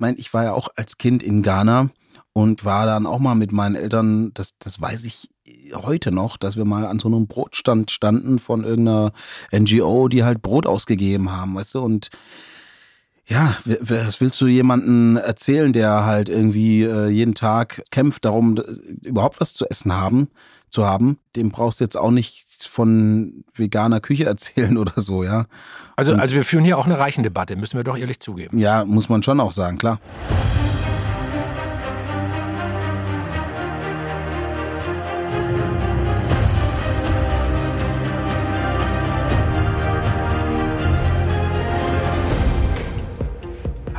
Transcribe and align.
meine, 0.00 0.16
ich 0.18 0.32
war 0.34 0.44
ja 0.44 0.52
auch 0.52 0.68
als 0.76 0.98
Kind 0.98 1.22
in 1.22 1.42
Ghana 1.42 1.90
und 2.32 2.64
war 2.64 2.86
dann 2.86 3.06
auch 3.06 3.18
mal 3.18 3.34
mit 3.34 3.52
meinen 3.52 3.74
Eltern, 3.74 4.32
das, 4.34 4.52
das 4.58 4.80
weiß 4.80 5.04
ich 5.04 5.28
heute 5.74 6.12
noch, 6.12 6.36
dass 6.36 6.56
wir 6.56 6.64
mal 6.64 6.86
an 6.86 6.98
so 6.98 7.08
einem 7.08 7.26
Brotstand 7.26 7.90
standen 7.90 8.38
von 8.38 8.64
irgendeiner 8.64 9.12
NGO, 9.52 10.08
die 10.08 10.24
halt 10.24 10.42
Brot 10.42 10.66
ausgegeben 10.66 11.32
haben, 11.32 11.54
weißt 11.54 11.74
du, 11.74 11.80
und 11.80 12.10
ja, 13.26 13.56
was 13.64 14.20
willst 14.20 14.40
du 14.40 14.48
jemanden 14.48 15.16
erzählen, 15.16 15.72
der 15.72 16.04
halt 16.04 16.28
irgendwie 16.28 16.82
äh, 16.82 17.08
jeden 17.08 17.36
Tag 17.36 17.84
kämpft 17.92 18.24
darum, 18.24 18.56
überhaupt 18.56 19.40
was 19.40 19.54
zu 19.54 19.66
essen 19.66 19.92
haben, 19.92 20.28
zu 20.68 20.84
haben? 20.84 21.18
Dem 21.36 21.50
brauchst 21.50 21.78
du 21.78 21.84
jetzt 21.84 21.96
auch 21.96 22.10
nicht 22.10 22.46
von 22.64 23.44
veganer 23.54 24.00
Küche 24.00 24.24
erzählen 24.26 24.76
oder 24.78 25.00
so, 25.00 25.24
ja. 25.24 25.46
Also, 25.96 26.14
also 26.14 26.34
wir 26.34 26.44
führen 26.44 26.64
hier 26.64 26.78
auch 26.78 26.86
eine 26.86 26.98
Reichendebatte, 26.98 27.56
müssen 27.56 27.76
wir 27.76 27.84
doch 27.84 27.96
ehrlich 27.96 28.20
zugeben. 28.20 28.58
Ja, 28.58 28.84
muss 28.84 29.08
man 29.08 29.22
schon 29.22 29.40
auch 29.40 29.52
sagen, 29.52 29.78
klar. 29.78 30.00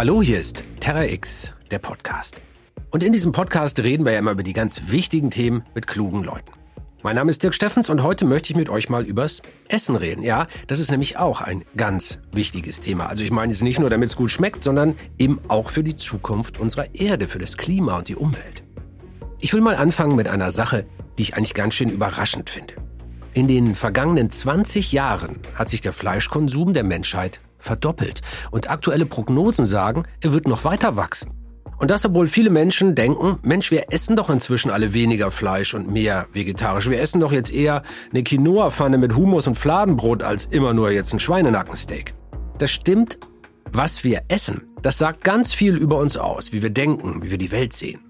Hallo, 0.02 0.24
hier 0.24 0.40
ist 0.40 0.64
Terra 0.80 1.06
X, 1.06 1.54
der 1.70 1.78
Podcast. 1.78 2.42
Und 2.90 3.04
in 3.04 3.14
diesem 3.14 3.34
Podcast 3.34 3.80
reden 3.80 4.04
wir 4.04 4.14
ja 4.14 4.18
immer 4.18 4.32
über 4.32 4.42
die 4.42 4.54
ganz 4.54 4.90
wichtigen 4.90 5.30
Themen 5.30 5.64
mit 5.76 5.86
klugen 5.86 6.24
Leuten. 6.24 6.52
Mein 7.04 7.16
Name 7.16 7.32
ist 7.32 7.42
Dirk 7.42 7.56
Steffens 7.56 7.90
und 7.90 8.04
heute 8.04 8.26
möchte 8.26 8.52
ich 8.52 8.58
mit 8.58 8.70
euch 8.70 8.88
mal 8.88 9.04
übers 9.04 9.42
Essen 9.68 9.96
reden. 9.96 10.22
Ja, 10.22 10.46
das 10.68 10.80
ist 10.80 10.92
nämlich 10.92 11.18
auch 11.18 11.42
ein 11.42 11.66
ganz 11.76 12.20
wichtiges 12.32 12.80
Thema. 12.80 13.08
Also 13.08 13.24
ich 13.24 13.32
meine 13.32 13.52
jetzt 13.52 13.64
nicht 13.64 13.80
nur, 13.80 13.90
damit 13.90 14.10
es 14.10 14.16
gut 14.16 14.30
schmeckt, 14.30 14.64
sondern 14.64 14.96
eben 15.18 15.40
auch 15.48 15.72
für 15.72 15.84
die 15.84 15.98
Zukunft 15.98 16.60
unserer 16.60 16.94
Erde, 16.94 17.26
für 17.26 17.40
das 17.40 17.58
Klima 17.58 17.98
und 17.98 18.08
die 18.08 18.16
Umwelt. 18.16 18.64
Ich 19.40 19.52
will 19.52 19.62
mal 19.62 19.76
anfangen 19.76 20.16
mit 20.16 20.28
einer 20.28 20.52
Sache, 20.52 20.86
die 21.18 21.24
ich 21.24 21.36
eigentlich 21.36 21.56
ganz 21.56 21.74
schön 21.74 21.90
überraschend 21.90 22.52
finde. 22.52 22.76
In 23.34 23.48
den 23.48 23.74
vergangenen 23.74 24.30
20 24.30 24.92
Jahren 24.92 25.40
hat 25.56 25.70
sich 25.70 25.82
der 25.82 25.94
Fleischkonsum 25.94 26.76
der 26.76 26.84
Menschheit 26.84 27.42
verdoppelt. 27.58 28.22
Und 28.52 28.70
aktuelle 28.70 29.08
Prognosen 29.08 29.66
sagen, 29.66 30.04
er 30.22 30.34
wird 30.34 30.48
noch 30.48 30.66
weiter 30.66 30.98
wachsen. 30.98 31.41
Und 31.82 31.90
das, 31.90 32.06
obwohl 32.06 32.28
viele 32.28 32.52
Menschen 32.52 32.94
denken, 32.94 33.40
Mensch, 33.42 33.72
wir 33.72 33.92
essen 33.92 34.16
doch 34.16 34.30
inzwischen 34.30 34.70
alle 34.70 34.94
weniger 34.94 35.32
Fleisch 35.32 35.74
und 35.74 35.90
mehr 35.90 36.28
vegetarisch. 36.32 36.88
Wir 36.88 37.02
essen 37.02 37.20
doch 37.20 37.32
jetzt 37.32 37.52
eher 37.52 37.82
eine 38.12 38.22
Quinoa-Pfanne 38.22 39.00
mit 39.00 39.16
Hummus 39.16 39.48
und 39.48 39.56
Fladenbrot 39.56 40.22
als 40.22 40.46
immer 40.46 40.76
nur 40.76 40.92
jetzt 40.92 41.12
ein 41.12 41.20
Schweinenackensteak. 41.20 42.14
Das 42.60 42.70
stimmt. 42.70 43.18
Was 43.74 44.04
wir 44.04 44.22
essen, 44.28 44.62
das 44.84 45.00
sagt 45.00 45.24
ganz 45.24 45.54
viel 45.54 45.76
über 45.76 45.98
uns 45.98 46.18
aus, 46.18 46.54
wie 46.54 46.62
wir 46.62 46.70
denken, 46.70 47.24
wie 47.24 47.32
wir 47.32 47.38
die 47.40 47.52
Welt 47.52 47.74
sehen. 47.74 48.02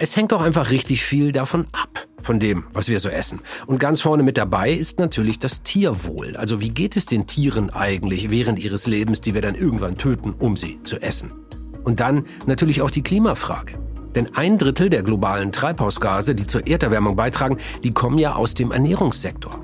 Es 0.00 0.16
hängt 0.16 0.32
doch 0.32 0.40
einfach 0.40 0.70
richtig 0.72 1.04
viel 1.04 1.30
davon 1.30 1.66
ab, 1.70 2.08
von 2.18 2.40
dem, 2.40 2.64
was 2.72 2.88
wir 2.88 2.98
so 2.98 3.08
essen. 3.08 3.38
Und 3.66 3.78
ganz 3.78 4.00
vorne 4.00 4.24
mit 4.24 4.36
dabei 4.36 4.72
ist 4.72 4.98
natürlich 4.98 5.38
das 5.38 5.62
Tierwohl. 5.62 6.34
Also 6.36 6.60
wie 6.60 6.70
geht 6.70 6.96
es 6.96 7.06
den 7.06 7.28
Tieren 7.28 7.70
eigentlich 7.70 8.30
während 8.30 8.58
ihres 8.58 8.88
Lebens, 8.88 9.20
die 9.20 9.34
wir 9.34 9.42
dann 9.42 9.54
irgendwann 9.54 9.96
töten, 9.96 10.32
um 10.32 10.56
sie 10.56 10.82
zu 10.82 11.00
essen? 11.00 11.30
Und 11.84 12.00
dann 12.00 12.24
natürlich 12.46 12.82
auch 12.82 12.90
die 12.90 13.02
Klimafrage. 13.02 13.74
Denn 14.14 14.34
ein 14.34 14.58
Drittel 14.58 14.90
der 14.90 15.02
globalen 15.02 15.52
Treibhausgase, 15.52 16.34
die 16.34 16.46
zur 16.46 16.66
Erderwärmung 16.66 17.16
beitragen, 17.16 17.58
die 17.82 17.92
kommen 17.92 18.18
ja 18.18 18.34
aus 18.34 18.54
dem 18.54 18.70
Ernährungssektor. 18.70 19.58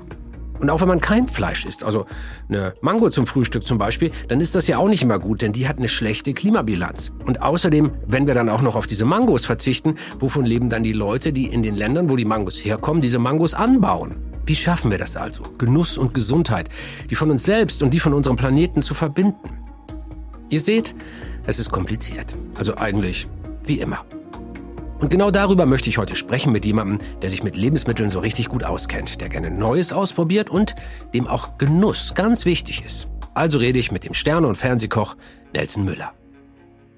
Und 0.59 0.69
auch 0.69 0.81
wenn 0.81 0.89
man 0.89 0.99
kein 0.99 1.27
Fleisch 1.27 1.65
isst, 1.65 1.83
also 1.83 2.05
eine 2.49 2.73
Mango 2.81 3.09
zum 3.09 3.25
Frühstück 3.25 3.65
zum 3.65 3.77
Beispiel, 3.77 4.11
dann 4.27 4.41
ist 4.41 4.55
das 4.55 4.67
ja 4.67 4.77
auch 4.77 4.89
nicht 4.89 5.01
immer 5.01 5.17
gut, 5.17 5.41
denn 5.41 5.53
die 5.53 5.69
hat 5.69 5.77
eine 5.77 5.87
schlechte 5.87 6.33
Klimabilanz. 6.33 7.11
Und 7.25 7.41
außerdem, 7.41 7.91
wenn 8.07 8.27
wir 8.27 8.33
dann 8.33 8.49
auch 8.49 8.61
noch 8.61 8.75
auf 8.75 8.85
diese 8.85 9.05
Mangos 9.05 9.45
verzichten, 9.45 9.95
wovon 10.19 10.45
leben 10.45 10.69
dann 10.69 10.83
die 10.83 10.91
Leute, 10.91 11.31
die 11.31 11.45
in 11.45 11.63
den 11.63 11.75
Ländern, 11.75 12.09
wo 12.09 12.17
die 12.17 12.25
Mangos 12.25 12.57
herkommen, 12.57 13.01
diese 13.01 13.19
Mangos 13.19 13.53
anbauen? 13.53 14.15
Wie 14.45 14.55
schaffen 14.55 14.91
wir 14.91 14.97
das 14.97 15.15
also? 15.15 15.43
Genuss 15.57 15.97
und 15.97 16.13
Gesundheit, 16.13 16.69
die 17.09 17.15
von 17.15 17.31
uns 17.31 17.43
selbst 17.43 17.81
und 17.81 17.93
die 17.93 17.99
von 17.99 18.13
unserem 18.13 18.35
Planeten 18.35 18.81
zu 18.81 18.93
verbinden. 18.93 19.37
Ihr 20.49 20.59
seht, 20.59 20.93
es 21.49 21.59
ist 21.59 21.71
kompliziert. 21.71 22.37
Also 22.55 22.77
eigentlich 22.77 23.27
wie 23.65 23.79
immer. 23.79 24.05
Und 24.99 25.09
genau 25.09 25.31
darüber 25.31 25.65
möchte 25.65 25.89
ich 25.89 25.97
heute 25.97 26.15
sprechen 26.15 26.51
mit 26.51 26.65
jemandem, 26.65 26.99
der 27.21 27.29
sich 27.29 27.41
mit 27.41 27.55
Lebensmitteln 27.55 28.09
so 28.09 28.19
richtig 28.19 28.49
gut 28.49 28.63
auskennt, 28.63 29.21
der 29.21 29.29
gerne 29.29 29.49
Neues 29.49 29.91
ausprobiert 29.93 30.49
und 30.49 30.75
dem 31.13 31.25
auch 31.27 31.57
Genuss 31.57 32.13
ganz 32.15 32.45
wichtig 32.45 32.83
ist. 32.85 33.09
Also 33.33 33.59
rede 33.59 33.79
ich 33.79 33.91
mit 33.91 34.03
dem 34.03 34.13
Sterne- 34.13 34.47
und 34.47 34.55
Fernsehkoch 34.55 35.15
Nelson 35.53 35.85
Müller. 35.85 36.13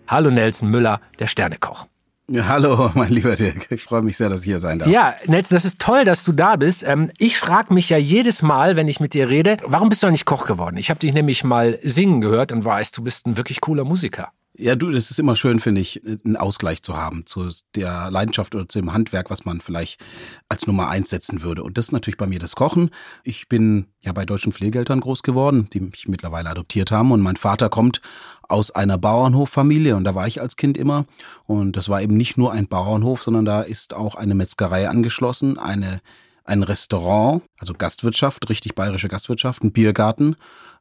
Hallo 0.08 0.32
Nelson 0.32 0.70
Müller, 0.70 1.00
der 1.20 1.28
Sternekoch. 1.28 1.88
Ja, 2.28 2.48
hallo, 2.48 2.92
mein 2.94 3.12
lieber 3.12 3.36
Dirk. 3.36 3.68
Ich 3.72 3.84
freue 3.84 4.02
mich 4.02 4.18
sehr, 4.18 4.30
dass 4.30 4.42
ich 4.42 4.48
hier 4.48 4.60
sein 4.60 4.80
darf. 4.80 4.88
Ja, 4.88 5.16
Nelson, 5.26 5.56
das 5.56 5.66
ist 5.66 5.80
toll, 5.80 6.06
dass 6.06 6.24
du 6.24 6.32
da 6.32 6.56
bist. 6.56 6.84
Ähm, 6.84 7.12
ich 7.18 7.38
frage 7.38 7.74
mich 7.74 7.90
ja 7.90 7.98
jedes 7.98 8.42
Mal, 8.42 8.76
wenn 8.76 8.88
ich 8.88 9.00
mit 9.00 9.14
dir 9.14 9.30
rede, 9.30 9.58
warum 9.66 9.90
bist 9.90 10.02
du 10.02 10.08
eigentlich 10.08 10.26
Koch 10.26 10.46
geworden? 10.46 10.78
Ich 10.78 10.90
habe 10.90 11.00
dich 11.00 11.14
nämlich 11.14 11.44
mal 11.44 11.78
singen 11.84 12.22
gehört 12.22 12.52
und 12.52 12.64
weiß, 12.64 12.94
du 12.94 13.04
bist 13.04 13.28
ein 13.28 13.38
wirklich 13.38 13.60
cooler 13.62 13.84
Musiker. 13.84 14.32
Ja, 14.58 14.76
du, 14.76 14.92
das 14.92 15.10
ist 15.10 15.20
immer 15.20 15.38
schön, 15.38 15.62
finde 15.62 15.80
ich, 15.80 16.02
einen 16.26 16.36
Ausgleich 16.36 16.84
zu 16.84 16.98
haben 16.98 17.26
zu 17.26 17.50
der 17.74 18.12
Leidenschaft 18.12 18.54
oder 18.54 18.68
zu 18.68 18.80
dem 18.80 18.92
Handwerk, 18.92 19.30
was 19.30 19.46
man 19.46 19.62
vielleicht 19.62 20.04
als 20.50 20.68
Nummer 20.68 20.90
eins 20.90 21.10
setzen 21.10 21.42
würde. 21.42 21.64
Und 21.64 21.78
das 21.78 21.86
ist 21.86 21.92
natürlich 21.94 22.18
bei 22.18 22.28
mir 22.28 22.40
das 22.40 22.56
Kochen. 22.56 22.90
Ich 23.24 23.48
bin 23.48 23.88
ja 24.02 24.12
bei 24.12 24.26
deutschen 24.26 24.52
Pflegeeltern 24.52 25.00
groß 25.00 25.24
geworden, 25.24 25.70
die 25.72 25.80
mich 25.80 26.10
mittlerweile 26.10 26.50
adoptiert 26.50 26.92
haben. 26.92 27.14
Und 27.14 27.22
mein 27.22 27.38
Vater 27.38 27.70
kommt 27.70 28.02
aus 28.42 28.72
einer 28.72 28.98
Bauernhoffamilie 28.98 29.96
und 29.96 30.04
da 30.04 30.16
war 30.16 30.28
ich 30.28 30.42
als 30.42 30.58
Kind 30.58 30.76
immer. 30.76 31.06
Und 31.46 31.78
das 31.78 31.88
war 31.88 32.02
eben 32.02 32.18
nicht 32.18 32.38
nur 32.38 32.52
ein 32.52 32.68
Bauernhof, 32.68 33.24
sondern 33.24 33.46
da 33.46 33.62
ist 33.62 33.94
auch 33.94 34.16
eine 34.16 34.36
Metzgerei 34.36 34.90
angeschlossen, 34.90 35.58
eine, 35.60 36.02
ein 36.44 36.64
Restaurant, 36.64 37.42
also 37.58 37.74
Gastwirtschaft, 37.74 38.50
richtig 38.50 38.76
bayerische 38.76 39.08
Gastwirtschaft, 39.08 39.64
ein 39.64 39.72
Biergarten 39.72 40.36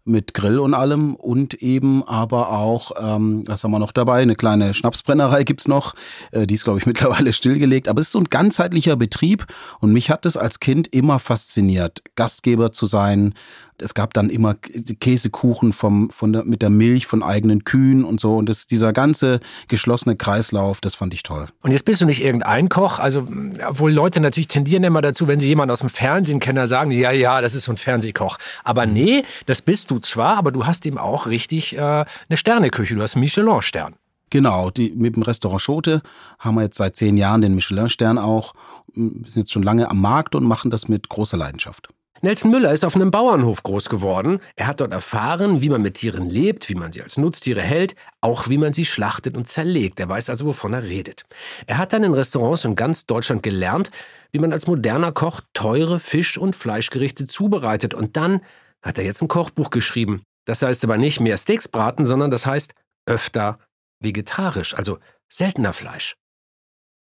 mit 0.05 0.35
Grill 0.35 0.59
und 0.59 0.75
allem 0.75 1.15
und 1.15 1.55
eben 1.55 2.03
aber 2.07 2.51
auch, 2.51 2.93
ähm, 3.01 3.45
was 3.47 3.65
haben 3.65 3.71
wir 3.71 3.79
noch 3.79 3.93
dabei? 3.93 4.23
Eine 4.23 4.35
kleine 4.35 4.75
Schnapsbrennerei 4.75 5.45
gibt's 5.45 5.69
noch. 5.69 5.95
Äh, 6.33 6.47
die 6.47 6.55
ist, 6.55 6.65
glaube 6.65 6.79
ich, 6.79 6.87
mittlerweile 6.91 7.33
stillgelegt. 7.33 7.89
Aber 7.89 8.01
es 8.01 8.09
ist 8.09 8.13
so 8.13 8.19
ein 8.19 8.25
ganzheitlicher 8.25 8.97
Betrieb 8.97 9.47
und 9.81 9.93
mich 9.93 10.11
hat 10.11 10.27
es 10.27 10.37
als 10.37 10.61
Kind 10.61 10.89
immer 10.95 11.19
fasziniert, 11.19 12.03
Gastgeber 12.17 12.73
zu 12.73 12.87
sein, 12.87 13.35
es 13.83 13.95
gab 13.95 14.15
dann 14.15 14.31
immer 14.31 14.55
Käsekuchen 14.55 15.73
vom, 15.73 16.11
von 16.11 16.33
der, 16.33 16.45
mit 16.45 16.63
der 16.63 16.71
Milch 16.71 17.07
von 17.07 17.23
eigenen 17.23 17.65
Kühen 17.65 18.05
und 18.05 18.21
so. 18.21 18.37
Und 18.37 18.49
das, 18.49 18.67
dieser 18.67 18.93
ganze 18.93 19.41
geschlossene 19.69 20.17
Kreislauf, 20.17 20.81
das 20.81 20.95
fand 20.95 21.15
ich 21.15 21.23
toll. 21.23 21.49
Und 21.63 21.73
jetzt 21.73 21.85
bist 21.85 22.01
du 22.01 22.07
nicht 22.07 22.23
irgendein 22.23 22.69
Koch, 22.69 22.99
also 22.99 23.27
obwohl 23.69 23.93
Leute 23.93 24.21
natürlich 24.21 24.49
tendieren 24.49 24.85
immer 24.85 25.01
dazu, 25.01 25.29
wenn 25.29 25.41
sie 25.41 25.49
jemanden 25.49 25.73
aus 25.73 25.81
dem 25.81 25.89
Fernsehen 25.89 26.41
kennen, 26.41 26.67
sagen, 26.67 26.91
ja, 26.91 27.11
ja, 27.11 27.41
das 27.41 27.55
ist 27.55 27.65
so 27.65 27.73
ein 27.73 27.77
Fernsehkoch. 27.77 28.39
Aber 28.65 28.87
mhm. 28.87 28.93
nee, 28.93 29.25
das 29.47 29.63
bist 29.63 29.91
du 29.91 29.99
zwar, 29.99 30.37
aber 30.37 30.53
du 30.53 30.67
hast 30.67 30.87
eben 30.87 30.99
auch 30.99 31.27
richtig 31.27 31.77
äh, 31.77 31.81
eine 31.81 32.07
Sterneküche. 32.33 32.95
Du 32.95 33.03
hast 33.03 33.17
einen 33.17 33.23
Michelin-Stern. 33.23 33.95
Genau, 34.31 34.71
die, 34.71 34.91
mit 34.91 35.17
dem 35.17 35.23
Restaurant 35.25 35.61
Schote 35.61 36.03
haben 36.39 36.55
wir 36.55 36.63
jetzt 36.63 36.77
seit 36.77 36.97
zehn 36.97 37.17
Jahren 37.17 37.41
den 37.41 37.55
Michelin-Stern 37.57 38.17
auch. 38.17 38.55
Wir 38.95 39.11
sind 39.25 39.37
jetzt 39.37 39.53
schon 39.53 39.65
lange 39.65 39.91
am 39.91 40.01
Markt 40.01 40.35
und 40.35 40.45
machen 40.45 40.71
das 40.71 40.89
mit 40.89 41.09
großer 41.09 41.37
Leidenschaft. 41.37 41.89
Nelson 42.23 42.51
Müller 42.51 42.71
ist 42.73 42.85
auf 42.85 42.97
einem 42.97 43.11
Bauernhof 43.11 43.63
groß 43.63 43.89
geworden. 43.89 44.41
Er 44.55 44.67
hat 44.67 44.83
dort 44.83 44.93
erfahren, 44.93 45.63
wie 45.63 45.71
man 45.71 45.81
mit 45.81 45.95
Tieren 45.95 46.29
lebt, 46.29 46.69
wie 46.69 46.75
man 46.75 46.93
sie 46.93 47.01
als 47.01 47.17
Nutztiere 47.17 47.63
hält, 47.63 47.97
auch 48.21 48.49
wie 48.49 48.59
man 48.59 48.75
sie 48.75 48.85
schlachtet 48.85 49.39
und 49.39 49.49
zerlegt. 49.49 49.99
Er 50.01 50.09
weiß 50.11 50.29
also, 50.29 50.45
wovon 50.45 50.75
er 50.75 50.83
redet. 50.83 51.25
Er 51.67 51.79
hat 51.79 51.95
dann 51.95 52.05
in 52.05 52.13
Restaurants 52.13 52.67
in 52.67 52.77
ganz 52.77 53.07
Deutschland 53.07 53.43
gelernt, 53.43 53.91
wie 54.33 54.39
man 54.39 54.53
als 54.53 54.67
moderner 54.67 55.13
Koch 55.13 55.41
teure 55.55 55.99
Fisch- 55.99 56.37
und 56.37 56.55
Fleischgerichte 56.55 57.27
zubereitet. 57.27 57.95
Und 57.95 58.19
dann 58.19 58.43
hat 58.83 58.99
er 58.99 59.05
jetzt 59.05 59.23
ein 59.23 59.29
Kochbuch 59.29 59.71
geschrieben. 59.71 60.23
Das 60.45 60.61
heißt 60.61 60.85
aber 60.85 60.99
nicht 60.99 61.21
mehr 61.21 61.39
Steaks 61.39 61.69
braten, 61.69 62.05
sondern 62.05 62.31
das 62.31 62.45
heißt 62.45 62.75
öfter 63.07 63.59
vegetarisch, 63.99 64.75
also 64.75 64.99
seltener 65.31 65.73
Fleisch. 65.73 66.17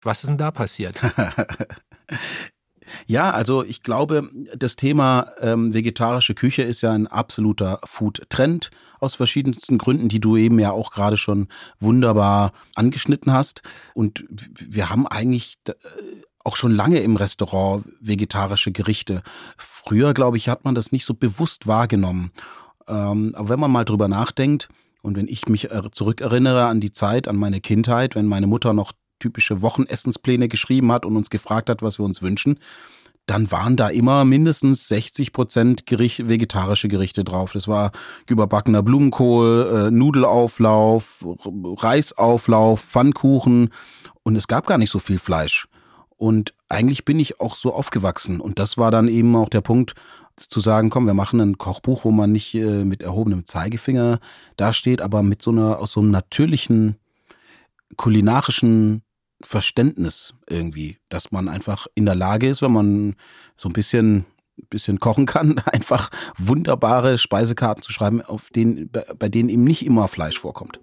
Was 0.01 0.23
ist 0.23 0.29
denn 0.29 0.37
da 0.37 0.51
passiert? 0.51 0.97
Ja, 3.05 3.31
also 3.31 3.63
ich 3.63 3.83
glaube, 3.83 4.29
das 4.57 4.75
Thema 4.75 5.27
ähm, 5.41 5.73
vegetarische 5.73 6.35
Küche 6.35 6.61
ist 6.61 6.81
ja 6.81 6.91
ein 6.91 7.07
absoluter 7.07 7.79
Food-Trend 7.83 8.71
aus 8.99 9.15
verschiedensten 9.15 9.77
Gründen, 9.77 10.09
die 10.09 10.19
du 10.19 10.37
eben 10.37 10.59
ja 10.59 10.71
auch 10.71 10.91
gerade 10.91 11.17
schon 11.17 11.47
wunderbar 11.79 12.51
angeschnitten 12.75 13.31
hast. 13.31 13.61
Und 13.93 14.25
wir 14.29 14.89
haben 14.89 15.07
eigentlich 15.07 15.57
äh, 15.67 15.73
auch 16.43 16.55
schon 16.55 16.71
lange 16.71 16.99
im 16.99 17.15
Restaurant 17.15 17.85
vegetarische 17.99 18.71
Gerichte. 18.71 19.21
Früher, 19.57 20.13
glaube 20.13 20.37
ich, 20.37 20.49
hat 20.49 20.65
man 20.65 20.75
das 20.75 20.91
nicht 20.91 21.05
so 21.05 21.13
bewusst 21.13 21.67
wahrgenommen. 21.67 22.31
Ähm, 22.87 23.33
aber 23.35 23.49
wenn 23.49 23.59
man 23.59 23.71
mal 23.71 23.85
drüber 23.85 24.07
nachdenkt, 24.07 24.69
und 25.01 25.15
wenn 25.15 25.27
ich 25.27 25.47
mich 25.47 25.71
äh, 25.71 25.91
zurückerinnere 25.91 26.65
an 26.65 26.81
die 26.81 26.91
Zeit, 26.91 27.27
an 27.27 27.37
meine 27.37 27.61
Kindheit, 27.61 28.15
wenn 28.15 28.25
meine 28.25 28.47
Mutter 28.47 28.73
noch 28.73 28.91
typische 29.19 29.61
Wochenessenspläne 29.61 30.47
geschrieben 30.47 30.91
hat 30.91 31.05
und 31.05 31.15
uns 31.15 31.29
gefragt 31.29 31.69
hat, 31.69 31.81
was 31.81 31.99
wir 31.99 32.05
uns 32.05 32.21
wünschen, 32.21 32.59
dann 33.25 33.51
waren 33.51 33.75
da 33.75 33.89
immer 33.89 34.25
mindestens 34.25 34.87
60 34.87 35.33
Prozent 35.33 35.85
Gericht, 35.85 36.27
vegetarische 36.27 36.87
Gerichte 36.87 37.23
drauf. 37.23 37.51
Das 37.51 37.67
war 37.67 37.91
überbackener 38.27 38.81
Blumenkohl, 38.81 39.87
äh, 39.87 39.91
Nudelauflauf, 39.91 41.23
Reisauflauf, 41.45 42.81
Pfannkuchen 42.81 43.69
und 44.23 44.35
es 44.35 44.47
gab 44.47 44.65
gar 44.65 44.79
nicht 44.79 44.89
so 44.89 44.97
viel 44.97 45.19
Fleisch. 45.19 45.67
Und 46.17 46.53
eigentlich 46.69 47.05
bin 47.05 47.19
ich 47.19 47.39
auch 47.39 47.55
so 47.55 47.73
aufgewachsen. 47.73 48.41
Und 48.41 48.59
das 48.59 48.77
war 48.77 48.91
dann 48.91 49.07
eben 49.07 49.35
auch 49.35 49.49
der 49.49 49.61
Punkt, 49.61 49.93
zu 50.35 50.59
sagen, 50.59 50.89
komm, 50.89 51.05
wir 51.05 51.13
machen 51.13 51.39
ein 51.39 51.57
Kochbuch, 51.57 52.05
wo 52.05 52.11
man 52.11 52.31
nicht 52.31 52.55
äh, 52.55 52.85
mit 52.85 53.03
erhobenem 53.03 53.45
Zeigefinger 53.45 54.19
dasteht, 54.57 55.01
aber 55.01 55.21
mit 55.21 55.41
so 55.41 55.51
einer, 55.51 55.79
aus 55.79 55.91
so 55.91 55.99
einem 55.99 56.11
natürlichen 56.11 56.95
kulinarischen 57.97 59.01
Verständnis 59.41 60.33
irgendwie, 60.49 60.97
dass 61.09 61.31
man 61.31 61.47
einfach 61.47 61.87
in 61.95 62.05
der 62.05 62.15
Lage 62.15 62.49
ist, 62.49 62.61
wenn 62.61 62.73
man 62.73 63.15
so 63.57 63.69
ein 63.69 63.73
bisschen 63.73 64.25
bisschen 64.69 64.99
kochen 64.99 65.25
kann, 65.25 65.59
einfach 65.71 66.09
wunderbare 66.37 67.17
Speisekarten 67.17 67.81
zu 67.81 67.91
schreiben, 67.91 68.21
auf 68.21 68.49
denen, 68.49 68.89
bei 68.89 69.29
denen 69.29 69.49
eben 69.49 69.63
nicht 69.63 69.85
immer 69.85 70.07
Fleisch 70.07 70.39
vorkommt. 70.39 70.79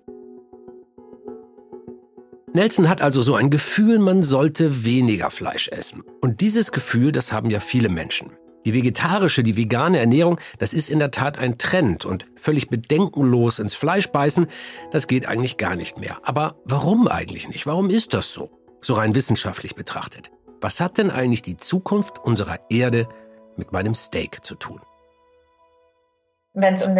Nelson 2.52 2.88
hat 2.88 3.02
also 3.02 3.20
so 3.20 3.34
ein 3.34 3.50
Gefühl, 3.50 3.98
man 3.98 4.22
sollte 4.22 4.86
weniger 4.86 5.30
Fleisch 5.30 5.68
essen. 5.68 6.02
Und 6.22 6.40
dieses 6.40 6.72
Gefühl, 6.72 7.12
das 7.12 7.30
haben 7.30 7.50
ja 7.50 7.60
viele 7.60 7.90
Menschen. 7.90 8.30
Die 8.66 8.74
vegetarische, 8.74 9.44
die 9.44 9.56
vegane 9.56 10.00
Ernährung, 10.00 10.40
das 10.58 10.72
ist 10.72 10.90
in 10.90 10.98
der 10.98 11.12
Tat 11.12 11.38
ein 11.38 11.56
Trend 11.56 12.04
und 12.04 12.26
völlig 12.34 12.68
bedenkenlos 12.68 13.60
ins 13.60 13.76
Fleisch 13.76 14.08
beißen, 14.08 14.48
das 14.90 15.06
geht 15.06 15.28
eigentlich 15.28 15.56
gar 15.56 15.76
nicht 15.76 16.00
mehr. 16.00 16.18
Aber 16.24 16.56
warum 16.64 17.06
eigentlich 17.06 17.48
nicht? 17.48 17.68
Warum 17.68 17.90
ist 17.90 18.12
das 18.12 18.32
so? 18.32 18.50
So 18.80 18.94
rein 18.94 19.14
wissenschaftlich 19.14 19.76
betrachtet. 19.76 20.32
Was 20.60 20.80
hat 20.80 20.98
denn 20.98 21.12
eigentlich 21.12 21.42
die 21.42 21.56
Zukunft 21.56 22.18
unserer 22.18 22.58
Erde 22.68 23.08
mit 23.56 23.70
meinem 23.70 23.94
Steak 23.94 24.44
zu 24.44 24.56
tun? 24.56 24.80
Wenn 26.52 26.74
es 26.74 26.82
um, 26.82 26.96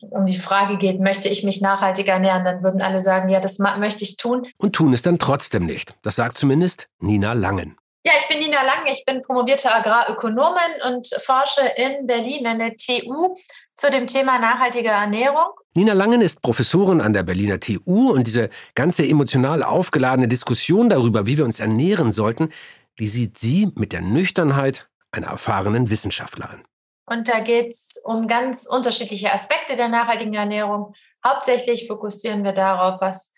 um 0.00 0.24
die 0.24 0.38
Frage 0.38 0.78
geht, 0.78 1.00
möchte 1.00 1.28
ich 1.28 1.44
mich 1.44 1.60
nachhaltig 1.60 2.08
ernähren, 2.08 2.44
dann 2.46 2.62
würden 2.62 2.80
alle 2.80 3.02
sagen, 3.02 3.28
ja, 3.28 3.40
das 3.40 3.58
möchte 3.58 4.04
ich 4.04 4.16
tun. 4.16 4.46
Und 4.56 4.74
tun 4.74 4.94
es 4.94 5.02
dann 5.02 5.18
trotzdem 5.18 5.66
nicht. 5.66 5.94
Das 6.00 6.16
sagt 6.16 6.38
zumindest 6.38 6.88
Nina 6.98 7.34
Langen. 7.34 7.76
Ja, 8.02 8.12
ich 8.18 8.28
bin 8.28 8.38
Nina 8.38 8.62
Lang, 8.62 8.86
ich 8.90 9.04
bin 9.04 9.20
promovierte 9.20 9.70
Agrarökonomin 9.74 10.80
und 10.86 11.06
forsche 11.20 11.60
in 11.76 12.06
Berlin 12.06 12.46
an 12.46 12.58
der 12.58 12.74
TU 12.74 13.36
zu 13.74 13.90
dem 13.90 14.06
Thema 14.06 14.38
nachhaltige 14.38 14.88
Ernährung. 14.88 15.50
Nina 15.74 15.92
Langen 15.92 16.22
ist 16.22 16.40
Professorin 16.40 17.02
an 17.02 17.12
der 17.12 17.24
Berliner 17.24 17.60
TU 17.60 18.10
und 18.10 18.26
diese 18.26 18.48
ganze 18.74 19.06
emotional 19.06 19.62
aufgeladene 19.62 20.28
Diskussion 20.28 20.88
darüber, 20.88 21.26
wie 21.26 21.36
wir 21.36 21.44
uns 21.44 21.60
ernähren 21.60 22.10
sollten, 22.10 22.50
die 22.98 23.06
sieht 23.06 23.38
sie 23.38 23.70
mit 23.76 23.92
der 23.92 24.00
Nüchternheit 24.00 24.88
einer 25.10 25.28
erfahrenen 25.28 25.90
Wissenschaftlerin. 25.90 26.62
Und 27.04 27.28
da 27.28 27.40
geht 27.40 27.72
es 27.72 28.00
um 28.02 28.28
ganz 28.28 28.66
unterschiedliche 28.66 29.30
Aspekte 29.30 29.76
der 29.76 29.88
nachhaltigen 29.88 30.32
Ernährung. 30.34 30.94
Hauptsächlich 31.26 31.86
fokussieren 31.86 32.44
wir 32.44 32.52
darauf, 32.52 33.00
was 33.02 33.30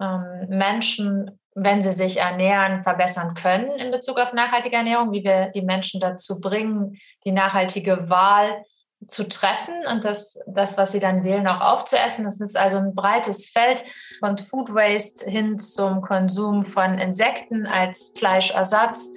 ähm, 0.00 0.46
Menschen 0.48 1.38
wenn 1.60 1.82
sie 1.82 1.90
sich 1.90 2.18
ernähren, 2.18 2.82
verbessern 2.82 3.34
können 3.34 3.70
in 3.78 3.90
Bezug 3.90 4.18
auf 4.18 4.32
nachhaltige 4.32 4.76
Ernährung, 4.76 5.12
wie 5.12 5.24
wir 5.24 5.50
die 5.54 5.62
Menschen 5.62 6.00
dazu 6.00 6.40
bringen, 6.40 6.98
die 7.24 7.32
nachhaltige 7.32 8.08
Wahl 8.08 8.64
zu 9.06 9.28
treffen 9.28 9.74
und 9.92 10.04
das, 10.04 10.38
das, 10.46 10.76
was 10.76 10.92
sie 10.92 10.98
dann 10.98 11.22
wählen, 11.22 11.46
auch 11.46 11.60
aufzuessen. 11.60 12.24
Das 12.24 12.40
ist 12.40 12.56
also 12.56 12.78
ein 12.78 12.94
breites 12.94 13.46
Feld 13.46 13.84
von 14.18 14.36
Food 14.38 14.74
Waste 14.74 15.30
hin 15.30 15.58
zum 15.58 16.00
Konsum 16.00 16.64
von 16.64 16.98
Insekten 16.98 17.66
als 17.66 18.12
Fleischersatz. 18.16 19.10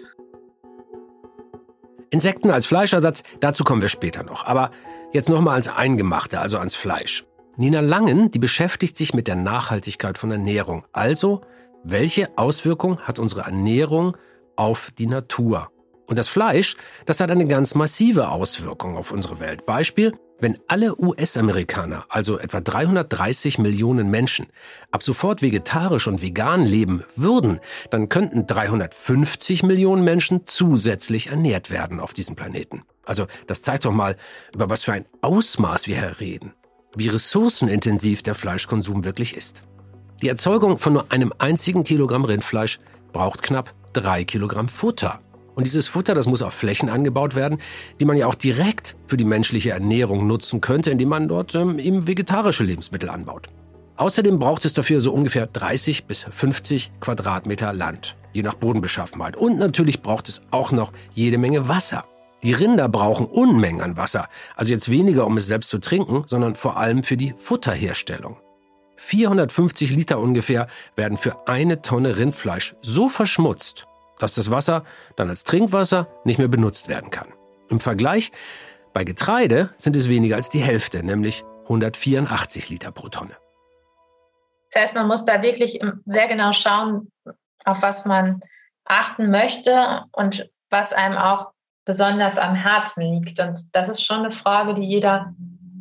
Insekten 2.11 2.51
als 2.51 2.65
Fleischersatz, 2.65 3.23
dazu 3.39 3.63
kommen 3.63 3.81
wir 3.81 3.89
später 3.89 4.23
noch. 4.23 4.45
Aber 4.45 4.71
jetzt 5.13 5.29
nochmal 5.29 5.53
ans 5.53 5.67
Eingemachte, 5.67 6.39
also 6.39 6.59
ans 6.59 6.75
Fleisch. 6.75 7.25
Nina 7.57 7.79
Langen, 7.79 8.29
die 8.29 8.39
beschäftigt 8.39 8.95
sich 8.95 9.13
mit 9.13 9.27
der 9.27 9.35
Nachhaltigkeit 9.35 10.17
von 10.17 10.31
Ernährung, 10.31 10.85
also 10.93 11.41
welche 11.83 12.37
Auswirkung 12.37 12.99
hat 13.01 13.19
unsere 13.19 13.41
Ernährung 13.41 14.17
auf 14.55 14.91
die 14.97 15.07
Natur? 15.07 15.71
Und 16.07 16.19
das 16.19 16.27
Fleisch, 16.27 16.75
das 17.05 17.19
hat 17.19 17.31
eine 17.31 17.45
ganz 17.45 17.73
massive 17.73 18.29
Auswirkung 18.29 18.97
auf 18.97 19.11
unsere 19.11 19.39
Welt. 19.39 19.65
Beispiel, 19.65 20.13
wenn 20.39 20.59
alle 20.67 20.99
US-Amerikaner, 20.99 22.05
also 22.09 22.37
etwa 22.37 22.59
330 22.59 23.59
Millionen 23.59 24.09
Menschen, 24.09 24.47
ab 24.91 25.03
sofort 25.03 25.41
vegetarisch 25.41 26.07
und 26.07 26.21
vegan 26.21 26.65
leben 26.65 27.03
würden, 27.15 27.59
dann 27.91 28.09
könnten 28.09 28.45
350 28.45 29.63
Millionen 29.63 30.03
Menschen 30.03 30.45
zusätzlich 30.45 31.27
ernährt 31.27 31.69
werden 31.69 31.99
auf 31.99 32.13
diesem 32.13 32.35
Planeten. 32.35 32.83
Also 33.05 33.27
das 33.47 33.61
zeigt 33.61 33.85
doch 33.85 33.91
mal, 33.91 34.17
über 34.53 34.69
was 34.69 34.83
für 34.83 34.93
ein 34.93 35.05
Ausmaß 35.21 35.87
wir 35.87 35.97
hier 35.99 36.19
reden, 36.19 36.53
wie 36.95 37.07
ressourcenintensiv 37.07 38.21
der 38.23 38.35
Fleischkonsum 38.35 39.05
wirklich 39.05 39.37
ist. 39.37 39.63
Die 40.21 40.27
Erzeugung 40.27 40.77
von 40.77 40.93
nur 40.93 41.05
einem 41.09 41.33
einzigen 41.39 41.83
Kilogramm 41.83 42.25
Rindfleisch 42.25 42.79
braucht 43.11 43.41
knapp 43.41 43.73
drei 43.93 44.23
Kilogramm 44.23 44.67
Futter. 44.67 45.19
Und 45.55 45.65
dieses 45.65 45.87
Futter, 45.87 46.13
das 46.13 46.27
muss 46.27 46.43
auf 46.43 46.53
Flächen 46.53 46.89
angebaut 46.89 47.35
werden, 47.35 47.57
die 47.99 48.05
man 48.05 48.15
ja 48.15 48.27
auch 48.27 48.35
direkt 48.35 48.95
für 49.07 49.17
die 49.17 49.25
menschliche 49.25 49.71
Ernährung 49.71 50.27
nutzen 50.27 50.61
könnte, 50.61 50.91
indem 50.91 51.09
man 51.09 51.27
dort 51.27 51.55
ähm, 51.55 51.79
eben 51.79 52.05
vegetarische 52.05 52.63
Lebensmittel 52.63 53.09
anbaut. 53.09 53.47
Außerdem 53.97 54.37
braucht 54.37 54.63
es 54.65 54.73
dafür 54.73 55.01
so 55.01 55.11
ungefähr 55.11 55.47
30 55.47 56.05
bis 56.05 56.23
50 56.23 56.91
Quadratmeter 56.99 57.73
Land, 57.73 58.15
je 58.31 58.43
nach 58.43 58.53
Bodenbeschaffenheit. 58.53 59.35
Und 59.35 59.57
natürlich 59.57 60.03
braucht 60.03 60.29
es 60.29 60.43
auch 60.51 60.71
noch 60.71 60.93
jede 61.13 61.39
Menge 61.39 61.67
Wasser. 61.67 62.05
Die 62.43 62.53
Rinder 62.53 62.89
brauchen 62.89 63.25
Unmengen 63.25 63.81
an 63.81 63.97
Wasser, 63.97 64.27
also 64.55 64.71
jetzt 64.71 64.89
weniger, 64.89 65.25
um 65.25 65.37
es 65.37 65.47
selbst 65.47 65.69
zu 65.69 65.79
trinken, 65.79 66.23
sondern 66.27 66.55
vor 66.55 66.77
allem 66.77 67.03
für 67.03 67.17
die 67.17 67.33
Futterherstellung. 67.35 68.37
450 69.01 69.91
Liter 69.91 70.19
ungefähr 70.19 70.67
werden 70.95 71.17
für 71.17 71.47
eine 71.47 71.81
Tonne 71.81 72.17
Rindfleisch 72.17 72.75
so 72.81 73.09
verschmutzt, 73.09 73.87
dass 74.19 74.35
das 74.35 74.51
Wasser 74.51 74.83
dann 75.15 75.27
als 75.27 75.43
Trinkwasser 75.43 76.07
nicht 76.23 76.37
mehr 76.37 76.47
benutzt 76.47 76.87
werden 76.87 77.09
kann. 77.09 77.27
Im 77.69 77.79
Vergleich, 77.79 78.31
bei 78.93 79.03
Getreide 79.03 79.71
sind 79.77 79.95
es 79.95 80.07
weniger 80.07 80.35
als 80.35 80.49
die 80.49 80.61
Hälfte, 80.61 81.03
nämlich 81.03 81.43
184 81.63 82.69
Liter 82.69 82.91
pro 82.91 83.09
Tonne. 83.09 83.35
Das 84.71 84.83
heißt, 84.83 84.93
man 84.93 85.07
muss 85.07 85.25
da 85.25 85.41
wirklich 85.41 85.81
sehr 86.05 86.27
genau 86.27 86.53
schauen, 86.53 87.11
auf 87.65 87.81
was 87.81 88.05
man 88.05 88.41
achten 88.85 89.31
möchte 89.31 90.03
und 90.11 90.47
was 90.69 90.93
einem 90.93 91.17
auch 91.17 91.51
besonders 91.85 92.37
am 92.37 92.53
Herzen 92.53 93.01
liegt. 93.01 93.39
Und 93.39 93.75
das 93.75 93.89
ist 93.89 94.05
schon 94.05 94.19
eine 94.19 94.31
Frage, 94.31 94.75
die 94.75 94.83
jeder 94.83 95.33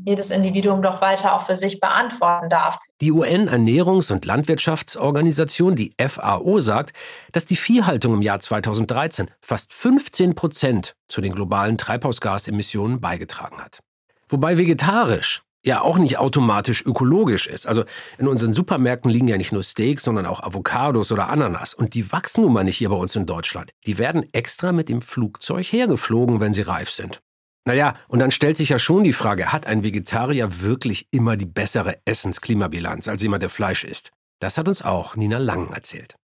jedes 0.05 0.31
Individuum 0.31 0.83
doch 0.83 1.01
weiter 1.01 1.35
auch 1.35 1.47
für 1.47 1.57
sich 1.57 1.81
beantworten 1.81 2.51
darf. 2.51 2.79
Die 3.01 3.13
UN-Ernährungs- 3.13 4.13
und 4.13 4.25
Landwirtschaftsorganisation, 4.25 5.75
die 5.75 5.95
FAO, 5.99 6.59
sagt, 6.59 6.93
dass 7.33 7.47
die 7.47 7.57
Viehhaltung 7.57 8.15
im 8.15 8.23
Jahr 8.23 8.41
2013 8.41 9.31
fast 9.41 9.73
15 9.73 10.35
Prozent 10.35 10.95
zu 11.09 11.21
den 11.21 11.35
globalen 11.35 11.79
Treibhausgasemissionen 11.79 13.01
beigetragen 13.01 13.59
hat. 13.59 13.81
Wobei 14.29 14.59
vegetarisch 14.59 15.43
ja 15.63 15.83
auch 15.83 15.99
nicht 15.99 16.19
automatisch 16.19 16.85
ökologisch 16.85 17.47
ist. 17.47 17.67
Also 17.67 17.85
in 18.19 18.29
unseren 18.29 18.53
Supermärkten 18.53 19.11
liegen 19.11 19.29
ja 19.29 19.37
nicht 19.37 19.53
nur 19.53 19.63
Steaks, 19.63 20.05
sondern 20.05 20.27
auch 20.27 20.43
Avocados 20.43 21.13
oder 21.13 21.29
Ananas. 21.29 21.75
Und 21.75 21.95
die 21.95 22.11
wachsen 22.13 22.43
nun 22.43 22.53
mal 22.53 22.65
nicht 22.65 22.79
hier 22.79 22.89
bei 22.89 22.97
uns 22.97 23.15
in 23.17 23.27
Deutschland. 23.27 23.73
Die 23.87 23.99
werden 23.99 24.27
extra 24.33 24.73
mit 24.73 24.89
dem 24.89 25.03
Flugzeug 25.03 25.67
hergeflogen, 25.67 26.41
wenn 26.41 26.53
sie 26.53 26.63
reif 26.63 26.91
sind. 26.91 27.21
Naja, 27.67 27.95
und 28.09 28.21
dann 28.21 28.31
stellt 28.31 28.57
sich 28.57 28.71
ja 28.71 28.79
schon 28.79 29.05
die 29.05 29.13
Frage, 29.13 29.53
hat 29.53 29.67
ein 29.67 29.85
Vegetarier 29.85 30.61
wirklich 30.61 31.07
immer 31.11 31.37
die 31.37 31.47
bessere 31.47 31.99
Essensklimabilanz 32.05 33.07
als 33.07 33.23
jemand, 33.23 33.43
der 33.43 33.51
Fleisch 33.51 33.85
isst? 33.85 34.11
Das 34.41 34.57
hat 34.57 34.69
uns 34.69 34.83
auch 34.83 35.17
Nina 35.17 35.39
Lang 35.39 35.73
erzählt. 35.73 36.17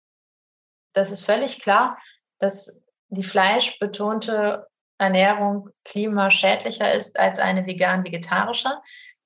Das 0.94 1.10
ist 1.10 1.24
völlig 1.24 1.60
klar, 1.60 1.98
dass 2.38 2.74
die 3.08 3.22
fleischbetonte 3.22 4.66
Ernährung 4.98 5.68
klimaschädlicher 5.84 6.94
ist 6.94 7.18
als 7.18 7.38
eine 7.38 7.66
vegan-vegetarische. 7.66 8.70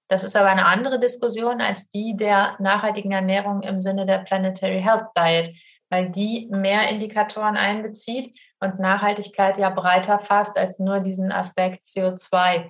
Das 0.09 0.25
ist 0.25 0.35
aber 0.35 0.49
eine 0.49 0.67
andere 0.67 0.99
Diskussion 0.99 1.61
als 1.61 1.89
die 1.89 2.17
der 2.17 2.57
nachhaltigen 2.59 3.13
Ernährung 3.13 3.63
im 3.63 3.81
Sinne 3.81 4.05
der 4.05 4.19
Planetary 4.19 4.83
Health 4.83 5.07
Diet, 5.17 5.57
weil 5.89 6.11
die 6.11 6.49
mehr 6.51 6.89
Indikatoren 6.89 7.57
einbezieht 7.57 8.37
und 8.61 8.79
Nachhaltigkeit 8.79 9.59
ja 9.59 9.71
breiter 9.71 10.19
fasst 10.19 10.57
als 10.57 10.79
nur 10.79 11.01
diesen 11.01 11.33
Aspekt 11.33 11.87
CO2. 11.87 12.67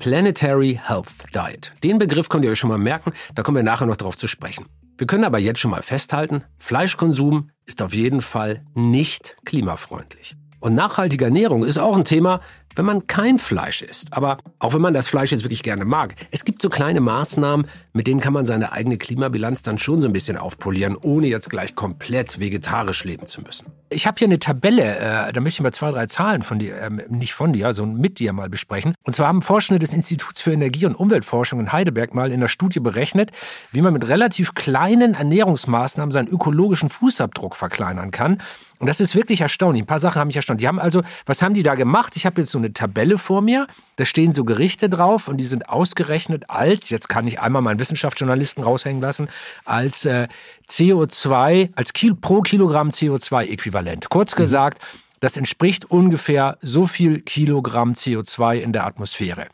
Planetary 0.00 0.80
Health 0.84 1.24
Diet. 1.34 1.72
Den 1.82 1.98
Begriff 1.98 2.28
könnt 2.28 2.44
ihr 2.44 2.50
euch 2.50 2.58
schon 2.58 2.70
mal 2.70 2.78
merken, 2.78 3.12
da 3.34 3.42
kommen 3.42 3.56
wir 3.56 3.62
nachher 3.62 3.86
noch 3.86 3.96
darauf 3.96 4.16
zu 4.16 4.26
sprechen. 4.26 4.66
Wir 4.98 5.06
können 5.06 5.24
aber 5.24 5.38
jetzt 5.38 5.60
schon 5.60 5.70
mal 5.70 5.82
festhalten, 5.82 6.44
Fleischkonsum 6.58 7.50
ist 7.64 7.82
auf 7.82 7.94
jeden 7.94 8.20
Fall 8.20 8.62
nicht 8.74 9.36
klimafreundlich. 9.44 10.36
Und 10.60 10.74
nachhaltige 10.74 11.24
Ernährung 11.24 11.64
ist 11.64 11.78
auch 11.78 11.96
ein 11.96 12.04
Thema, 12.04 12.40
wenn 12.76 12.84
man 12.84 13.06
kein 13.06 13.38
Fleisch 13.38 13.82
isst. 13.82 14.12
Aber 14.12 14.38
auch 14.58 14.74
wenn 14.74 14.80
man 14.80 14.94
das 14.94 15.08
Fleisch 15.08 15.32
jetzt 15.32 15.44
wirklich 15.44 15.62
gerne 15.62 15.84
mag, 15.84 16.14
es 16.30 16.44
gibt 16.44 16.60
so 16.60 16.68
kleine 16.68 17.00
Maßnahmen, 17.00 17.66
mit 17.92 18.06
denen 18.06 18.20
kann 18.20 18.32
man 18.32 18.44
seine 18.44 18.72
eigene 18.72 18.98
Klimabilanz 18.98 19.62
dann 19.62 19.78
schon 19.78 20.00
so 20.00 20.08
ein 20.08 20.12
bisschen 20.12 20.36
aufpolieren, 20.36 20.96
ohne 21.00 21.28
jetzt 21.28 21.48
gleich 21.48 21.74
komplett 21.74 22.40
vegetarisch 22.40 23.04
leben 23.04 23.26
zu 23.26 23.40
müssen. 23.42 23.66
Ich 23.90 24.06
habe 24.06 24.18
hier 24.18 24.26
eine 24.26 24.40
Tabelle, 24.40 24.96
äh, 24.96 25.32
da 25.32 25.40
möchte 25.40 25.58
ich 25.58 25.62
mal 25.62 25.72
zwei, 25.72 25.92
drei 25.92 26.06
Zahlen 26.06 26.42
von 26.42 26.58
dir, 26.58 26.76
äh, 26.76 26.90
nicht 27.08 27.34
von 27.34 27.52
dir, 27.52 27.72
sondern 27.72 28.00
mit 28.00 28.18
dir 28.18 28.32
mal 28.32 28.48
besprechen. 28.48 28.94
Und 29.04 29.14
zwar 29.14 29.28
haben 29.28 29.42
Forschende 29.42 29.78
des 29.78 29.94
Instituts 29.94 30.40
für 30.40 30.52
Energie- 30.52 30.86
und 30.86 30.96
Umweltforschung 30.96 31.60
in 31.60 31.72
Heidelberg 31.72 32.14
mal 32.14 32.32
in 32.32 32.40
der 32.40 32.48
Studie 32.48 32.80
berechnet, 32.80 33.30
wie 33.70 33.82
man 33.82 33.92
mit 33.92 34.08
relativ 34.08 34.54
kleinen 34.54 35.14
Ernährungsmaßnahmen 35.14 36.10
seinen 36.10 36.28
ökologischen 36.28 36.88
Fußabdruck 36.88 37.54
verkleinern 37.54 38.10
kann. 38.10 38.42
Und 38.78 38.86
das 38.88 39.00
ist 39.00 39.14
wirklich 39.14 39.40
erstaunlich. 39.40 39.82
Ein 39.82 39.86
paar 39.86 39.98
Sachen 39.98 40.20
haben 40.20 40.26
mich 40.28 40.36
erstaunt. 40.36 40.60
Die 40.60 40.68
haben 40.68 40.78
also, 40.78 41.02
was 41.26 41.42
haben 41.42 41.54
die 41.54 41.62
da 41.62 41.74
gemacht? 41.74 42.14
Ich 42.16 42.26
habe 42.26 42.40
jetzt 42.40 42.50
so 42.50 42.58
eine 42.58 42.72
Tabelle 42.72 43.18
vor 43.18 43.40
mir, 43.40 43.66
da 43.96 44.04
stehen 44.04 44.34
so 44.34 44.44
Gerichte 44.44 44.88
drauf 44.88 45.28
und 45.28 45.36
die 45.38 45.44
sind 45.44 45.68
ausgerechnet 45.68 46.50
als, 46.50 46.90
jetzt 46.90 47.08
kann 47.08 47.26
ich 47.26 47.40
einmal 47.40 47.62
meinen 47.62 47.78
Wissenschaftsjournalisten 47.78 48.64
raushängen 48.64 49.00
lassen, 49.00 49.28
als 49.64 50.04
äh, 50.04 50.28
CO2, 50.68 51.70
als 51.76 51.92
Kil 51.92 52.14
pro 52.14 52.42
Kilogramm 52.42 52.90
CO2-Äquivalent. 52.90 54.08
Kurz 54.08 54.34
mhm. 54.34 54.38
gesagt, 54.38 54.82
das 55.20 55.36
entspricht 55.36 55.90
ungefähr 55.90 56.58
so 56.60 56.86
viel 56.86 57.20
Kilogramm 57.20 57.92
CO2 57.92 58.56
in 58.56 58.72
der 58.72 58.86
Atmosphäre. 58.86 59.46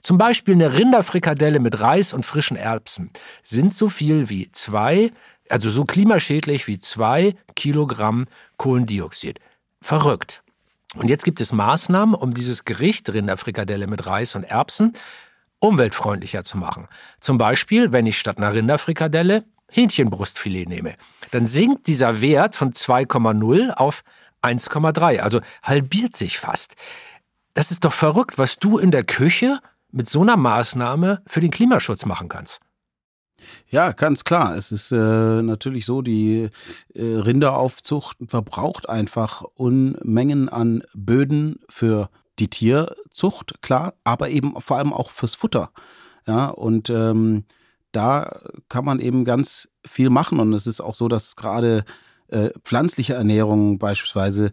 Zum 0.00 0.18
Beispiel 0.18 0.54
eine 0.54 0.72
Rinderfrikadelle 0.72 1.60
mit 1.60 1.80
Reis 1.80 2.12
und 2.12 2.24
frischen 2.24 2.56
Erbsen 2.56 3.10
sind 3.42 3.74
so 3.74 3.88
viel 3.88 4.28
wie 4.28 4.50
zwei, 4.52 5.10
also 5.50 5.70
so 5.70 5.84
klimaschädlich 5.84 6.66
wie 6.66 6.80
zwei 6.80 7.36
Kilogramm 7.54 8.26
Kohlendioxid. 8.56 9.40
Verrückt. 9.80 10.42
Und 10.96 11.10
jetzt 11.10 11.24
gibt 11.24 11.40
es 11.40 11.52
Maßnahmen, 11.52 12.14
um 12.14 12.34
dieses 12.34 12.64
Gericht 12.64 13.12
Rinderfrikadelle 13.12 13.86
mit 13.86 14.06
Reis 14.06 14.34
und 14.34 14.44
Erbsen 14.44 14.94
umweltfreundlicher 15.60 16.44
zu 16.44 16.56
machen. 16.56 16.88
Zum 17.20 17.36
Beispiel, 17.36 17.92
wenn 17.92 18.06
ich 18.06 18.18
statt 18.18 18.38
einer 18.38 18.54
Rinderfrikadelle 18.54 19.44
Hähnchenbrustfilet 19.70 20.66
nehme, 20.66 20.96
dann 21.30 21.46
sinkt 21.46 21.88
dieser 21.88 22.20
Wert 22.20 22.54
von 22.54 22.72
2,0 22.72 23.70
auf 23.70 24.02
1,3, 24.42 25.18
also 25.18 25.40
halbiert 25.62 26.16
sich 26.16 26.38
fast. 26.38 26.74
Das 27.54 27.70
ist 27.70 27.84
doch 27.84 27.92
verrückt, 27.92 28.38
was 28.38 28.58
du 28.58 28.78
in 28.78 28.90
der 28.90 29.04
Küche 29.04 29.58
mit 29.90 30.08
so 30.08 30.22
einer 30.22 30.36
Maßnahme 30.36 31.22
für 31.26 31.40
den 31.40 31.50
Klimaschutz 31.50 32.06
machen 32.06 32.28
kannst. 32.28 32.60
Ja, 33.68 33.92
ganz 33.92 34.24
klar. 34.24 34.56
Es 34.56 34.72
ist 34.72 34.92
äh, 34.92 35.42
natürlich 35.42 35.86
so, 35.86 36.02
die 36.02 36.48
äh, 36.94 37.02
Rinderaufzucht 37.02 38.18
verbraucht 38.28 38.88
einfach 38.88 39.42
Unmengen 39.54 40.48
an 40.48 40.82
Böden 40.94 41.60
für 41.68 42.10
die 42.38 42.48
Tierzucht, 42.48 43.60
klar, 43.62 43.94
aber 44.04 44.28
eben 44.30 44.60
vor 44.60 44.78
allem 44.78 44.92
auch 44.92 45.10
fürs 45.10 45.34
Futter. 45.34 45.70
Ja, 46.26 46.46
und 46.46 46.90
ähm, 46.90 47.44
da 47.92 48.40
kann 48.68 48.84
man 48.84 49.00
eben 49.00 49.24
ganz 49.24 49.68
viel 49.86 50.10
machen. 50.10 50.40
Und 50.40 50.52
es 50.52 50.66
ist 50.66 50.80
auch 50.80 50.94
so, 50.94 51.08
dass 51.08 51.36
gerade 51.36 51.84
äh, 52.28 52.50
pflanzliche 52.62 53.14
Ernährung 53.14 53.78
beispielsweise 53.78 54.52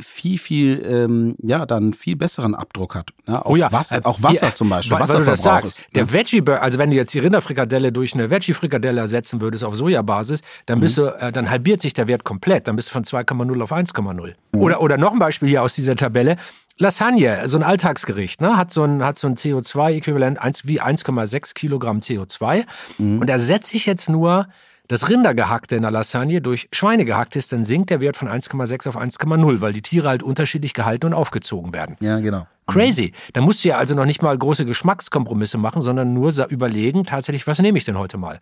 viel, 0.00 0.38
viel, 0.38 0.84
ähm, 0.86 1.36
ja, 1.42 1.66
dann 1.66 1.94
viel 1.94 2.16
besseren 2.16 2.54
Abdruck 2.54 2.94
hat. 2.94 3.10
Ja, 3.28 3.42
auch, 3.42 3.50
oh 3.50 3.56
ja, 3.56 3.70
Wasser, 3.72 4.00
auch 4.04 4.22
Wasser 4.22 4.48
ja, 4.48 4.54
zum 4.54 4.68
Beispiel. 4.68 4.98
Weil, 4.98 5.08
weil 5.08 5.18
du 5.18 5.24
das 5.24 5.42
sagst, 5.42 5.80
ist, 5.80 5.94
der 5.94 6.12
Veggie 6.12 6.40
Burger, 6.40 6.62
also 6.62 6.78
wenn 6.78 6.90
du 6.90 6.96
jetzt 6.96 7.14
die 7.14 7.18
Rinderfrikadelle 7.18 7.92
durch 7.92 8.14
eine 8.14 8.30
Veggie-Frikadelle 8.30 9.00
ersetzen 9.00 9.40
würdest 9.40 9.64
auf 9.64 9.76
Sojabasis, 9.76 10.42
dann 10.66 10.80
bist 10.80 10.98
mhm. 10.98 11.02
du, 11.02 11.08
äh, 11.18 11.32
dann 11.32 11.50
halbiert 11.50 11.82
sich 11.82 11.94
der 11.94 12.06
Wert 12.06 12.24
komplett. 12.24 12.68
Dann 12.68 12.76
bist 12.76 12.88
du 12.88 12.92
von 12.92 13.04
2,0 13.04 13.62
auf 13.62 13.72
1,0. 13.72 14.34
Mhm. 14.52 14.60
Oder, 14.60 14.80
oder 14.80 14.96
noch 14.96 15.12
ein 15.12 15.18
Beispiel 15.18 15.48
hier 15.48 15.62
aus 15.62 15.74
dieser 15.74 15.96
Tabelle. 15.96 16.36
Lasagne, 16.76 17.48
so 17.48 17.56
ein 17.56 17.62
Alltagsgericht, 17.62 18.40
ne, 18.40 18.56
hat 18.56 18.72
so 18.72 18.82
ein, 18.82 19.04
hat 19.04 19.16
so 19.16 19.28
ein 19.28 19.36
CO2-Äquivalent 19.36 20.38
wie 20.64 20.82
1,6 20.82 21.54
Kilogramm 21.54 22.00
CO2. 22.00 22.64
Mhm. 22.98 23.20
Und 23.20 23.30
da 23.30 23.38
setze 23.38 23.76
ich 23.76 23.86
jetzt 23.86 24.08
nur 24.08 24.48
das 24.88 25.08
Rindergehackte 25.08 25.76
in 25.76 25.82
der 25.82 25.90
Lasagne 25.90 26.42
durch 26.42 26.68
Schweinegehackte 26.72 27.38
ist, 27.38 27.52
dann 27.52 27.64
sinkt 27.64 27.90
der 27.90 28.00
Wert 28.00 28.16
von 28.16 28.28
1,6 28.28 28.88
auf 28.88 28.98
1,0, 28.98 29.60
weil 29.60 29.72
die 29.72 29.82
Tiere 29.82 30.08
halt 30.08 30.22
unterschiedlich 30.22 30.74
gehalten 30.74 31.06
und 31.06 31.14
aufgezogen 31.14 31.72
werden. 31.72 31.96
Ja, 32.00 32.20
genau. 32.20 32.46
Crazy. 32.66 33.12
Da 33.32 33.40
musst 33.40 33.64
du 33.64 33.68
ja 33.68 33.78
also 33.78 33.94
noch 33.94 34.04
nicht 34.04 34.22
mal 34.22 34.36
große 34.36 34.66
Geschmackskompromisse 34.66 35.58
machen, 35.58 35.80
sondern 35.80 36.12
nur 36.12 36.32
überlegen, 36.48 37.04
tatsächlich, 37.04 37.46
was 37.46 37.60
nehme 37.60 37.78
ich 37.78 37.84
denn 37.84 37.98
heute 37.98 38.18
mal? 38.18 38.40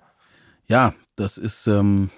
Ja, 0.66 0.94
das 1.16 1.38
ist 1.38 1.66
ähm, 1.68 2.10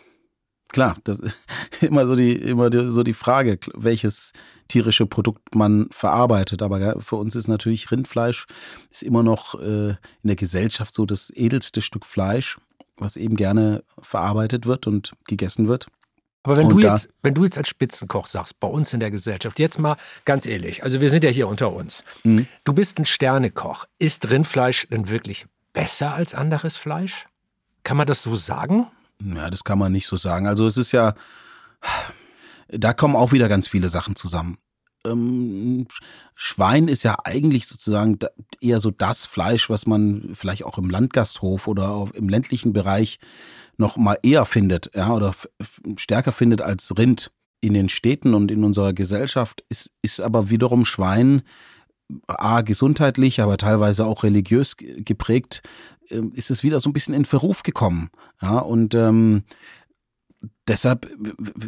klar, 0.69 0.97
das 1.05 1.19
ist 1.21 1.35
immer 1.83 2.07
so 2.07 2.17
die, 2.17 2.33
immer 2.33 2.71
die, 2.71 2.91
so 2.91 3.03
die 3.03 3.15
Frage, 3.15 3.59
welches 3.75 4.33
tierische 4.69 5.07
Produkt 5.07 5.55
man 5.55 5.89
verarbeitet. 5.91 6.63
Aber 6.63 7.01
für 7.03 7.17
uns 7.17 7.37
ist 7.37 7.49
natürlich 7.49 7.91
Rindfleisch 7.91 8.47
ist 8.91 9.03
immer 9.03 9.23
noch 9.23 9.61
äh, 9.61 9.91
in 9.91 9.97
der 10.25 10.37
Gesellschaft 10.37 10.95
so 10.95 11.05
das 11.05 11.31
edelste 11.35 11.83
Stück 11.83 12.07
Fleisch 12.07 12.57
was 12.97 13.17
eben 13.17 13.37
gerne 13.37 13.83
verarbeitet 14.01 14.67
wird 14.67 14.87
und 14.87 15.13
gegessen 15.27 15.69
wird. 15.69 15.87
Aber 16.45 16.59
wenn 16.59 16.69
du, 16.69 16.79
jetzt, 16.79 17.09
wenn 17.23 17.33
du 17.33 17.45
jetzt 17.45 17.57
als 17.57 17.69
Spitzenkoch 17.69 18.27
sagst, 18.27 18.61
bei 18.61 18.69
uns 18.69 18.93
in 18.93 19.01
der 19.01 19.11
Gesellschaft, 19.11 19.59
jetzt 19.59 19.79
mal 19.79 19.97
ganz 20.27 20.45
ehrlich, 20.45 20.85
also 20.85 21.01
wir 21.01 21.09
sind 21.09 21.25
ja 21.25 21.31
hier 21.31 21.49
unter 21.49 21.73
uns. 21.73 22.05
Mhm. 22.23 22.47
Du 22.65 22.75
bist 22.75 22.99
ein 22.99 23.07
Sternekoch. 23.07 23.87
Ist 23.99 24.31
Rindfleisch 24.31 24.87
denn 24.91 25.09
wirklich 25.09 25.47
besser 25.73 26.13
als 26.15 26.35
anderes 26.35 26.77
Fleisch? 26.77 27.27
Kann 27.83 27.97
man 27.97 28.07
das 28.07 28.23
so 28.23 28.35
sagen? 28.35 28.87
Ja, 29.23 29.49
das 29.49 29.65
kann 29.65 29.79
man 29.79 29.91
nicht 29.91 30.07
so 30.07 30.19
sagen. 30.19 30.47
Also 30.47 30.67
es 30.67 30.77
ist 30.77 30.93
ja, 30.93 31.15
da 32.69 32.93
kommen 32.93 33.17
auch 33.17 33.33
wieder 33.33 33.49
ganz 33.49 33.67
viele 33.67 33.89
Sachen 33.89 34.15
zusammen 34.15 34.59
ähm, 35.07 35.87
Schwein 36.35 36.89
ist 36.89 37.03
ja 37.03 37.17
eigentlich 37.25 37.67
sozusagen 37.67 38.19
eher 38.61 38.81
so 38.81 38.91
das 38.91 39.27
Fleisch, 39.27 39.71
was 39.71 39.87
man 39.87 40.31
vielleicht 40.35 40.65
auch 40.65 40.79
im 40.79 40.91
Landgasthof 40.91 41.69
oder 41.69 42.09
im 42.15 42.29
ländlichen 42.29 42.73
Bereich 42.73 43.19
noch 43.77 43.97
mal 43.97 44.19
eher 44.23 44.45
findet, 44.45 44.91
ja, 44.95 45.13
oder 45.13 45.35
stärker 45.97 46.33
findet 46.33 46.61
als 46.63 46.97
Rind. 46.97 47.31
In 47.61 47.73
den 47.73 47.89
Städten 47.89 48.35
und 48.35 48.51
in 48.51 48.63
unserer 48.63 48.93
Gesellschaft 48.93 49.65
ist, 49.71 49.91
ist 50.03 50.21
aber 50.21 50.51
wiederum 50.51 50.85
Schwein 50.85 51.41
a 52.27 52.61
gesundheitlich, 52.61 53.41
aber 53.41 53.57
teilweise 53.57 54.05
auch 54.05 54.23
religiös 54.23 54.77
geprägt, 54.77 55.63
ähm, 56.11 56.31
ist 56.35 56.51
es 56.51 56.63
wieder 56.63 56.79
so 56.81 56.91
ein 56.91 56.93
bisschen 56.93 57.15
in 57.15 57.25
Verruf 57.25 57.63
gekommen. 57.63 58.11
Ja, 58.43 58.59
und 58.59 58.95
ähm, 58.95 59.45
deshalb, 60.69 61.09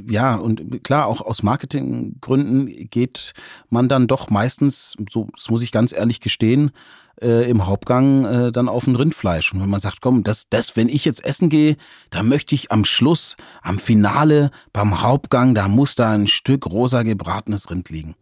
ja, 0.08 0.36
und 0.36 0.82
klar, 0.84 1.06
auch 1.06 1.20
aus 1.20 1.42
Marketinggründen 1.42 2.88
geht 2.90 3.32
man 3.70 3.88
dann 3.88 4.06
doch 4.06 4.30
meistens, 4.30 4.96
so, 5.10 5.28
das 5.34 5.50
muss 5.50 5.62
ich 5.62 5.72
ganz 5.72 5.92
ehrlich 5.92 6.20
gestehen, 6.20 6.70
äh, 7.20 7.49
im 7.49 7.66
Hauptgang 7.66 8.25
äh, 8.25 8.52
dann 8.52 8.68
auf 8.68 8.87
ein 8.87 8.96
Rindfleisch. 8.96 9.52
Und 9.52 9.61
wenn 9.61 9.70
man 9.70 9.80
sagt, 9.80 10.00
komm, 10.00 10.23
das, 10.23 10.49
das, 10.49 10.76
wenn 10.76 10.88
ich 10.88 11.04
jetzt 11.04 11.25
essen 11.25 11.49
gehe, 11.49 11.76
dann 12.11 12.28
möchte 12.28 12.54
ich 12.54 12.73
am 12.73 12.85
Schluss, 12.85 13.37
am 13.62 13.78
Finale, 13.78 14.50
beim 14.73 15.02
Hauptgang, 15.02 15.54
da 15.54 15.68
muss 15.68 15.94
da 15.94 16.12
ein 16.12 16.26
Stück 16.26 16.66
rosa 16.66 17.02
gebratenes 17.02 17.70
Rind 17.70 17.90
liegen. 17.90 18.14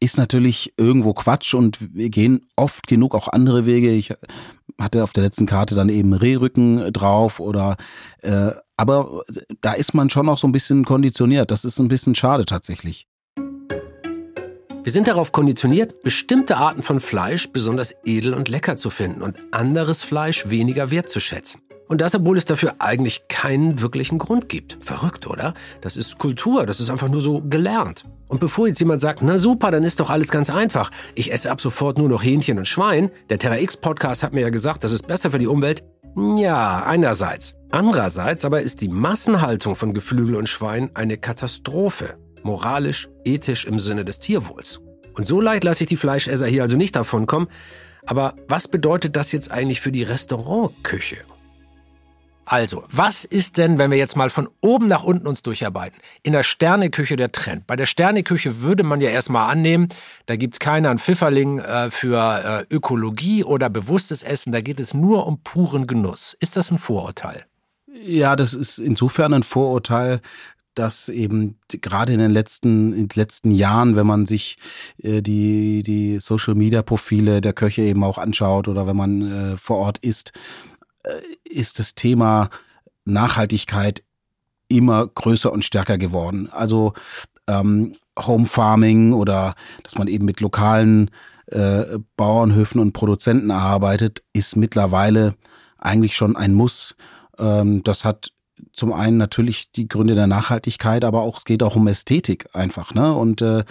Ist 0.00 0.18
natürlich 0.18 0.74
irgendwo 0.76 1.14
Quatsch 1.14 1.54
und 1.54 1.78
wir 1.94 2.10
gehen 2.10 2.46
oft 2.56 2.86
genug 2.86 3.14
auch 3.14 3.28
andere 3.28 3.66
Wege. 3.66 3.90
Ich 3.90 4.12
hatte 4.78 5.02
auf 5.02 5.12
der 5.12 5.24
letzten 5.24 5.46
Karte 5.46 5.74
dann 5.74 5.88
eben 5.88 6.12
Rehrücken 6.12 6.92
drauf 6.92 7.40
oder 7.40 7.76
äh, 8.22 8.50
aber 8.76 9.22
da 9.62 9.72
ist 9.72 9.94
man 9.94 10.10
schon 10.10 10.26
noch 10.26 10.36
so 10.36 10.46
ein 10.46 10.52
bisschen 10.52 10.84
konditioniert. 10.84 11.50
Das 11.50 11.64
ist 11.64 11.78
ein 11.78 11.88
bisschen 11.88 12.14
schade 12.14 12.44
tatsächlich. 12.44 13.06
Wir 14.86 14.92
sind 14.92 15.08
darauf 15.08 15.32
konditioniert, 15.32 16.04
bestimmte 16.04 16.58
Arten 16.58 16.80
von 16.80 17.00
Fleisch 17.00 17.50
besonders 17.50 17.92
edel 18.04 18.32
und 18.32 18.48
lecker 18.48 18.76
zu 18.76 18.88
finden 18.88 19.20
und 19.20 19.36
anderes 19.50 20.04
Fleisch 20.04 20.48
weniger 20.48 20.92
wertzuschätzen. 20.92 21.60
Und 21.88 22.00
das, 22.00 22.14
obwohl 22.14 22.38
es 22.38 22.44
dafür 22.44 22.76
eigentlich 22.78 23.26
keinen 23.26 23.80
wirklichen 23.80 24.18
Grund 24.18 24.48
gibt. 24.48 24.78
Verrückt, 24.78 25.26
oder? 25.26 25.54
Das 25.80 25.96
ist 25.96 26.18
Kultur, 26.18 26.66
das 26.66 26.78
ist 26.78 26.88
einfach 26.88 27.08
nur 27.08 27.20
so 27.20 27.40
gelernt. 27.40 28.04
Und 28.28 28.38
bevor 28.38 28.68
jetzt 28.68 28.78
jemand 28.78 29.00
sagt, 29.00 29.22
na 29.22 29.38
super, 29.38 29.72
dann 29.72 29.82
ist 29.82 29.98
doch 29.98 30.08
alles 30.08 30.30
ganz 30.30 30.50
einfach. 30.50 30.92
Ich 31.16 31.32
esse 31.32 31.50
ab 31.50 31.60
sofort 31.60 31.98
nur 31.98 32.08
noch 32.08 32.22
Hähnchen 32.22 32.56
und 32.56 32.68
Schwein. 32.68 33.10
Der 33.28 33.40
Terra 33.40 33.58
X 33.58 33.76
Podcast 33.76 34.22
hat 34.22 34.34
mir 34.34 34.42
ja 34.42 34.50
gesagt, 34.50 34.84
das 34.84 34.92
ist 34.92 35.08
besser 35.08 35.32
für 35.32 35.40
die 35.40 35.48
Umwelt. 35.48 35.82
Ja, 36.36 36.84
einerseits. 36.84 37.56
Andererseits 37.72 38.44
aber 38.44 38.62
ist 38.62 38.82
die 38.82 38.88
Massenhaltung 38.88 39.74
von 39.74 39.94
Geflügel 39.94 40.36
und 40.36 40.48
Schwein 40.48 40.92
eine 40.94 41.16
Katastrophe. 41.18 42.18
Moralisch, 42.46 43.08
ethisch 43.24 43.66
im 43.66 43.78
Sinne 43.78 44.04
des 44.04 44.20
Tierwohls. 44.20 44.80
Und 45.14 45.26
so 45.26 45.40
leicht 45.40 45.64
lasse 45.64 45.84
ich 45.84 45.88
die 45.88 45.96
Fleischesser 45.96 46.46
hier 46.46 46.62
also 46.62 46.76
nicht 46.76 46.96
davon 46.96 47.26
kommen. 47.26 47.48
Aber 48.06 48.34
was 48.48 48.68
bedeutet 48.68 49.16
das 49.16 49.32
jetzt 49.32 49.50
eigentlich 49.50 49.80
für 49.80 49.92
die 49.92 50.04
Restaurantküche? 50.04 51.18
Also, 52.48 52.84
was 52.88 53.24
ist 53.24 53.58
denn, 53.58 53.76
wenn 53.76 53.90
wir 53.90 53.98
jetzt 53.98 54.16
mal 54.16 54.30
von 54.30 54.48
oben 54.60 54.86
nach 54.86 55.02
unten 55.02 55.26
uns 55.26 55.42
durcharbeiten? 55.42 55.98
In 56.22 56.32
der 56.32 56.44
Sterneküche 56.44 57.16
der 57.16 57.32
Trend. 57.32 57.66
Bei 57.66 57.74
der 57.74 57.86
Sterneküche 57.86 58.60
würde 58.60 58.84
man 58.84 59.00
ja 59.00 59.10
erstmal 59.10 59.50
annehmen, 59.50 59.88
da 60.26 60.36
gibt 60.36 60.60
keiner 60.60 60.90
einen 60.90 61.00
Pfifferling 61.00 61.58
äh, 61.58 61.90
für 61.90 62.64
äh, 62.70 62.72
Ökologie 62.72 63.42
oder 63.42 63.68
bewusstes 63.68 64.22
Essen, 64.22 64.52
da 64.52 64.60
geht 64.60 64.78
es 64.78 64.94
nur 64.94 65.26
um 65.26 65.42
puren 65.42 65.88
Genuss. 65.88 66.36
Ist 66.38 66.56
das 66.56 66.70
ein 66.70 66.78
Vorurteil? 66.78 67.46
Ja, 68.00 68.36
das 68.36 68.54
ist 68.54 68.78
insofern 68.78 69.32
ein 69.32 69.42
Vorurteil, 69.42 70.20
dass 70.78 71.08
eben 71.08 71.58
gerade 71.68 72.12
in 72.12 72.18
den 72.18 72.30
letzten, 72.30 72.92
in 72.92 73.08
den 73.08 73.18
letzten 73.18 73.50
Jahren, 73.50 73.96
wenn 73.96 74.06
man 74.06 74.26
sich 74.26 74.58
äh, 75.02 75.22
die, 75.22 75.82
die 75.82 76.18
Social 76.20 76.54
Media 76.54 76.82
Profile 76.82 77.40
der 77.40 77.52
Köche 77.52 77.82
eben 77.82 78.04
auch 78.04 78.18
anschaut 78.18 78.68
oder 78.68 78.86
wenn 78.86 78.96
man 78.96 79.22
äh, 79.22 79.56
vor 79.56 79.78
Ort 79.78 79.98
ist, 79.98 80.32
äh, 81.02 81.10
ist 81.44 81.78
das 81.78 81.94
Thema 81.94 82.50
Nachhaltigkeit 83.04 84.02
immer 84.68 85.06
größer 85.06 85.52
und 85.52 85.64
stärker 85.64 85.98
geworden. 85.98 86.48
Also 86.50 86.92
ähm, 87.46 87.94
Home 88.18 88.46
Farming 88.46 89.12
oder 89.12 89.54
dass 89.82 89.96
man 89.96 90.08
eben 90.08 90.24
mit 90.24 90.40
lokalen 90.40 91.10
äh, 91.46 91.98
Bauernhöfen 92.16 92.80
und 92.80 92.92
Produzenten 92.92 93.50
arbeitet, 93.50 94.22
ist 94.32 94.56
mittlerweile 94.56 95.34
eigentlich 95.78 96.16
schon 96.16 96.36
ein 96.36 96.54
Muss. 96.54 96.96
Ähm, 97.38 97.84
das 97.84 98.04
hat 98.04 98.32
zum 98.72 98.92
einen 98.92 99.16
natürlich 99.16 99.72
die 99.72 99.88
Gründe 99.88 100.14
der 100.14 100.26
Nachhaltigkeit, 100.26 101.04
aber 101.04 101.22
auch 101.22 101.38
es 101.38 101.44
geht 101.44 101.62
auch 101.62 101.76
um 101.76 101.86
Ästhetik 101.88 102.48
einfach. 102.54 102.94
Ne? 102.94 103.14
Und 103.14 103.42
äh, 103.42 103.64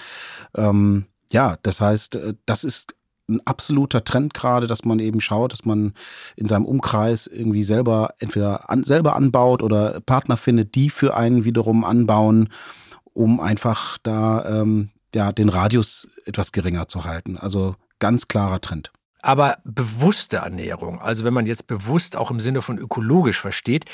ähm, 0.56 1.06
ja, 1.32 1.58
das 1.63 1.82
heißt, 1.82 2.15
äh, 2.15 2.34
das 2.46 2.63
ist 2.63 2.94
ein 3.27 3.42
absoluter 3.46 4.04
Trend 4.04 4.34
gerade, 4.34 4.68
dass 4.68 4.86
man 4.86 5.00
eben 5.00 5.20
schaut, 5.20 5.51
dass 5.51 5.65
man 5.65 5.94
in 6.36 6.48
seinem 6.48 6.65
Umkreis 6.65 7.27
irgendwie 7.27 7.63
selber 7.63 8.13
entweder 8.20 8.70
an, 8.70 8.84
selber 8.84 9.15
anbaut 9.15 9.63
oder 9.63 10.00
Partner 10.01 10.38
findet, 10.38 10.75
die 10.75 10.89
für 10.89 11.18
einen 11.18 11.44
wiederum 11.44 11.84
anbauen, 11.84 12.50
um 13.13 13.39
einfach 13.39 13.98
da 14.04 14.62
ähm, 14.62 14.92
ja, 15.15 15.32
den 15.32 15.50
Radius 15.50 16.08
etwas 16.25 16.51
geringer 16.51 16.88
zu 16.88 17.06
halten. 17.06 17.38
Also 17.38 17.75
ganz 18.00 18.27
klarer 18.27 18.62
Trend. 18.62 18.92
Aber 19.25 19.58
bewusste 19.63 20.38
Ernährung, 20.38 21.01
also 21.01 21.24
wenn 21.24 21.34
man 21.34 21.48
jetzt 21.48 21.65
bewusst 21.65 22.15
auch 22.15 22.29
im 22.29 22.39
Sinne 22.39 22.62
von 22.62 22.77
ökologisch 22.77 23.41
versteht, 23.41 23.86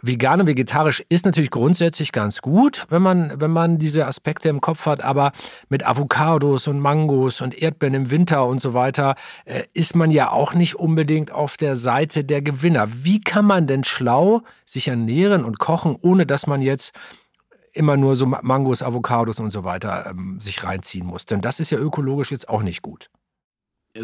vegan 0.00 0.40
und 0.40 0.46
vegetarisch 0.46 1.04
ist 1.10 1.26
natürlich 1.26 1.50
grundsätzlich 1.50 2.10
ganz 2.10 2.40
gut, 2.40 2.86
wenn 2.88 3.02
man, 3.02 3.38
wenn 3.38 3.50
man 3.50 3.76
diese 3.76 4.06
Aspekte 4.06 4.48
im 4.48 4.62
Kopf 4.62 4.86
hat, 4.86 5.02
aber 5.02 5.32
mit 5.68 5.86
Avocados 5.86 6.68
und 6.68 6.80
Mangos 6.80 7.42
und 7.42 7.60
Erdbeeren 7.60 7.92
im 7.92 8.10
Winter 8.10 8.46
und 8.46 8.62
so 8.62 8.72
weiter 8.72 9.16
äh, 9.44 9.64
ist 9.74 9.94
man 9.94 10.10
ja 10.10 10.30
auch 10.30 10.54
nicht 10.54 10.76
unbedingt 10.76 11.32
auf 11.32 11.58
der 11.58 11.76
Seite 11.76 12.24
der 12.24 12.40
Gewinner. 12.40 12.88
Wie 12.90 13.20
kann 13.20 13.44
man 13.44 13.66
denn 13.66 13.84
schlau 13.84 14.40
sich 14.64 14.88
ernähren 14.88 15.44
und 15.44 15.58
kochen, 15.58 15.98
ohne 16.00 16.24
dass 16.24 16.46
man 16.46 16.62
jetzt 16.62 16.94
immer 17.74 17.98
nur 17.98 18.16
so 18.16 18.24
Mangos, 18.24 18.82
Avocados 18.82 19.38
und 19.38 19.50
so 19.50 19.64
weiter 19.64 20.06
ähm, 20.08 20.40
sich 20.40 20.64
reinziehen 20.64 21.06
muss? 21.06 21.26
Denn 21.26 21.42
das 21.42 21.60
ist 21.60 21.70
ja 21.70 21.76
ökologisch 21.76 22.30
jetzt 22.30 22.48
auch 22.48 22.62
nicht 22.62 22.80
gut 22.80 23.10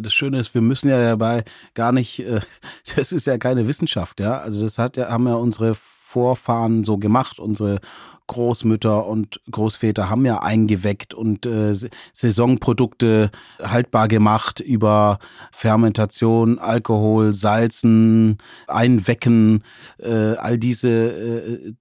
das 0.01 0.15
Schöne 0.15 0.39
ist, 0.39 0.55
wir 0.55 0.63
müssen 0.63 0.89
ja 0.89 1.03
dabei 1.03 1.45
gar 1.75 1.93
nicht, 1.93 2.21
äh, 2.21 2.41
das 2.97 3.13
ist 3.13 3.27
ja 3.27 3.39
keine 3.39 3.69
Wissenschaft, 3.69 4.21
ja. 4.21 4.39
Also 4.41 4.63
das 4.63 4.79
hat 4.79 4.97
ja, 4.97 5.11
haben 5.11 5.27
ja 5.27 5.35
unsere 5.35 5.75
Vorfahren 5.75 6.85
so 6.85 6.97
gemacht, 6.97 7.41
unsere 7.41 7.81
Großmütter 8.27 9.07
und 9.07 9.41
Großväter 9.51 10.09
haben 10.09 10.25
ja 10.25 10.43
eingeweckt 10.43 11.13
und 11.13 11.45
äh, 11.45 11.75
Saisonprodukte 12.13 13.31
haltbar 13.61 14.09
gemacht 14.09 14.61
über 14.61 15.19
Fermentation, 15.53 16.59
Alkohol, 16.59 17.35
Salzen, 17.35 18.39
Einwecken, 18.67 19.63
äh, 19.99 20.37
all 20.37 20.57
diese 20.57 20.89
äh, 20.89 21.75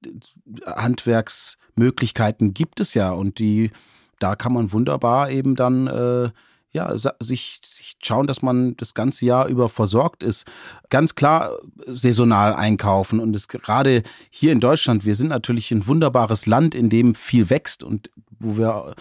Handwerksmöglichkeiten 0.66 2.54
gibt 2.54 2.80
es 2.82 2.94
ja 2.94 3.12
und 3.12 3.40
die 3.40 3.72
da 4.20 4.36
kann 4.36 4.54
man 4.54 4.72
wunderbar 4.72 5.30
eben 5.32 5.56
dann 5.56 5.88
äh, 5.88 6.30
ja, 6.74 6.92
sich, 7.20 7.62
sich 7.64 7.96
schauen, 8.04 8.26
dass 8.26 8.42
man 8.42 8.76
das 8.78 8.96
ganze 8.96 9.26
Jahr 9.26 9.48
über 9.48 9.70
versorgt 9.70 10.24
ist. 10.24 10.46
Ganz 10.90 11.16
klar 11.16 11.52
äh, 11.86 11.96
saisonal 11.96 12.54
einkaufen. 12.54 13.20
Und 13.20 13.36
es 13.36 13.48
gerade 13.48 14.02
hier 14.32 14.52
in 14.52 14.60
Deutschland, 14.60 15.06
wir 15.06 15.16
sind 15.16 15.30
natürlich 15.30 15.72
ein 15.72 15.86
wunderbares 15.86 16.48
Land, 16.48 16.74
in 16.74 16.90
dem 16.90 17.14
viel 17.14 17.50
wächst 17.50 17.84
und 17.84 18.10
wo 18.40 18.58
wir 18.58 18.96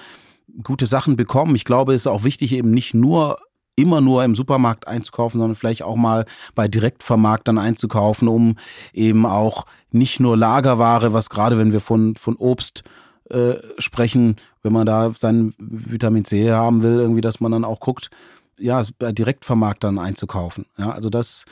gute 0.62 0.84
Sachen 0.84 1.16
bekommen. 1.16 1.54
Ich 1.54 1.64
glaube, 1.64 1.94
es 1.94 2.02
ist 2.02 2.06
auch 2.06 2.24
wichtig, 2.24 2.52
eben 2.52 2.70
nicht 2.70 2.92
nur 2.92 3.38
immer 3.74 4.02
nur 4.02 4.22
im 4.22 4.34
Supermarkt 4.34 4.86
einzukaufen, 4.86 5.40
sondern 5.40 5.56
vielleicht 5.56 5.82
auch 5.82 5.96
mal 5.96 6.26
bei 6.54 6.68
Direktvermarktern 6.68 7.56
einzukaufen, 7.56 8.28
um 8.28 8.56
eben 8.92 9.24
auch 9.24 9.64
nicht 9.90 10.20
nur 10.20 10.36
Lagerware, 10.36 11.14
was 11.14 11.30
gerade 11.30 11.58
wenn 11.58 11.72
wir 11.72 11.80
von, 11.80 12.14
von 12.16 12.36
Obst 12.36 12.82
äh, 13.30 13.54
sprechen, 13.78 14.36
wenn 14.62 14.72
man 14.72 14.86
da 14.86 15.12
sein 15.12 15.54
Vitamin 15.58 16.24
C 16.24 16.50
haben 16.50 16.82
will, 16.82 16.98
irgendwie, 16.98 17.20
dass 17.20 17.40
man 17.40 17.52
dann 17.52 17.64
auch 17.64 17.80
guckt, 17.80 18.10
ja, 18.58 18.82
bei 18.98 19.12
Direktvermarktern 19.12 19.98
einzukaufen. 19.98 20.66
Ja, 20.76 20.90
also 20.90 21.10
das 21.10 21.44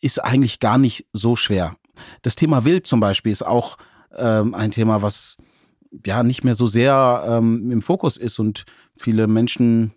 ist 0.00 0.22
eigentlich 0.22 0.60
gar 0.60 0.78
nicht 0.78 1.06
so 1.12 1.36
schwer. 1.36 1.76
Das 2.22 2.36
Thema 2.36 2.64
Wild 2.64 2.86
zum 2.86 3.00
Beispiel 3.00 3.32
ist 3.32 3.44
auch 3.44 3.76
ähm, 4.16 4.54
ein 4.54 4.70
Thema, 4.70 5.02
was 5.02 5.36
ja 6.04 6.22
nicht 6.22 6.44
mehr 6.44 6.54
so 6.54 6.66
sehr 6.66 7.24
ähm, 7.26 7.70
im 7.70 7.82
Fokus 7.82 8.16
ist 8.16 8.38
und 8.38 8.64
viele 8.96 9.26
Menschen 9.26 9.92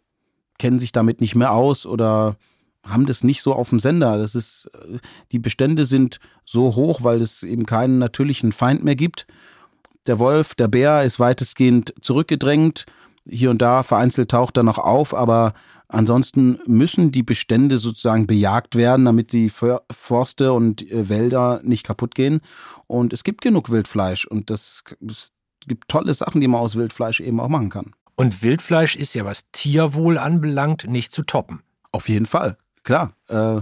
kennen 0.58 0.80
sich 0.80 0.92
damit 0.92 1.22
nicht 1.22 1.36
mehr 1.36 1.54
aus 1.54 1.86
oder 1.86 2.38
haben 2.84 3.06
das 3.06 3.24
nicht 3.24 3.42
so 3.42 3.54
auf 3.54 3.70
dem 3.70 3.80
Sender. 3.80 4.18
Das 4.18 4.36
ist, 4.36 4.70
äh, 4.74 4.98
die 5.32 5.40
Bestände 5.40 5.86
sind 5.86 6.20
so 6.46 6.76
hoch, 6.76 7.04
weil 7.04 7.22
es 7.22 7.44
eben 7.44 7.66
keinen 7.66 8.00
natürlichen 8.00 8.52
Feind 8.52 8.84
mehr 8.84 8.96
gibt 8.96 9.28
der 10.08 10.20
Wolf, 10.20 10.56
der 10.56 10.68
Bär 10.68 11.04
ist 11.04 11.20
weitestgehend 11.20 11.94
zurückgedrängt. 12.02 12.86
Hier 13.28 13.52
und 13.52 13.62
da 13.62 13.84
vereinzelt 13.84 14.32
taucht 14.32 14.58
er 14.58 14.64
noch 14.64 14.80
auf, 14.80 15.14
aber 15.14 15.54
ansonsten 15.88 16.60
müssen 16.66 17.12
die 17.12 17.24
Bestände 17.24 17.78
sozusagen 17.78 18.26
bejagt 18.26 18.76
werden, 18.76 19.06
damit 19.06 19.32
die 19.32 19.50
Forste 19.50 20.54
und 20.54 20.90
äh, 20.92 21.10
Wälder 21.10 21.62
nicht 21.64 21.86
kaputt 21.86 22.16
gehen. 22.16 22.42
Und 22.88 23.14
es 23.14 23.24
gibt 23.24 23.42
genug 23.42 23.70
Wildfleisch 23.70 24.26
und 24.26 24.50
das, 24.50 24.84
es 25.08 25.32
gibt 25.68 25.88
tolle 25.90 26.14
Sachen, 26.14 26.42
die 26.42 26.48
man 26.48 26.62
aus 26.62 26.76
Wildfleisch 26.76 27.20
eben 27.20 27.40
auch 27.40 27.50
machen 27.50 27.70
kann. 27.70 27.92
Und 28.16 28.44
Wildfleisch 28.44 28.96
ist 28.96 29.14
ja, 29.16 29.26
was 29.26 29.50
Tierwohl 29.52 30.18
anbelangt, 30.18 30.88
nicht 30.88 31.12
zu 31.12 31.24
toppen. 31.24 31.62
Auf 31.92 32.10
jeden 32.10 32.26
Fall, 32.26 32.58
klar. 32.84 33.14
Äh, 33.28 33.62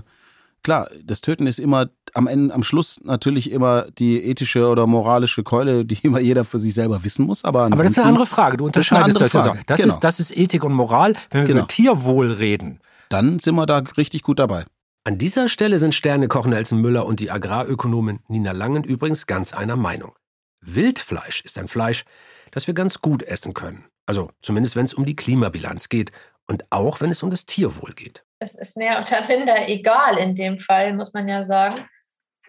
klar, 0.64 0.90
das 1.04 1.22
Töten 1.22 1.48
ist 1.48 1.60
immer 1.60 1.90
am 2.14 2.28
Ende, 2.28 2.54
am 2.54 2.64
Schluss 2.64 3.00
natürlich 3.04 3.52
immer 3.52 3.84
die 3.92 4.24
ethische 4.24 4.68
oder 4.68 4.88
moralische 4.88 5.44
Keule, 5.44 5.86
die 5.86 5.98
immer 6.04 6.20
jeder 6.20 6.46
für 6.46 6.60
sich 6.60 6.74
selber 6.74 7.04
wissen 7.04 7.26
muss. 7.26 7.44
Aber, 7.44 7.66
aber 7.66 7.84
das 7.84 7.94
ist 7.94 8.00
eine 8.00 8.08
andere 8.08 8.26
Frage. 8.26 8.58
Du 8.58 8.66
unterscheidest 8.66 9.20
das, 9.20 9.32
das 9.32 9.46
ja 9.46 9.54
so. 9.54 9.60
Das, 9.68 9.82
genau. 9.82 9.94
ist, 9.94 10.00
das 10.04 10.20
ist 10.20 10.36
Ethik 10.36 10.64
und 10.64 10.74
Moral. 10.74 11.14
Wenn 11.32 11.42
wir 11.42 11.48
genau. 11.48 11.60
über 11.60 11.68
Tierwohl 11.68 12.32
reden, 12.32 12.80
dann 13.10 13.40
sind 13.40 13.56
wir 13.56 13.66
da 13.66 13.82
richtig 13.98 14.24
gut 14.24 14.40
dabei. 14.40 14.66
An 15.04 15.18
dieser 15.18 15.50
Stelle 15.50 15.80
sind 15.80 15.96
Sternekoch 15.96 16.46
Nelson 16.46 16.80
Müller 16.82 17.06
und 17.06 17.20
die 17.20 17.32
Agrarökonomin 17.32 18.20
Nina 18.28 18.52
Langen 18.52 18.84
übrigens 18.84 19.26
ganz 19.26 19.54
einer 19.54 19.76
Meinung. 19.76 20.14
Wildfleisch 20.62 21.42
ist 21.42 21.58
ein 21.58 21.68
Fleisch, 21.68 22.04
das 22.52 22.68
wir 22.68 22.74
ganz 22.74 23.02
gut 23.02 23.24
essen 23.24 23.54
können. 23.54 23.86
Also 24.06 24.30
zumindest 24.42 24.76
wenn 24.76 24.86
es 24.86 24.94
um 24.94 25.06
die 25.06 25.16
Klimabilanz 25.16 25.90
geht 25.90 26.12
und 26.48 26.66
auch 26.70 27.00
wenn 27.02 27.12
es 27.12 27.24
um 27.24 27.32
das 27.32 27.46
Tierwohl 27.46 27.94
geht. 27.94 28.24
Es 28.40 28.56
ist 28.56 28.78
mehr 28.78 29.02
oder 29.02 29.26
minder 29.28 29.68
egal 29.68 30.18
in 30.18 30.36
dem 30.36 30.60
Fall, 30.60 30.94
muss 30.94 31.14
man 31.14 31.28
ja 31.28 31.46
sagen 31.46 31.86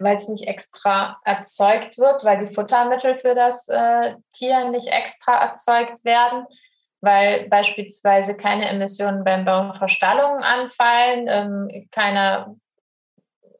weil 0.00 0.16
es 0.16 0.28
nicht 0.28 0.48
extra 0.48 1.20
erzeugt 1.24 1.98
wird, 1.98 2.24
weil 2.24 2.44
die 2.44 2.52
Futtermittel 2.52 3.14
für 3.16 3.34
das 3.34 3.68
äh, 3.68 4.14
Tier 4.32 4.64
nicht 4.70 4.88
extra 4.88 5.40
erzeugt 5.40 6.04
werden, 6.04 6.46
weil 7.00 7.48
beispielsweise 7.48 8.34
keine 8.34 8.68
Emissionen 8.68 9.24
beim 9.24 9.44
Bau 9.44 9.60
und 9.60 9.76
Verstallungen 9.76 10.42
anfallen, 10.42 11.26
ähm, 11.28 11.88
keine 11.92 12.56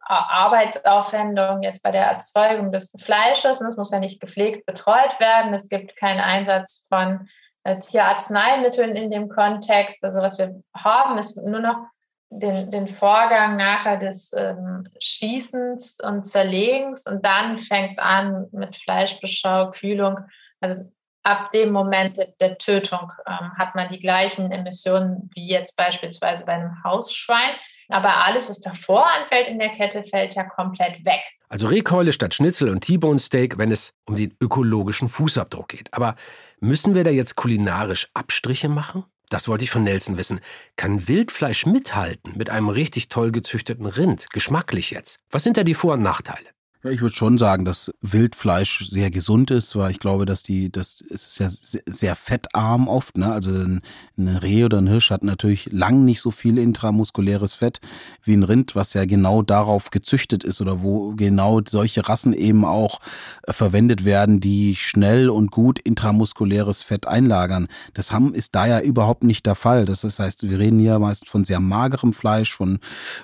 Arbeitsaufwendung 0.00 1.62
jetzt 1.62 1.82
bei 1.82 1.92
der 1.92 2.06
Erzeugung 2.06 2.72
des 2.72 2.92
Fleisches. 3.00 3.60
Das 3.60 3.76
muss 3.76 3.92
ja 3.92 4.00
nicht 4.00 4.20
gepflegt 4.20 4.66
betreut 4.66 5.20
werden. 5.20 5.54
Es 5.54 5.68
gibt 5.68 5.94
keinen 5.96 6.20
Einsatz 6.20 6.86
von 6.88 7.28
äh, 7.62 7.78
Tierarzneimitteln 7.78 8.96
in 8.96 9.10
dem 9.10 9.28
Kontext. 9.28 10.02
Also 10.02 10.20
was 10.20 10.38
wir 10.38 10.62
haben, 10.74 11.18
ist 11.18 11.36
nur 11.36 11.60
noch 11.60 11.86
den, 12.30 12.70
den 12.70 12.88
Vorgang 12.88 13.56
nachher 13.56 13.96
des 13.96 14.32
ähm, 14.36 14.88
Schießens 15.00 15.98
und 16.00 16.26
Zerlegens 16.26 17.04
und 17.06 17.24
dann 17.26 17.58
fängt 17.58 17.92
es 17.92 17.98
an 17.98 18.46
mit 18.52 18.76
Fleischbeschau, 18.76 19.72
Kühlung. 19.72 20.16
Also 20.60 20.90
ab 21.22 21.50
dem 21.50 21.72
Moment 21.72 22.18
der, 22.40 22.56
Tötung 22.58 23.12
ähm, 23.26 23.52
hat 23.58 23.74
man 23.74 23.88
die 23.90 24.00
gleichen 24.00 24.50
Emissionen 24.52 25.30
wie 25.34 25.48
jetzt 25.48 25.76
beispielsweise 25.76 26.44
bei 26.44 26.52
einem 26.54 26.82
Hausschwein. 26.84 27.50
Aber 27.88 28.24
alles, 28.24 28.48
was 28.48 28.60
davor 28.60 29.06
anfällt 29.20 29.48
in 29.48 29.58
der 29.58 29.70
Kette, 29.70 30.04
fällt 30.04 30.34
ja 30.34 30.44
komplett 30.44 31.04
weg. 31.04 31.20
Also 31.48 31.66
Rehkeule 31.66 32.12
statt 32.12 32.32
Schnitzel 32.32 32.68
und 32.68 32.82
T-Bone 32.82 33.18
Steak, 33.18 33.58
wenn 33.58 33.72
es 33.72 33.92
um 34.06 34.14
den 34.14 34.34
ökologischen 34.40 35.08
Fußabdruck 35.08 35.68
geht. 35.68 35.92
Aber 35.92 36.14
müssen 36.60 36.94
wir 36.94 37.02
da 37.02 37.10
jetzt 37.10 37.34
kulinarisch 37.34 38.08
Abstriche 38.14 38.68
machen? 38.68 39.04
Das 39.30 39.46
wollte 39.46 39.64
ich 39.64 39.70
von 39.70 39.84
Nelson 39.84 40.18
wissen. 40.18 40.40
Kann 40.76 41.06
Wildfleisch 41.06 41.64
mithalten 41.64 42.36
mit 42.36 42.50
einem 42.50 42.68
richtig 42.68 43.08
toll 43.08 43.30
gezüchteten 43.30 43.86
Rind? 43.86 44.26
Geschmacklich 44.30 44.90
jetzt. 44.90 45.20
Was 45.30 45.44
sind 45.44 45.56
da 45.56 45.62
die 45.62 45.74
Vor- 45.74 45.94
und 45.94 46.02
Nachteile? 46.02 46.48
Ich 46.82 47.02
würde 47.02 47.14
schon 47.14 47.36
sagen, 47.36 47.66
dass 47.66 47.92
Wildfleisch 48.00 48.88
sehr 48.88 49.10
gesund 49.10 49.50
ist, 49.50 49.76
weil 49.76 49.90
ich 49.90 50.00
glaube, 50.00 50.24
dass 50.24 50.42
die, 50.42 50.72
das 50.72 51.02
ist 51.02 51.38
ja 51.38 51.48
sehr 51.50 52.16
fettarm 52.16 52.88
oft. 52.88 53.18
Ne? 53.18 53.30
Also 53.30 53.50
ein, 53.50 53.82
ein 54.16 54.28
Reh 54.28 54.64
oder 54.64 54.78
ein 54.78 54.86
Hirsch 54.86 55.10
hat 55.10 55.22
natürlich 55.22 55.70
lang 55.72 56.06
nicht 56.06 56.22
so 56.22 56.30
viel 56.30 56.56
intramuskuläres 56.56 57.52
Fett 57.52 57.82
wie 58.24 58.32
ein 58.32 58.44
Rind, 58.44 58.76
was 58.76 58.94
ja 58.94 59.04
genau 59.04 59.42
darauf 59.42 59.90
gezüchtet 59.90 60.42
ist 60.42 60.62
oder 60.62 60.80
wo 60.80 61.14
genau 61.16 61.60
solche 61.68 62.08
Rassen 62.08 62.32
eben 62.32 62.64
auch 62.64 63.00
äh, 63.42 63.52
verwendet 63.52 64.06
werden, 64.06 64.40
die 64.40 64.74
schnell 64.74 65.28
und 65.28 65.50
gut 65.50 65.78
intramuskuläres 65.78 66.82
Fett 66.82 67.06
einlagern. 67.06 67.68
Das 67.92 68.10
haben 68.10 68.32
ist 68.32 68.54
da 68.54 68.66
ja 68.66 68.80
überhaupt 68.80 69.22
nicht 69.22 69.44
der 69.44 69.54
Fall. 69.54 69.84
Das 69.84 70.02
heißt, 70.02 70.48
wir 70.48 70.58
reden 70.58 70.78
hier 70.78 70.98
meist 70.98 71.28
von 71.28 71.44
sehr 71.44 71.60
magerem 71.60 72.14
Fleisch, 72.14 72.54
von 72.54 72.78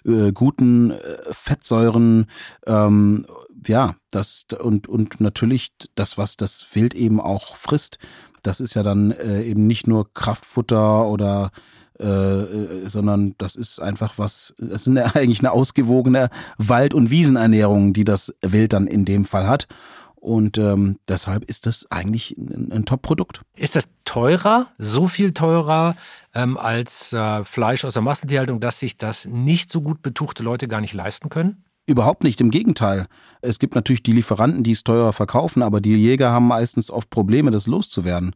äh, 0.05 0.31
guten 0.33 0.91
äh, 0.91 0.99
Fettsäuren. 1.31 2.27
Ähm, 2.67 3.25
ja, 3.69 3.97
das 4.11 4.47
und, 4.59 4.89
und 4.89 5.21
natürlich 5.21 5.73
das, 5.95 6.19
was 6.19 6.37
das 6.37 6.67
Wild 6.73 6.95
eben 6.95 7.21
auch 7.21 7.57
frisst, 7.57 7.99
das 8.43 8.61
ist 8.61 8.75
ja 8.75 8.83
dann 8.83 9.11
äh, 9.11 9.43
eben 9.43 9.67
nicht 9.67 9.87
nur 9.87 10.13
Kraftfutter 10.15 11.07
oder 11.07 11.51
äh, 11.99 12.05
äh 12.05 12.89
sondern 12.89 13.35
das 13.39 13.57
ist 13.57 13.81
einfach 13.81 14.15
was, 14.19 14.55
das 14.59 14.83
ist 14.83 14.89
eine, 14.89 15.15
eigentlich 15.15 15.41
eine 15.41 15.53
ausgewogene 15.53 16.31
Wald- 16.59 16.95
und 16.95 17.11
Wiesenernährung, 17.11 17.93
die 17.93 18.05
das 18.05 18.35
Wild 18.43 18.73
dann 18.73 18.87
in 18.87 19.05
dem 19.05 19.25
Fall 19.25 19.49
hat. 19.49 19.67
Und 20.15 20.59
ähm, 20.59 20.99
deshalb 21.09 21.45
ist 21.45 21.67
das 21.67 21.87
eigentlich 21.91 22.37
ein, 22.37 22.73
ein 22.73 22.85
Top-Produkt. 22.85 23.43
Ist 23.55 23.77
das 23.77 23.87
teurer, 24.05 24.67
so 24.77 25.07
viel 25.07 25.33
teurer 25.33 25.95
ähm, 26.35 26.57
als 26.59 27.13
äh, 27.13 27.45
Fleisch 27.45 27.85
aus 27.85 27.93
der 27.93 28.03
Massentierhaltung, 28.03 28.59
dass 28.59 28.81
sich 28.81 28.97
das 28.97 29.27
nicht 29.27 29.71
so 29.71 29.81
gut 29.81 30.03
betuchte 30.03 30.43
Leute 30.43 30.67
gar 30.67 30.81
nicht 30.81 30.95
leisten 30.95 31.29
können? 31.29 31.63
Überhaupt 31.87 32.25
nicht, 32.25 32.41
im 32.41 32.51
Gegenteil. 32.51 33.07
Es 33.43 33.61
gibt 33.61 33.77
natürlich 33.77 34.03
die 34.03 34.13
Lieferanten, 34.13 34.65
die 34.65 34.73
es 34.73 34.83
teurer 34.83 35.13
verkaufen, 35.13 35.63
aber 35.63 35.81
die 35.81 35.95
Jäger 35.95 36.33
haben 36.33 36.49
meistens 36.49 36.91
oft 36.91 37.11
Probleme, 37.11 37.53
das 37.53 37.69
loszuwerden. 37.69 38.35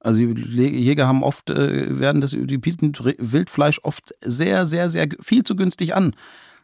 Also 0.00 0.24
die 0.24 0.68
Jäger 0.68 1.06
haben 1.06 1.22
oft, 1.22 1.50
äh, 1.50 1.98
werden 1.98 2.22
das, 2.22 2.30
die 2.30 2.58
bieten 2.58 2.92
Wildfleisch 3.18 3.80
oft 3.82 4.14
sehr, 4.22 4.64
sehr, 4.64 4.88
sehr 4.88 5.08
viel 5.20 5.44
zu 5.44 5.56
günstig 5.56 5.94
an, 5.94 6.14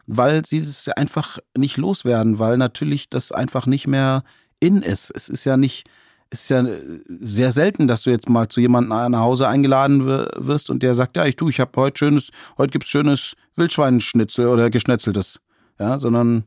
weil 0.07 0.43
sie 0.45 0.57
es 0.57 0.87
einfach 0.89 1.37
nicht 1.55 1.77
loswerden, 1.77 2.39
weil 2.39 2.57
natürlich 2.57 3.09
das 3.09 3.31
einfach 3.31 3.67
nicht 3.67 3.85
mehr 3.85 4.23
in 4.59 4.81
ist. 4.81 5.11
Es 5.13 5.29
ist 5.29 5.43
ja 5.43 5.55
nicht, 5.55 5.87
ist 6.31 6.49
ja 6.49 6.65
äh, 6.65 6.81
sehr 7.21 7.51
selten, 7.51 7.87
dass 7.87 8.03
du 8.03 8.09
jetzt 8.09 8.27
mal 8.27 8.47
zu 8.47 8.59
jemandem 8.59 9.11
nach 9.11 9.19
Hause 9.19 9.47
eingeladen 9.47 10.07
wirst 10.07 10.71
und 10.71 10.81
der 10.81 10.95
sagt, 10.95 11.15
ja, 11.15 11.25
ich 11.25 11.35
tu, 11.35 11.49
ich 11.49 11.59
habe 11.59 11.71
heute 11.75 11.99
schönes, 11.99 12.29
heute 12.57 12.71
gibt's 12.71 12.89
schönes 12.89 13.35
Wildschweinschnitzel 13.55 14.47
oder 14.47 14.71
geschnetzeltes 14.71 15.39
ja, 15.83 15.99
sondern 15.99 16.45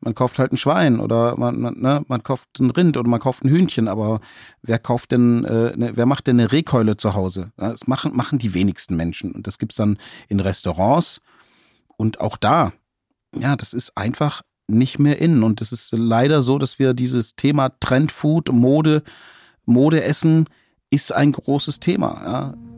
man 0.00 0.14
kauft 0.14 0.38
halt 0.38 0.52
ein 0.52 0.56
Schwein 0.56 0.98
oder 0.98 1.36
man, 1.36 1.60
man, 1.60 1.78
ne, 1.78 2.04
man 2.08 2.22
kauft 2.22 2.58
ein 2.58 2.70
Rind 2.70 2.96
oder 2.96 3.08
man 3.08 3.20
kauft 3.20 3.44
ein 3.44 3.48
Hühnchen, 3.48 3.86
aber 3.86 4.20
wer 4.62 4.80
kauft 4.80 5.12
denn, 5.12 5.44
äh, 5.44 5.76
ne, 5.76 5.92
wer 5.94 6.06
macht 6.06 6.26
denn 6.26 6.40
eine 6.40 6.50
Rehkeule 6.50 6.96
zu 6.96 7.14
Hause? 7.14 7.52
Das 7.56 7.86
machen, 7.86 8.14
machen 8.16 8.38
die 8.38 8.54
wenigsten 8.54 8.96
Menschen. 8.96 9.30
Und 9.32 9.46
das 9.46 9.58
gibt's 9.58 9.76
dann 9.76 9.98
in 10.28 10.40
Restaurants 10.40 11.20
und 11.96 12.20
auch 12.20 12.36
da, 12.36 12.72
ja, 13.38 13.54
das 13.54 13.72
ist 13.72 13.96
einfach 13.96 14.42
nicht 14.66 14.98
mehr 14.98 15.20
in. 15.20 15.44
Und 15.44 15.60
es 15.60 15.70
ist 15.70 15.92
leider 15.92 16.42
so, 16.42 16.58
dass 16.58 16.80
wir 16.80 16.94
dieses 16.94 17.36
Thema 17.36 17.70
Trendfood, 17.78 18.52
Mode, 18.52 19.04
Modeessen 19.66 20.46
ist 20.90 21.12
ein 21.12 21.30
großes 21.30 21.78
Thema. 21.78 22.22
Ja. 22.24 22.71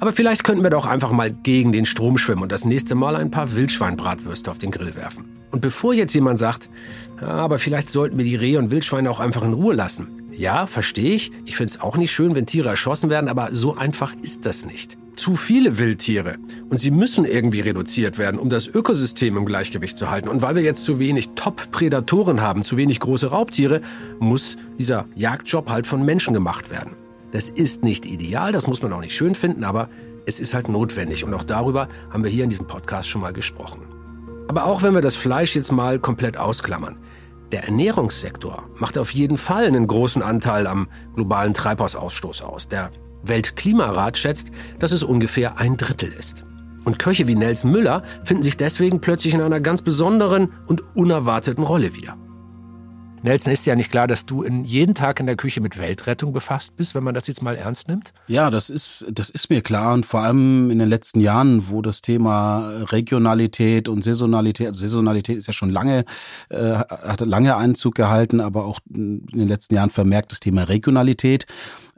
Aber 0.00 0.12
vielleicht 0.12 0.44
könnten 0.44 0.62
wir 0.62 0.70
doch 0.70 0.86
einfach 0.86 1.12
mal 1.12 1.30
gegen 1.30 1.72
den 1.72 1.86
Strom 1.86 2.18
schwimmen 2.18 2.42
und 2.42 2.52
das 2.52 2.64
nächste 2.64 2.94
Mal 2.94 3.16
ein 3.16 3.30
paar 3.30 3.54
Wildschweinbratwürste 3.54 4.50
auf 4.50 4.58
den 4.58 4.70
Grill 4.70 4.94
werfen. 4.94 5.24
Und 5.50 5.60
bevor 5.60 5.94
jetzt 5.94 6.14
jemand 6.14 6.38
sagt, 6.38 6.68
aber 7.20 7.58
vielleicht 7.58 7.88
sollten 7.88 8.18
wir 8.18 8.24
die 8.24 8.36
Rehe 8.36 8.58
und 8.58 8.70
Wildschweine 8.70 9.10
auch 9.10 9.20
einfach 9.20 9.44
in 9.44 9.52
Ruhe 9.52 9.74
lassen. 9.74 10.08
Ja, 10.32 10.66
verstehe 10.66 11.14
ich. 11.14 11.30
Ich 11.44 11.56
finde 11.56 11.74
es 11.74 11.80
auch 11.80 11.96
nicht 11.96 12.12
schön, 12.12 12.34
wenn 12.34 12.44
Tiere 12.44 12.68
erschossen 12.68 13.08
werden, 13.08 13.28
aber 13.28 13.50
so 13.52 13.76
einfach 13.76 14.12
ist 14.20 14.46
das 14.46 14.64
nicht. 14.64 14.98
Zu 15.14 15.36
viele 15.36 15.78
Wildtiere 15.78 16.38
und 16.70 16.78
sie 16.78 16.90
müssen 16.90 17.24
irgendwie 17.24 17.60
reduziert 17.60 18.18
werden, 18.18 18.40
um 18.40 18.50
das 18.50 18.66
Ökosystem 18.66 19.36
im 19.36 19.46
Gleichgewicht 19.46 19.96
zu 19.96 20.10
halten. 20.10 20.28
Und 20.28 20.42
weil 20.42 20.56
wir 20.56 20.62
jetzt 20.62 20.82
zu 20.82 20.98
wenig 20.98 21.30
Top-Prädatoren 21.36 22.40
haben, 22.40 22.64
zu 22.64 22.76
wenig 22.76 22.98
große 22.98 23.28
Raubtiere, 23.28 23.80
muss 24.18 24.56
dieser 24.76 25.06
Jagdjob 25.14 25.70
halt 25.70 25.86
von 25.86 26.04
Menschen 26.04 26.34
gemacht 26.34 26.72
werden. 26.72 26.96
Das 27.34 27.48
ist 27.48 27.82
nicht 27.82 28.06
ideal, 28.06 28.52
das 28.52 28.68
muss 28.68 28.80
man 28.80 28.92
auch 28.92 29.00
nicht 29.00 29.16
schön 29.16 29.34
finden, 29.34 29.64
aber 29.64 29.88
es 30.24 30.38
ist 30.38 30.54
halt 30.54 30.68
notwendig 30.68 31.24
und 31.24 31.34
auch 31.34 31.42
darüber 31.42 31.88
haben 32.12 32.22
wir 32.22 32.30
hier 32.30 32.44
in 32.44 32.50
diesem 32.50 32.68
Podcast 32.68 33.08
schon 33.08 33.22
mal 33.22 33.32
gesprochen. 33.32 33.80
Aber 34.46 34.66
auch 34.66 34.84
wenn 34.84 34.94
wir 34.94 35.00
das 35.00 35.16
Fleisch 35.16 35.56
jetzt 35.56 35.72
mal 35.72 35.98
komplett 35.98 36.36
ausklammern, 36.36 36.96
der 37.50 37.64
Ernährungssektor 37.64 38.68
macht 38.76 38.96
auf 38.98 39.10
jeden 39.10 39.36
Fall 39.36 39.66
einen 39.66 39.88
großen 39.88 40.22
Anteil 40.22 40.68
am 40.68 40.86
globalen 41.16 41.54
Treibhausausstoß 41.54 42.42
aus. 42.42 42.68
Der 42.68 42.92
Weltklimarat 43.24 44.16
schätzt, 44.16 44.52
dass 44.78 44.92
es 44.92 45.02
ungefähr 45.02 45.58
ein 45.58 45.76
Drittel 45.76 46.12
ist. 46.12 46.46
Und 46.84 47.00
Köche 47.00 47.26
wie 47.26 47.34
Nelson 47.34 47.72
Müller 47.72 48.04
finden 48.22 48.44
sich 48.44 48.56
deswegen 48.56 49.00
plötzlich 49.00 49.34
in 49.34 49.40
einer 49.40 49.58
ganz 49.58 49.82
besonderen 49.82 50.52
und 50.68 50.84
unerwarteten 50.94 51.64
Rolle 51.64 51.96
wieder. 51.96 52.16
Nelson, 53.24 53.54
ist 53.54 53.64
ja 53.64 53.74
nicht 53.74 53.90
klar, 53.90 54.06
dass 54.06 54.26
du 54.26 54.42
in, 54.42 54.64
jeden 54.64 54.94
Tag 54.94 55.18
in 55.18 55.24
der 55.24 55.36
Küche 55.36 55.62
mit 55.62 55.78
Weltrettung 55.78 56.34
befasst 56.34 56.76
bist, 56.76 56.94
wenn 56.94 57.02
man 57.02 57.14
das 57.14 57.26
jetzt 57.26 57.42
mal 57.42 57.56
ernst 57.56 57.88
nimmt? 57.88 58.12
Ja, 58.26 58.50
das 58.50 58.68
ist, 58.68 59.06
das 59.10 59.30
ist 59.30 59.48
mir 59.48 59.62
klar. 59.62 59.94
Und 59.94 60.04
vor 60.04 60.20
allem 60.20 60.70
in 60.70 60.78
den 60.78 60.90
letzten 60.90 61.20
Jahren, 61.20 61.70
wo 61.70 61.80
das 61.80 62.02
Thema 62.02 62.82
Regionalität 62.92 63.88
und 63.88 64.04
Saisonalität, 64.04 64.66
also 64.66 64.80
Saisonalität 64.80 65.38
ist 65.38 65.46
ja 65.46 65.54
schon 65.54 65.70
lange, 65.70 66.04
äh, 66.50 66.74
hat 66.74 67.22
lange 67.22 67.56
Einzug 67.56 67.94
gehalten, 67.94 68.40
aber 68.40 68.66
auch 68.66 68.80
in 68.92 69.24
den 69.32 69.48
letzten 69.48 69.74
Jahren 69.74 69.88
vermerkt 69.88 70.30
das 70.30 70.40
Thema 70.40 70.64
Regionalität. 70.64 71.46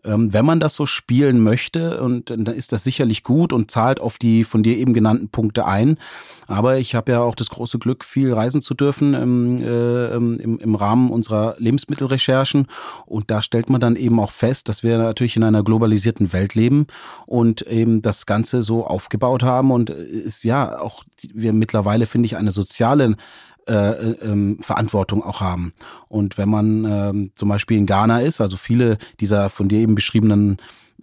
Ähm, 0.05 0.33
wenn 0.33 0.45
man 0.45 0.61
das 0.61 0.75
so 0.75 0.87
spielen 0.87 1.43
möchte, 1.43 2.01
und 2.03 2.31
dann 2.31 2.47
ist 2.47 2.73
das 2.73 2.85
sicherlich 2.85 3.23
gut 3.23 3.53
und 3.53 3.71
zahlt 3.71 4.01
auf 4.01 4.19
die 4.19 4.45
von 4.45 4.63
dir 4.63 4.77
eben 4.77 4.95
genannten 4.95 5.29
Punkte 5.29 5.67
ein. 5.67 5.99
Aber 6.47 6.79
ich 6.79 6.95
habe 6.95 7.13
ja 7.13 7.21
auch 7.21 7.35
das 7.35 7.49
große 7.49 7.79
Glück, 7.79 8.05
viel 8.05 8.33
reisen 8.33 8.61
zu 8.61 8.75
dürfen 8.75 9.15
im, 9.15 9.63
äh, 9.63 10.15
im, 10.15 10.59
im 10.59 10.75
Rahmen 10.75 11.11
unserer 11.11 11.57
Lebensmittelrecherchen. 11.59 12.67
Und 13.05 13.31
da 13.31 13.43
stellt 13.43 13.69
man 13.69 13.81
dann 13.81 13.97
eben 13.97 14.21
auch 14.21 14.31
fest, 14.31 14.69
dass 14.69 14.83
wir 14.83 14.99
natürlich 14.99 15.37
in 15.37 15.45
einer 15.45 15.65
globalisierten 15.65 16.33
Welt 16.33 16.55
leben 16.55 16.87
und 17.27 17.63
eben 17.63 18.03
das 18.03 18.27
Ganze 18.27 18.63
so 18.63 18.87
aufgebaut 18.87 19.43
haben. 19.43 19.71
Und 19.71 19.91
ist 19.91 20.45
ja 20.45 20.79
auch 20.79 21.05
wir 21.33 21.53
mittlerweile, 21.53 22.07
finde 22.07 22.27
ich, 22.27 22.37
eine 22.37 22.53
soziale 22.53 23.17
äh, 23.67 23.91
ähm, 24.23 24.59
Verantwortung 24.61 25.23
auch 25.23 25.41
haben. 25.41 25.73
Und 26.09 26.39
wenn 26.39 26.49
man 26.49 26.85
ähm, 26.85 27.31
zum 27.35 27.49
Beispiel 27.49 27.79
in 27.79 27.87
Ghana 27.87 28.21
ist, 28.21 28.41
also 28.41 28.57
viele 28.57 28.99
dieser 29.21 29.51
von 29.51 29.69
dir 29.69 29.79
eben 29.79 29.95
beschriebenen 29.95 30.59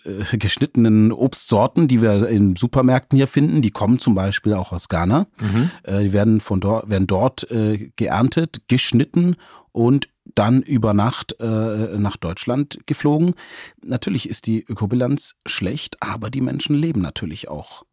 äh, 0.06 0.38
geschnittenen 0.38 1.12
Obstsorten, 1.12 1.88
die 1.88 2.02
wir 2.02 2.28
in 2.28 2.56
Supermärkten 2.56 3.16
hier 3.16 3.28
finden, 3.28 3.62
die 3.62 3.72
kommen 3.72 4.00
zum 4.00 4.16
Beispiel 4.16 4.54
auch 4.54 4.72
aus 4.72 4.90
Ghana. 4.90 5.28
Mhm. 5.40 5.72
Äh, 5.84 6.04
die 6.04 6.14
werden 6.14 6.42
von 6.42 6.60
dort, 6.60 6.90
werden 6.90 7.08
dort 7.08 7.50
äh, 7.52 7.92
geerntet, 7.96 8.64
geschnitten 8.68 9.36
und 9.72 10.10
dann 10.36 10.62
über 10.62 10.94
Nacht 10.94 11.36
äh, 11.40 11.98
nach 11.98 12.18
Deutschland 12.18 12.80
geflogen. 12.86 13.36
Natürlich 13.84 14.28
ist 14.28 14.48
die 14.48 14.64
Ökobilanz 14.64 15.36
schlecht, 15.46 15.98
aber 16.02 16.30
die 16.30 16.42
Menschen 16.42 16.76
leben 16.76 17.02
natürlich 17.02 17.48
auch 17.48 17.84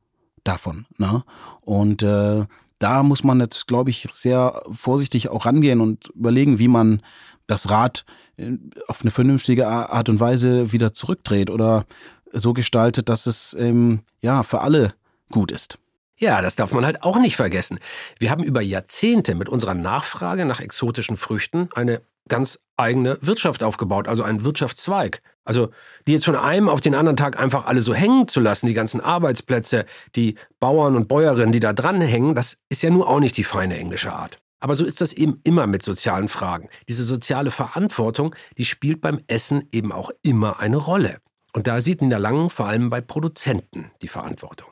davon. 0.44 0.86
Ne? 0.96 1.24
Und 1.60 2.02
äh, 2.02 2.44
da 2.80 3.02
muss 3.04 3.22
man 3.22 3.38
jetzt, 3.38 3.68
glaube 3.68 3.90
ich, 3.90 4.08
sehr 4.10 4.62
vorsichtig 4.72 5.28
auch 5.28 5.46
rangehen 5.46 5.80
und 5.80 6.08
überlegen, 6.08 6.58
wie 6.58 6.68
man 6.68 7.02
das 7.46 7.70
Rad 7.70 8.04
äh, 8.36 8.52
auf 8.88 9.02
eine 9.02 9.12
vernünftige 9.12 9.68
Art 9.68 10.08
und 10.08 10.18
Weise 10.18 10.72
wieder 10.72 10.92
zurückdreht 10.92 11.50
oder 11.50 11.84
so 12.32 12.52
gestaltet, 12.52 13.08
dass 13.08 13.26
es 13.26 13.54
ähm, 13.58 14.00
ja 14.22 14.42
für 14.42 14.62
alle 14.62 14.94
gut 15.30 15.52
ist. 15.52 15.78
Ja, 16.16 16.42
das 16.42 16.56
darf 16.56 16.72
man 16.72 16.84
halt 16.84 17.02
auch 17.02 17.18
nicht 17.18 17.36
vergessen. 17.36 17.78
Wir 18.18 18.30
haben 18.30 18.42
über 18.42 18.60
Jahrzehnte 18.60 19.34
mit 19.34 19.48
unserer 19.48 19.74
Nachfrage 19.74 20.44
nach 20.44 20.60
exotischen 20.60 21.16
Früchten 21.16 21.68
eine 21.74 22.02
ganz 22.28 22.60
eigene 22.76 23.18
Wirtschaft 23.20 23.62
aufgebaut, 23.62 24.08
also 24.08 24.22
einen 24.22 24.44
Wirtschaftszweig. 24.44 25.22
Also 25.44 25.70
die 26.06 26.12
jetzt 26.12 26.24
von 26.24 26.36
einem 26.36 26.68
auf 26.68 26.80
den 26.80 26.94
anderen 26.94 27.16
Tag 27.16 27.38
einfach 27.38 27.66
alle 27.66 27.82
so 27.82 27.94
hängen 27.94 28.28
zu 28.28 28.40
lassen, 28.40 28.66
die 28.66 28.74
ganzen 28.74 29.00
Arbeitsplätze, 29.00 29.86
die 30.14 30.36
Bauern 30.60 30.96
und 30.96 31.08
Bäuerinnen, 31.08 31.52
die 31.52 31.60
da 31.60 31.72
dran 31.72 32.00
hängen, 32.00 32.34
das 32.34 32.58
ist 32.68 32.82
ja 32.82 32.90
nun 32.90 33.02
auch 33.02 33.20
nicht 33.20 33.36
die 33.36 33.44
feine 33.44 33.78
englische 33.78 34.12
Art. 34.12 34.38
Aber 34.60 34.74
so 34.74 34.84
ist 34.84 35.00
das 35.00 35.12
eben 35.14 35.40
immer 35.44 35.66
mit 35.66 35.82
sozialen 35.82 36.28
Fragen. 36.28 36.68
Diese 36.88 37.02
soziale 37.02 37.50
Verantwortung, 37.50 38.34
die 38.58 38.66
spielt 38.66 39.00
beim 39.00 39.20
Essen 39.26 39.66
eben 39.72 39.90
auch 39.90 40.10
immer 40.22 40.60
eine 40.60 40.76
Rolle. 40.76 41.18
Und 41.52 41.66
da 41.66 41.80
sieht 41.80 42.02
Nina 42.02 42.18
Langen 42.18 42.50
vor 42.50 42.66
allem 42.66 42.90
bei 42.90 43.00
Produzenten 43.00 43.90
die 44.02 44.08
Verantwortung. 44.08 44.68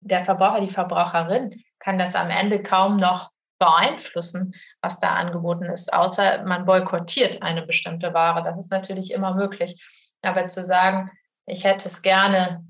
Der 0.00 0.24
Verbraucher, 0.24 0.60
die 0.60 0.72
Verbraucherin 0.72 1.62
kann 1.78 1.98
das 1.98 2.14
am 2.14 2.30
Ende 2.30 2.62
kaum 2.62 2.96
noch 2.96 3.30
beeinflussen, 3.58 4.54
was 4.82 4.98
da 4.98 5.14
angeboten 5.14 5.64
ist, 5.64 5.92
außer 5.92 6.44
man 6.44 6.66
boykottiert 6.66 7.42
eine 7.42 7.62
bestimmte 7.62 8.12
Ware. 8.12 8.42
Das 8.42 8.58
ist 8.58 8.70
natürlich 8.70 9.12
immer 9.12 9.34
möglich. 9.34 9.82
Aber 10.26 10.46
zu 10.48 10.64
sagen, 10.64 11.10
ich 11.46 11.64
hätte 11.64 11.88
es 11.88 12.02
gerne 12.02 12.64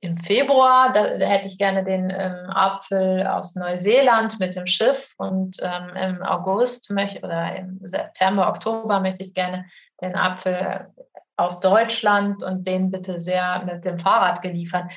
im 0.00 0.16
Februar, 0.16 0.92
da, 0.92 1.16
da, 1.16 1.26
hätte 1.26 1.46
ich 1.46 1.58
gerne 1.58 1.84
den 1.84 2.10
ähm, 2.10 2.50
Apfel 2.50 3.24
aus 3.24 3.54
Neuseeland 3.54 4.40
mit 4.40 4.56
dem 4.56 4.66
Schiff 4.66 5.14
und 5.16 5.58
ähm, 5.62 5.96
im 5.96 6.22
August 6.24 6.90
möchte, 6.90 7.20
oder 7.20 7.54
im 7.56 7.78
September, 7.84 8.48
Oktober 8.48 8.98
möchte 9.00 9.22
ich 9.22 9.32
gerne 9.32 9.64
den 10.00 10.16
Apfel 10.16 10.88
aus 11.36 11.60
Deutschland 11.60 12.42
und 12.42 12.66
den 12.66 12.90
bitte 12.90 13.18
sehr 13.18 13.62
mit 13.64 13.84
dem 13.84 14.00
Fahrrad 14.00 14.42
geliefert. 14.42 14.90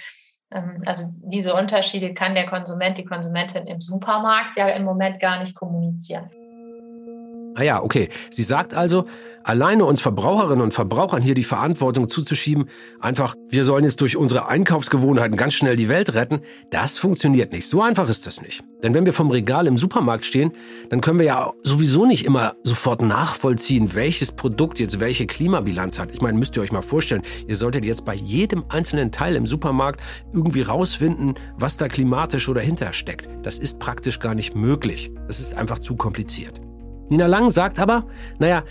Ähm, 0.51 0.81
also 0.87 1.05
diese 1.17 1.53
Unterschiede 1.53 2.15
kann 2.15 2.33
der 2.33 2.47
Konsument, 2.47 2.97
die 2.97 3.05
Konsumentin 3.05 3.67
im 3.67 3.81
Supermarkt 3.81 4.57
ja 4.57 4.69
im 4.69 4.85
Moment 4.85 5.19
gar 5.19 5.39
nicht 5.39 5.55
kommunizieren. 5.55 6.31
Ah 7.57 7.63
ja, 7.63 7.81
okay. 7.81 8.09
Sie 8.29 8.43
sagt 8.43 8.73
also, 8.73 9.05
alleine 9.45 9.85
uns 9.85 10.01
Verbraucherinnen 10.01 10.61
und 10.61 10.73
Verbrauchern 10.73 11.21
hier 11.21 11.35
die 11.35 11.45
Verantwortung 11.45 12.09
zuzuschieben, 12.09 12.69
einfach, 12.99 13.35
wir 13.47 13.63
sollen 13.63 13.85
jetzt 13.85 14.01
durch 14.01 14.17
unsere 14.17 14.49
Einkaufsgewohnheiten 14.49 15.37
ganz 15.37 15.53
schnell 15.53 15.77
die 15.77 15.87
Welt 15.87 16.15
retten, 16.15 16.41
das 16.69 16.97
funktioniert 16.97 17.53
nicht. 17.53 17.69
So 17.69 17.81
einfach 17.81 18.09
ist 18.09 18.27
das 18.27 18.41
nicht. 18.41 18.65
Denn 18.83 18.93
wenn 18.93 19.05
wir 19.05 19.13
vom 19.13 19.31
Regal 19.31 19.67
im 19.67 19.77
Supermarkt 19.77 20.25
stehen, 20.25 20.51
dann 20.89 20.99
können 20.99 21.17
wir 21.17 21.27
ja 21.27 21.53
sowieso 21.63 22.05
nicht 22.05 22.25
immer 22.25 22.55
sofort 22.63 23.01
nachvollziehen, 23.01 23.95
welches 23.95 24.33
Produkt 24.33 24.81
jetzt 24.81 24.99
welche 24.99 25.25
Klimabilanz 25.25 25.97
hat. 25.97 26.11
Ich 26.11 26.21
meine, 26.21 26.37
müsst 26.37 26.57
ihr 26.57 26.61
euch 26.61 26.73
mal 26.73 26.81
vorstellen, 26.81 27.21
ihr 27.47 27.55
solltet 27.55 27.85
jetzt 27.85 28.03
bei 28.03 28.15
jedem 28.15 28.65
einzelnen 28.67 29.13
Teil 29.13 29.35
im 29.37 29.47
Supermarkt 29.47 30.01
irgendwie 30.33 30.61
rausfinden, 30.61 31.35
was 31.57 31.77
da 31.77 31.87
klimatisch 31.87 32.49
oder 32.49 32.59
hinter 32.59 32.91
steckt. 32.91 33.29
Das 33.43 33.59
ist 33.59 33.79
praktisch 33.79 34.19
gar 34.19 34.35
nicht 34.35 34.55
möglich. 34.55 35.09
Das 35.27 35.39
ist 35.39 35.53
einfach 35.53 35.79
zu 35.79 35.95
kompliziert. 35.95 36.64
Nina 37.09 37.27
Lang 37.27 37.51
sagt 37.51 37.79
aber, 37.79 38.05
naja, 38.39 38.63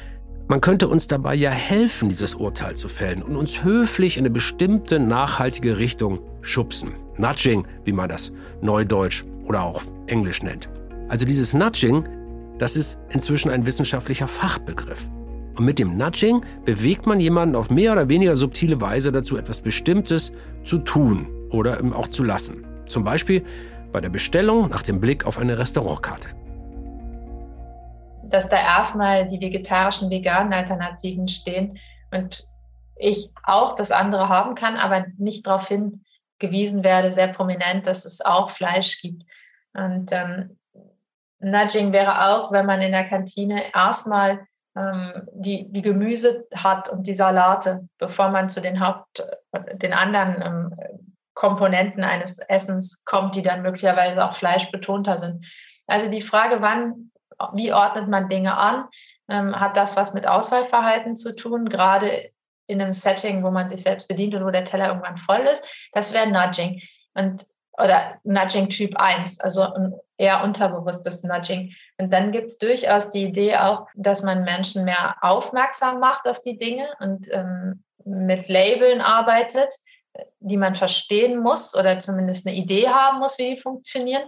man 0.48 0.60
könnte 0.60 0.88
uns 0.88 1.06
dabei 1.08 1.34
ja 1.34 1.50
helfen, 1.50 2.08
dieses 2.08 2.34
Urteil 2.34 2.74
zu 2.74 2.88
fällen 2.88 3.22
und 3.22 3.36
uns 3.36 3.64
höflich 3.64 4.18
in 4.18 4.22
eine 4.22 4.30
bestimmte 4.30 4.98
nachhaltige 4.98 5.78
Richtung 5.78 6.18
schubsen. 6.42 6.94
Nudging, 7.16 7.66
wie 7.84 7.92
man 7.92 8.08
das 8.08 8.32
neudeutsch 8.60 9.24
oder 9.44 9.62
auch 9.62 9.82
englisch 10.06 10.42
nennt. 10.42 10.68
Also 11.08 11.24
dieses 11.24 11.54
Nudging, 11.54 12.08
das 12.58 12.76
ist 12.76 12.98
inzwischen 13.10 13.50
ein 13.50 13.64
wissenschaftlicher 13.66 14.28
Fachbegriff. 14.28 15.08
Und 15.56 15.64
mit 15.64 15.78
dem 15.78 15.96
Nudging 15.96 16.44
bewegt 16.64 17.06
man 17.06 17.20
jemanden 17.20 17.54
auf 17.54 17.70
mehr 17.70 17.92
oder 17.92 18.08
weniger 18.08 18.34
subtile 18.34 18.80
Weise 18.80 19.12
dazu, 19.12 19.36
etwas 19.36 19.60
Bestimmtes 19.60 20.32
zu 20.64 20.78
tun 20.78 21.28
oder 21.50 21.78
auch 21.94 22.08
zu 22.08 22.24
lassen. 22.24 22.66
Zum 22.86 23.04
Beispiel 23.04 23.44
bei 23.92 24.00
der 24.00 24.10
Bestellung 24.10 24.68
nach 24.70 24.82
dem 24.82 25.00
Blick 25.00 25.24
auf 25.24 25.38
eine 25.38 25.56
Restaurantkarte 25.56 26.28
dass 28.28 28.48
da 28.48 28.56
erstmal 28.56 29.26
die 29.28 29.40
vegetarischen, 29.40 30.10
veganen 30.10 30.52
Alternativen 30.52 31.28
stehen 31.28 31.78
und 32.10 32.46
ich 32.96 33.30
auch 33.42 33.74
das 33.74 33.90
andere 33.90 34.28
haben 34.28 34.54
kann, 34.54 34.76
aber 34.76 35.06
nicht 35.18 35.46
darauf 35.46 35.68
hingewiesen 35.68 36.84
werde, 36.84 37.12
sehr 37.12 37.28
prominent, 37.28 37.86
dass 37.86 38.04
es 38.04 38.20
auch 38.20 38.50
Fleisch 38.50 39.00
gibt. 39.00 39.24
Und 39.72 40.12
ähm, 40.12 40.56
Nudging 41.40 41.92
wäre 41.92 42.28
auch, 42.28 42.52
wenn 42.52 42.66
man 42.66 42.80
in 42.80 42.92
der 42.92 43.04
Kantine 43.04 43.74
erstmal 43.74 44.46
ähm, 44.76 45.28
die, 45.32 45.70
die 45.70 45.82
Gemüse 45.82 46.46
hat 46.54 46.88
und 46.88 47.06
die 47.06 47.14
Salate, 47.14 47.88
bevor 47.98 48.28
man 48.28 48.48
zu 48.48 48.60
den 48.60 48.80
Haupt, 48.80 49.24
den 49.74 49.92
anderen 49.92 50.42
ähm, 50.42 50.76
Komponenten 51.34 52.04
eines 52.04 52.38
Essens 52.38 53.02
kommt, 53.04 53.34
die 53.36 53.42
dann 53.42 53.62
möglicherweise 53.62 54.24
auch 54.24 54.36
fleischbetonter 54.36 55.18
sind. 55.18 55.44
Also 55.86 56.08
die 56.08 56.22
Frage, 56.22 56.62
wann 56.62 57.10
wie 57.52 57.72
ordnet 57.72 58.08
man 58.08 58.28
Dinge 58.28 58.56
an? 58.56 58.88
Ähm, 59.28 59.58
hat 59.58 59.76
das 59.76 59.96
was 59.96 60.14
mit 60.14 60.26
Auswahlverhalten 60.26 61.16
zu 61.16 61.34
tun, 61.34 61.68
gerade 61.68 62.30
in 62.66 62.80
einem 62.80 62.92
Setting, 62.92 63.42
wo 63.42 63.50
man 63.50 63.68
sich 63.68 63.82
selbst 63.82 64.08
bedient 64.08 64.34
und 64.34 64.44
wo 64.44 64.50
der 64.50 64.64
Teller 64.64 64.88
irgendwann 64.88 65.16
voll 65.16 65.40
ist? 65.40 65.64
Das 65.92 66.12
wäre 66.12 66.30
Nudging. 66.30 66.80
Und, 67.14 67.46
oder 67.72 68.18
Nudging 68.24 68.68
Typ 68.68 68.96
1, 68.96 69.40
also 69.40 69.62
ein 69.62 69.94
eher 70.16 70.42
unterbewusstes 70.44 71.24
Nudging. 71.24 71.74
Und 71.98 72.12
dann 72.12 72.30
gibt 72.30 72.46
es 72.46 72.58
durchaus 72.58 73.10
die 73.10 73.24
Idee 73.24 73.56
auch, 73.56 73.86
dass 73.94 74.22
man 74.22 74.44
Menschen 74.44 74.84
mehr 74.84 75.16
aufmerksam 75.20 76.00
macht 76.00 76.26
auf 76.26 76.40
die 76.42 76.56
Dinge 76.56 76.88
und 77.00 77.28
ähm, 77.32 77.82
mit 78.04 78.48
Labeln 78.48 79.00
arbeitet, 79.00 79.74
die 80.38 80.56
man 80.56 80.74
verstehen 80.74 81.40
muss 81.40 81.74
oder 81.74 81.98
zumindest 81.98 82.46
eine 82.46 82.56
Idee 82.56 82.88
haben 82.88 83.18
muss, 83.18 83.38
wie 83.38 83.54
die 83.54 83.60
funktionieren 83.60 84.22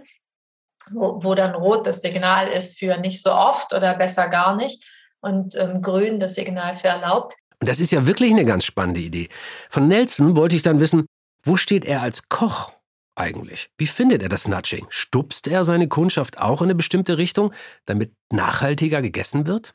wo, 0.91 1.23
wo 1.23 1.35
dann 1.35 1.55
rot 1.55 1.85
das 1.87 2.01
Signal 2.01 2.47
ist 2.47 2.79
für 2.79 2.97
nicht 2.97 3.21
so 3.21 3.31
oft 3.31 3.73
oder 3.73 3.95
besser 3.95 4.27
gar 4.27 4.55
nicht 4.55 4.83
und 5.19 5.55
ähm, 5.55 5.81
grün 5.81 6.19
das 6.19 6.35
Signal 6.35 6.75
für 6.75 6.87
erlaubt. 6.87 7.35
Und 7.59 7.69
das 7.69 7.79
ist 7.79 7.91
ja 7.91 8.05
wirklich 8.05 8.31
eine 8.31 8.45
ganz 8.45 8.65
spannende 8.65 8.99
Idee. 8.99 9.29
Von 9.69 9.87
Nelson 9.87 10.35
wollte 10.35 10.55
ich 10.55 10.61
dann 10.61 10.79
wissen, 10.79 11.05
wo 11.43 11.57
steht 11.57 11.85
er 11.85 12.01
als 12.01 12.29
Koch 12.29 12.71
eigentlich? 13.15 13.69
Wie 13.77 13.87
findet 13.87 14.21
er 14.21 14.29
das 14.29 14.47
Nudging? 14.47 14.85
Stupst 14.89 15.47
er 15.47 15.63
seine 15.63 15.87
Kundschaft 15.87 16.37
auch 16.37 16.61
in 16.61 16.67
eine 16.67 16.75
bestimmte 16.75 17.17
Richtung, 17.17 17.53
damit 17.85 18.13
nachhaltiger 18.31 19.01
gegessen 19.01 19.47
wird? 19.47 19.73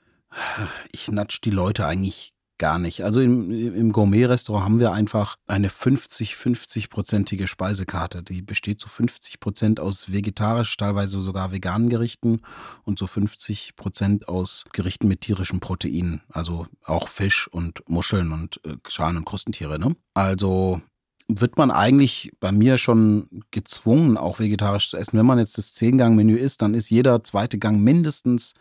Ich 0.93 1.11
nudge 1.11 1.39
die 1.45 1.51
Leute 1.51 1.87
eigentlich 1.87 2.33
gar 2.63 2.79
nicht. 2.79 3.03
Also 3.03 3.21
im, 3.21 3.51
im 3.51 3.91
Gourmet-Restaurant 3.91 4.65
haben 4.65 4.79
wir 4.79 4.93
einfach 4.93 5.35
eine 5.49 5.69
50-50-prozentige 5.69 7.49
Speisekarte. 7.49 8.23
Die 8.23 8.41
besteht 8.41 8.79
zu 8.79 8.89
50 8.89 9.41
Prozent 9.41 9.81
aus 9.81 10.13
vegetarisch, 10.13 10.77
teilweise 10.77 11.21
sogar 11.21 11.51
veganen 11.51 11.89
Gerichten 11.89 12.41
und 12.85 13.01
zu 13.01 13.09
50 13.09 13.75
Prozent 13.75 14.29
aus 14.29 14.65
Gerichten 14.73 15.09
mit 15.09 15.23
tierischem 15.23 15.59
Protein. 15.59 16.21
Also 16.29 16.69
auch 16.85 17.09
Fisch 17.09 17.49
und 17.49 17.83
Muscheln 17.89 18.31
und 18.31 18.61
äh, 18.65 18.77
Schalen- 18.87 19.17
und 19.17 19.25
Krustentiere. 19.25 19.81
Ne? 19.81 19.97
Also 20.15 20.81
wird 21.27 21.59
man 21.59 21.73
eigentlich 21.73 22.31
bei 22.39 22.53
mir 22.53 22.79
schon 22.79 23.43
gezwungen, 23.51 24.17
auch 24.17 24.39
vegetarisch 24.39 24.91
zu 24.91 24.99
essen. 24.99 25.19
Wenn 25.19 25.27
man 25.27 25.41
jetzt 25.41 25.59
das 25.59 25.75
Zehn-Gang-Menü 25.75 26.37
isst, 26.37 26.63
dann 26.63 26.75
ist 26.75 26.91
jeder 26.91 27.25
zweite 27.25 27.59
Gang 27.59 27.81
mindestens, 27.81 28.55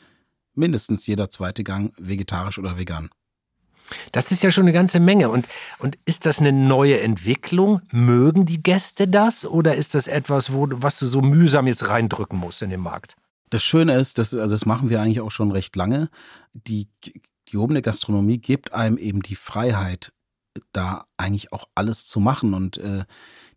mindestens 0.56 1.06
jeder 1.06 1.30
zweite 1.30 1.64
Gang 1.64 1.94
vegetarisch 2.00 2.58
oder 2.58 2.80
vegan. 2.80 3.12
Das 4.12 4.32
ist 4.32 4.44
ja 4.44 4.52
schon 4.52 4.64
eine 4.64 4.74
ganze 4.74 5.00
Menge. 5.00 5.30
Und, 5.30 5.48
und 5.80 5.98
ist 6.06 6.26
das 6.26 6.40
eine 6.40 6.52
neue 6.52 7.02
Entwicklung? 7.02 7.82
Mögen 7.92 8.46
die 8.46 8.62
Gäste 8.62 9.08
das? 9.08 9.46
Oder 9.46 9.76
ist 9.76 9.96
das 9.96 10.08
etwas, 10.08 10.54
wo, 10.54 10.68
was 10.70 11.00
du 11.00 11.06
so 11.06 11.22
mühsam 11.22 11.68
jetzt 11.68 11.88
reindrücken 11.88 12.40
musst 12.40 12.62
in 12.62 12.70
den 12.70 12.82
Markt? 12.82 13.16
Das 13.50 13.64
Schöne 13.64 13.96
ist, 13.96 14.18
dass, 14.18 14.34
also 14.34 14.54
das 14.54 14.66
machen 14.66 14.90
wir 14.90 15.02
eigentlich 15.02 15.22
auch 15.22 15.32
schon 15.32 15.52
recht 15.52 15.76
lange. 15.76 16.10
Die 16.54 16.88
gehobene 17.46 17.82
Gastronomie 17.82 18.38
gibt 18.38 18.74
einem 18.74 18.98
eben 18.98 19.22
die 19.22 19.36
Freiheit, 19.36 20.14
da 20.72 21.06
eigentlich 21.18 21.52
auch 21.52 21.68
alles 21.76 22.08
zu 22.08 22.20
machen 22.20 22.54
und 22.54 22.78
äh, 22.78 23.04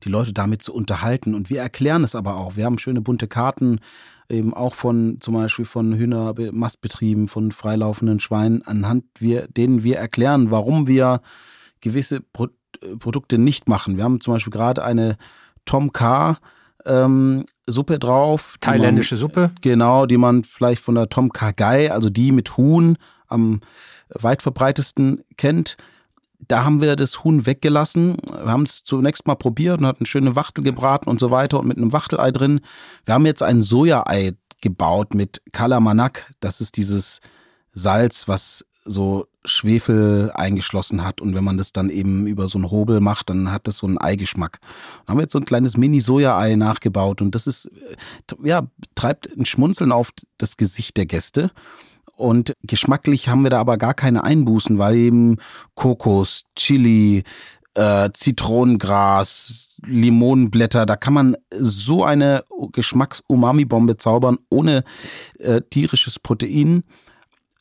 die 0.03 0.09
Leute 0.09 0.33
damit 0.33 0.63
zu 0.63 0.75
unterhalten. 0.75 1.35
Und 1.35 1.49
wir 1.49 1.61
erklären 1.61 2.05
es 2.05 2.15
aber 2.15 2.37
auch. 2.37 2.57
Wir 2.57 2.65
haben 2.65 2.79
schöne 2.79 3.01
bunte 3.01 3.29
Karten, 3.29 3.81
eben 4.29 4.55
auch 4.55 4.75
von 4.75 5.19
zum 5.21 5.35
Beispiel 5.35 5.65
von 5.65 5.95
Hühnermastbetrieben, 5.95 7.29
von 7.29 7.53
freilaufenden 7.53 8.21
Schweinen, 8.21 8.63
anhand 8.63 9.05
wir, 9.19 9.47
denen 9.49 9.83
wir 9.83 9.99
erklären, 9.99 10.51
warum 10.51 10.87
wir 10.87 11.21
gewisse 11.81 12.21
Pro 12.21 12.49
äh, 12.81 12.97
Produkte 12.97 13.39
nicht 13.39 13.69
machen. 13.69 13.97
Wir 13.97 14.05
haben 14.05 14.21
zum 14.21 14.35
Beispiel 14.35 14.53
gerade 14.53 14.85
eine 14.85 15.17
Tom 15.65 15.93
K. 15.93 16.39
Ähm, 16.87 17.45
Suppe 17.67 17.99
drauf. 17.99 18.57
Thailändische 18.61 19.15
man, 19.15 19.21
Suppe? 19.21 19.51
Genau, 19.63 20.07
die 20.07 20.19
man 20.19 20.45
vielleicht 20.45 20.83
von 20.83 20.95
der 20.95 21.09
Tom 21.09 21.33
K. 21.33 21.53
Gai, 21.53 21.91
also 21.91 22.11
die 22.11 22.33
mit 22.33 22.57
Huhn 22.57 22.99
am 23.27 23.61
weit 24.09 24.43
verbreitesten 24.43 25.23
kennt 25.37 25.77
da 26.49 26.65
haben 26.65 26.81
wir 26.81 26.97
das 26.97 27.25
Huhn 27.25 27.47
weggelassen. 27.47 28.17
Wir 28.27 28.51
haben 28.51 28.65
es 28.65 28.83
zunächst 28.85 29.27
mal 29.27 29.35
probiert 29.35 29.81
und 29.81 29.87
hatten 29.87 30.07
schöne 30.07 30.37
Wachtel 30.37 30.65
gebraten 30.65 31.09
und 31.09 31.21
so 31.21 31.31
weiter 31.31 31.61
und 31.61 31.69
mit 31.69 31.77
einem 31.77 31.93
Wachtelei 31.93 32.31
drin. 32.31 32.61
Wir 33.05 33.15
haben 33.15 33.27
jetzt 33.27 33.43
ein 33.43 33.63
Sojaei 33.63 34.33
gebaut 34.61 35.15
mit 35.15 35.43
Kalamanak. 35.53 36.33
Das 36.41 36.61
ist 36.61 36.77
dieses 36.77 37.21
Salz, 37.73 38.29
was 38.29 38.65
so 38.85 39.27
Schwefel 39.47 40.31
eingeschlossen 40.35 41.05
hat 41.05 41.21
und 41.21 41.35
wenn 41.35 41.45
man 41.45 41.59
das 41.59 41.73
dann 41.73 41.91
eben 41.91 42.27
über 42.27 42.49
so 42.49 42.59
einen 42.59 42.71
Hobel 42.71 43.01
macht, 43.01 43.31
dann 43.31 43.51
hat 43.51 43.67
das 43.67 43.79
so 43.79 43.87
einen 43.87 43.99
Eigeschmack. 43.99 44.61
Dann 44.61 45.09
haben 45.09 45.19
wir 45.19 45.23
jetzt 45.23 45.33
so 45.33 45.39
ein 45.39 45.47
kleines 45.47 45.77
Mini-Soja-Ei 45.77 46.57
nachgebaut 46.57 47.23
und 47.23 47.35
das 47.35 47.47
ist, 47.47 47.67
äh, 47.67 48.49
ja, 48.49 48.67
treibt 48.95 49.29
ein 49.37 49.47
Schmunzeln 49.47 49.93
auf 49.93 50.11
das 50.39 50.57
Gesicht 50.57 50.97
der 50.97 51.07
Gäste. 51.07 51.51
Und 52.17 52.55
geschmacklich 52.63 53.29
haben 53.29 53.43
wir 53.43 53.51
da 53.51 53.61
aber 53.61 53.77
gar 53.77 53.95
keine 53.95 54.25
Einbußen, 54.25 54.79
weil 54.79 54.97
eben 54.97 55.37
Kokos, 55.75 56.45
Chili, 56.57 57.25
äh, 57.75 58.11
Zitronengras, 58.13 59.77
Limonenblätter, 59.85 60.87
da 60.87 60.97
kann 60.97 61.15
man 61.15 61.37
so 61.59 62.05
eine 62.05 62.45
Geschmacks-Umami-Bombe 62.73 63.97
zaubern 63.97 64.39
ohne 64.49 64.85
äh, 65.39 65.61
tierisches 65.63 66.19
Protein, 66.19 66.85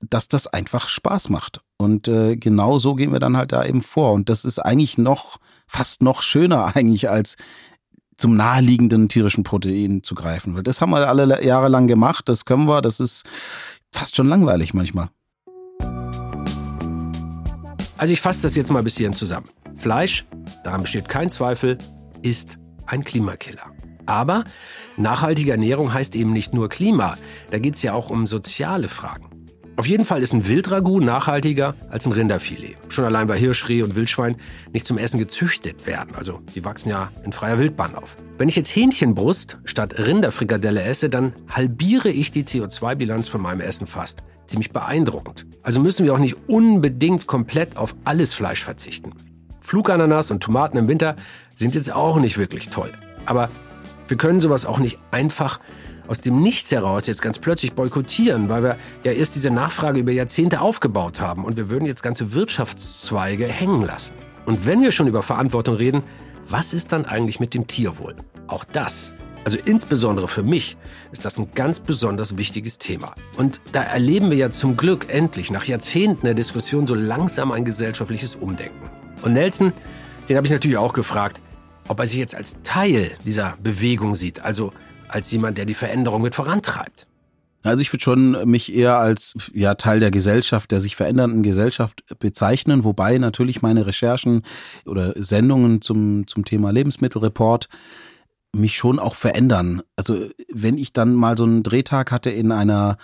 dass 0.02 0.28
das 0.28 0.48
einfach 0.48 0.88
Spaß 0.88 1.30
macht. 1.30 1.62
Und 1.78 2.08
äh, 2.08 2.36
genau 2.36 2.78
so 2.78 2.96
gehen 2.96 3.12
wir 3.12 3.20
dann 3.20 3.38
halt 3.38 3.52
da 3.52 3.66
eben 3.66 3.82
vor. 3.82 4.14
Und 4.14 4.30
das 4.30 4.46
ist 4.46 4.60
eigentlich 4.60 4.98
noch, 4.98 5.38
fast 5.68 6.02
noch 6.02 6.22
schöner 6.22 6.66
eigentlich 6.76 7.10
als 7.10 7.36
zum 8.18 8.36
naheliegenden 8.36 9.10
tierischen 9.10 9.44
Protein 9.44 10.04
zu 10.04 10.16
greifen. 10.16 10.56
Weil 10.56 10.64
das 10.64 10.82
haben 10.82 10.92
wir 10.92 11.08
alle 11.08 11.44
Jahre 11.44 11.68
lang 11.68 11.88
gemacht, 11.88 12.30
das 12.30 12.46
können 12.46 12.68
wir, 12.68 12.82
das 12.82 13.00
ist 13.00 13.24
fast 13.94 14.16
schon 14.16 14.28
langweilig 14.28 14.74
manchmal. 14.74 15.10
Also 17.98 18.12
ich 18.12 18.22
fasse 18.22 18.42
das 18.42 18.56
jetzt 18.56 18.72
mal 18.72 18.84
bis 18.84 18.98
hierhin 18.98 19.14
zusammen. 19.14 19.48
Fleisch, 19.78 20.26
daran 20.64 20.82
besteht 20.82 21.08
kein 21.08 21.30
Zweifel, 21.30 21.78
ist 22.22 22.58
ein 22.86 23.04
Klimakiller. 23.04 23.72
Aber 24.06 24.44
nachhaltige 24.98 25.52
Ernährung 25.52 25.94
heißt 25.94 26.16
eben 26.16 26.34
nicht 26.34 26.54
nur 26.54 26.68
Klima, 26.70 27.18
da 27.52 27.60
geht 27.60 27.76
es 27.76 27.82
ja 27.82 27.94
auch 27.94 28.10
um 28.10 28.26
soziale 28.26 28.90
Fragen. 28.90 29.33
Auf 29.76 29.88
jeden 29.88 30.06
Fall 30.06 30.22
ist 30.22 30.34
ein 30.34 30.48
Wildragout 30.48 31.00
nachhaltiger 31.00 31.74
als 31.90 32.06
ein 32.06 32.12
Rinderfilet. 32.12 32.78
Schon 32.90 33.06
allein 33.06 33.28
weil 33.28 33.40
Hirschreh 33.40 33.82
und 33.82 33.96
Wildschwein 33.96 34.36
nicht 34.72 34.86
zum 34.86 35.00
Essen 35.00 35.18
gezüchtet 35.18 35.88
werden. 35.88 36.14
Also 36.14 36.42
die 36.54 36.64
wachsen 36.64 36.90
ja 36.90 37.12
in 37.26 37.32
freier 37.32 37.58
Wildbahn 37.58 37.96
auf. 37.96 38.16
Wenn 38.38 38.50
ich 38.50 38.56
jetzt 38.56 38.76
Hähnchenbrust 38.76 39.58
statt 39.66 39.98
Rinderfrikadelle 39.98 40.84
esse, 40.84 41.10
dann 41.10 41.34
halbiere 41.50 42.10
ich 42.10 42.30
die 42.30 42.44
CO2-Bilanz 42.44 43.28
von 43.28 43.42
meinem 43.42 43.62
Essen 43.62 43.88
fast. 43.88 44.22
Ziemlich 44.46 44.72
beeindruckend. 44.72 45.48
Also 45.64 45.80
müssen 45.80 46.06
wir 46.06 46.14
auch 46.14 46.20
nicht 46.20 46.36
unbedingt 46.48 47.26
komplett 47.26 47.76
auf 47.76 47.96
alles 48.04 48.36
Fleisch 48.36 48.64
verzichten. 48.64 49.14
Flugananas 49.60 50.30
und 50.30 50.44
Tomaten 50.44 50.78
im 50.78 50.88
Winter 50.88 51.16
sind 51.56 51.74
jetzt 51.74 51.92
auch 51.92 52.20
nicht 52.20 52.38
wirklich 52.38 52.70
toll. 52.70 52.92
Aber 53.26 53.50
wir 54.08 54.18
können 54.18 54.40
sowas 54.40 54.68
auch 54.68 54.78
nicht 54.78 55.00
einfach 55.10 55.60
aus 56.08 56.22
dem 56.22 56.42
Nichts 56.42 56.72
heraus 56.72 57.08
jetzt 57.08 57.22
ganz 57.22 57.40
plötzlich 57.40 57.74
boykottieren, 57.74 58.50
weil 58.50 58.64
wir 58.64 58.78
ja 59.04 59.12
erst 59.12 59.36
diese 59.36 59.50
Nachfrage 59.50 60.00
über 60.00 60.12
Jahrzehnte 60.12 60.62
aufgebaut 60.62 61.22
haben 61.22 61.46
und 61.46 61.58
wir 61.58 61.70
würden 61.70 61.86
jetzt 61.86 62.04
ganze 62.04 62.34
Wirtschaftszweige 62.34 63.48
hängen 63.48 63.84
lassen. 63.84 64.14
Und 64.46 64.66
wenn 64.66 64.82
wir 64.82 64.92
schon 64.92 65.08
über 65.08 65.24
Verantwortung 65.24 65.76
reden, 65.76 66.04
was 66.48 66.74
ist 66.74 66.92
dann 66.92 67.06
eigentlich 67.06 67.40
mit 67.40 67.54
dem 67.54 67.68
Tierwohl? 67.68 68.16
Auch 68.48 68.66
das, 68.66 69.14
also 69.46 69.58
insbesondere 69.66 70.28
für 70.28 70.44
mich, 70.44 70.78
ist 71.12 71.26
das 71.26 71.38
ein 71.38 71.52
ganz 71.56 71.80
besonders 71.80 72.38
wichtiges 72.38 72.78
Thema. 72.78 73.14
Und 73.38 73.62
da 73.72 73.84
erleben 73.84 74.30
wir 74.30 74.38
ja 74.38 74.50
zum 74.50 74.76
Glück 74.76 75.08
endlich 75.10 75.52
nach 75.52 75.66
Jahrzehnten 75.66 76.26
der 76.26 76.34
Diskussion 76.34 76.88
so 76.88 76.96
langsam 76.96 77.52
ein 77.52 77.66
gesellschaftliches 77.66 78.36
Umdenken. 78.36 78.90
Und 79.22 79.34
Nelson, 79.34 79.72
den 80.28 80.38
habe 80.38 80.46
ich 80.46 80.52
natürlich 80.52 80.78
auch 80.78 80.94
gefragt, 80.94 81.42
ob 81.88 82.00
er 82.00 82.08
sich 82.08 82.18
jetzt 82.18 82.36
als 82.36 82.62
Teil 82.64 83.12
dieser 83.26 83.58
Bewegung 83.62 84.16
sieht, 84.16 84.42
also 84.42 84.74
als 85.14 85.30
jemand, 85.32 85.58
der 85.58 85.66
die 85.66 85.74
Veränderung 85.74 86.22
mit 86.22 86.36
vorantreibt. 86.36 87.08
Also 87.64 87.80
ich 87.80 87.94
würde 87.94 88.04
schon 88.04 88.50
mich 88.50 88.74
eher 88.74 88.98
als 88.98 89.36
ja 89.54 89.76
Teil 89.76 90.02
der 90.02 90.12
Gesellschaft, 90.12 90.72
der 90.72 90.82
sich 90.82 90.98
verändernden 90.98 91.44
Gesellschaft 91.44 92.04
bezeichnen, 92.20 92.84
wobei 92.84 93.18
natürlich 93.18 93.62
meine 93.62 93.86
Recherchen 93.86 94.42
oder 94.86 95.14
Sendungen 95.16 95.82
zum 95.82 96.28
zum 96.28 96.44
Thema 96.44 96.72
Lebensmittelreport 96.72 97.70
mich 98.54 98.76
schon 98.76 99.00
auch 99.00 99.16
verändern. 99.16 99.82
Also 99.96 100.30
wenn 100.52 100.78
ich 100.78 100.92
dann 100.92 101.14
mal 101.14 101.38
so 101.38 101.46
einen 101.46 101.64
Drehtag 101.64 102.12
hatte 102.12 102.30
in 102.30 102.52
einer 102.52 102.98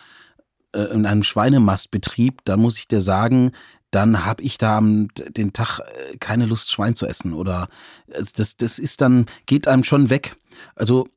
äh, 0.74 0.82
in 0.94 1.06
einem 1.06 1.24
Schweinemastbetrieb, 1.24 2.42
dann 2.44 2.60
muss 2.60 2.78
ich 2.78 2.88
dir 2.88 3.02
sagen, 3.02 3.52
dann 3.92 4.26
habe 4.26 4.44
ich 4.44 4.58
da 4.58 4.82
den 4.82 5.54
Tag 5.54 5.80
äh, 5.80 6.18
keine 6.18 6.46
Lust 6.46 6.70
Schwein 6.72 6.96
zu 6.96 7.08
essen 7.08 7.34
oder 7.34 7.70
das 8.08 8.58
das 8.58 8.78
ist 8.78 9.00
dann 9.00 9.26
geht 9.46 9.70
einem 9.70 9.86
schon 9.86 10.10
weg. 10.10 10.36
Also 10.76 11.08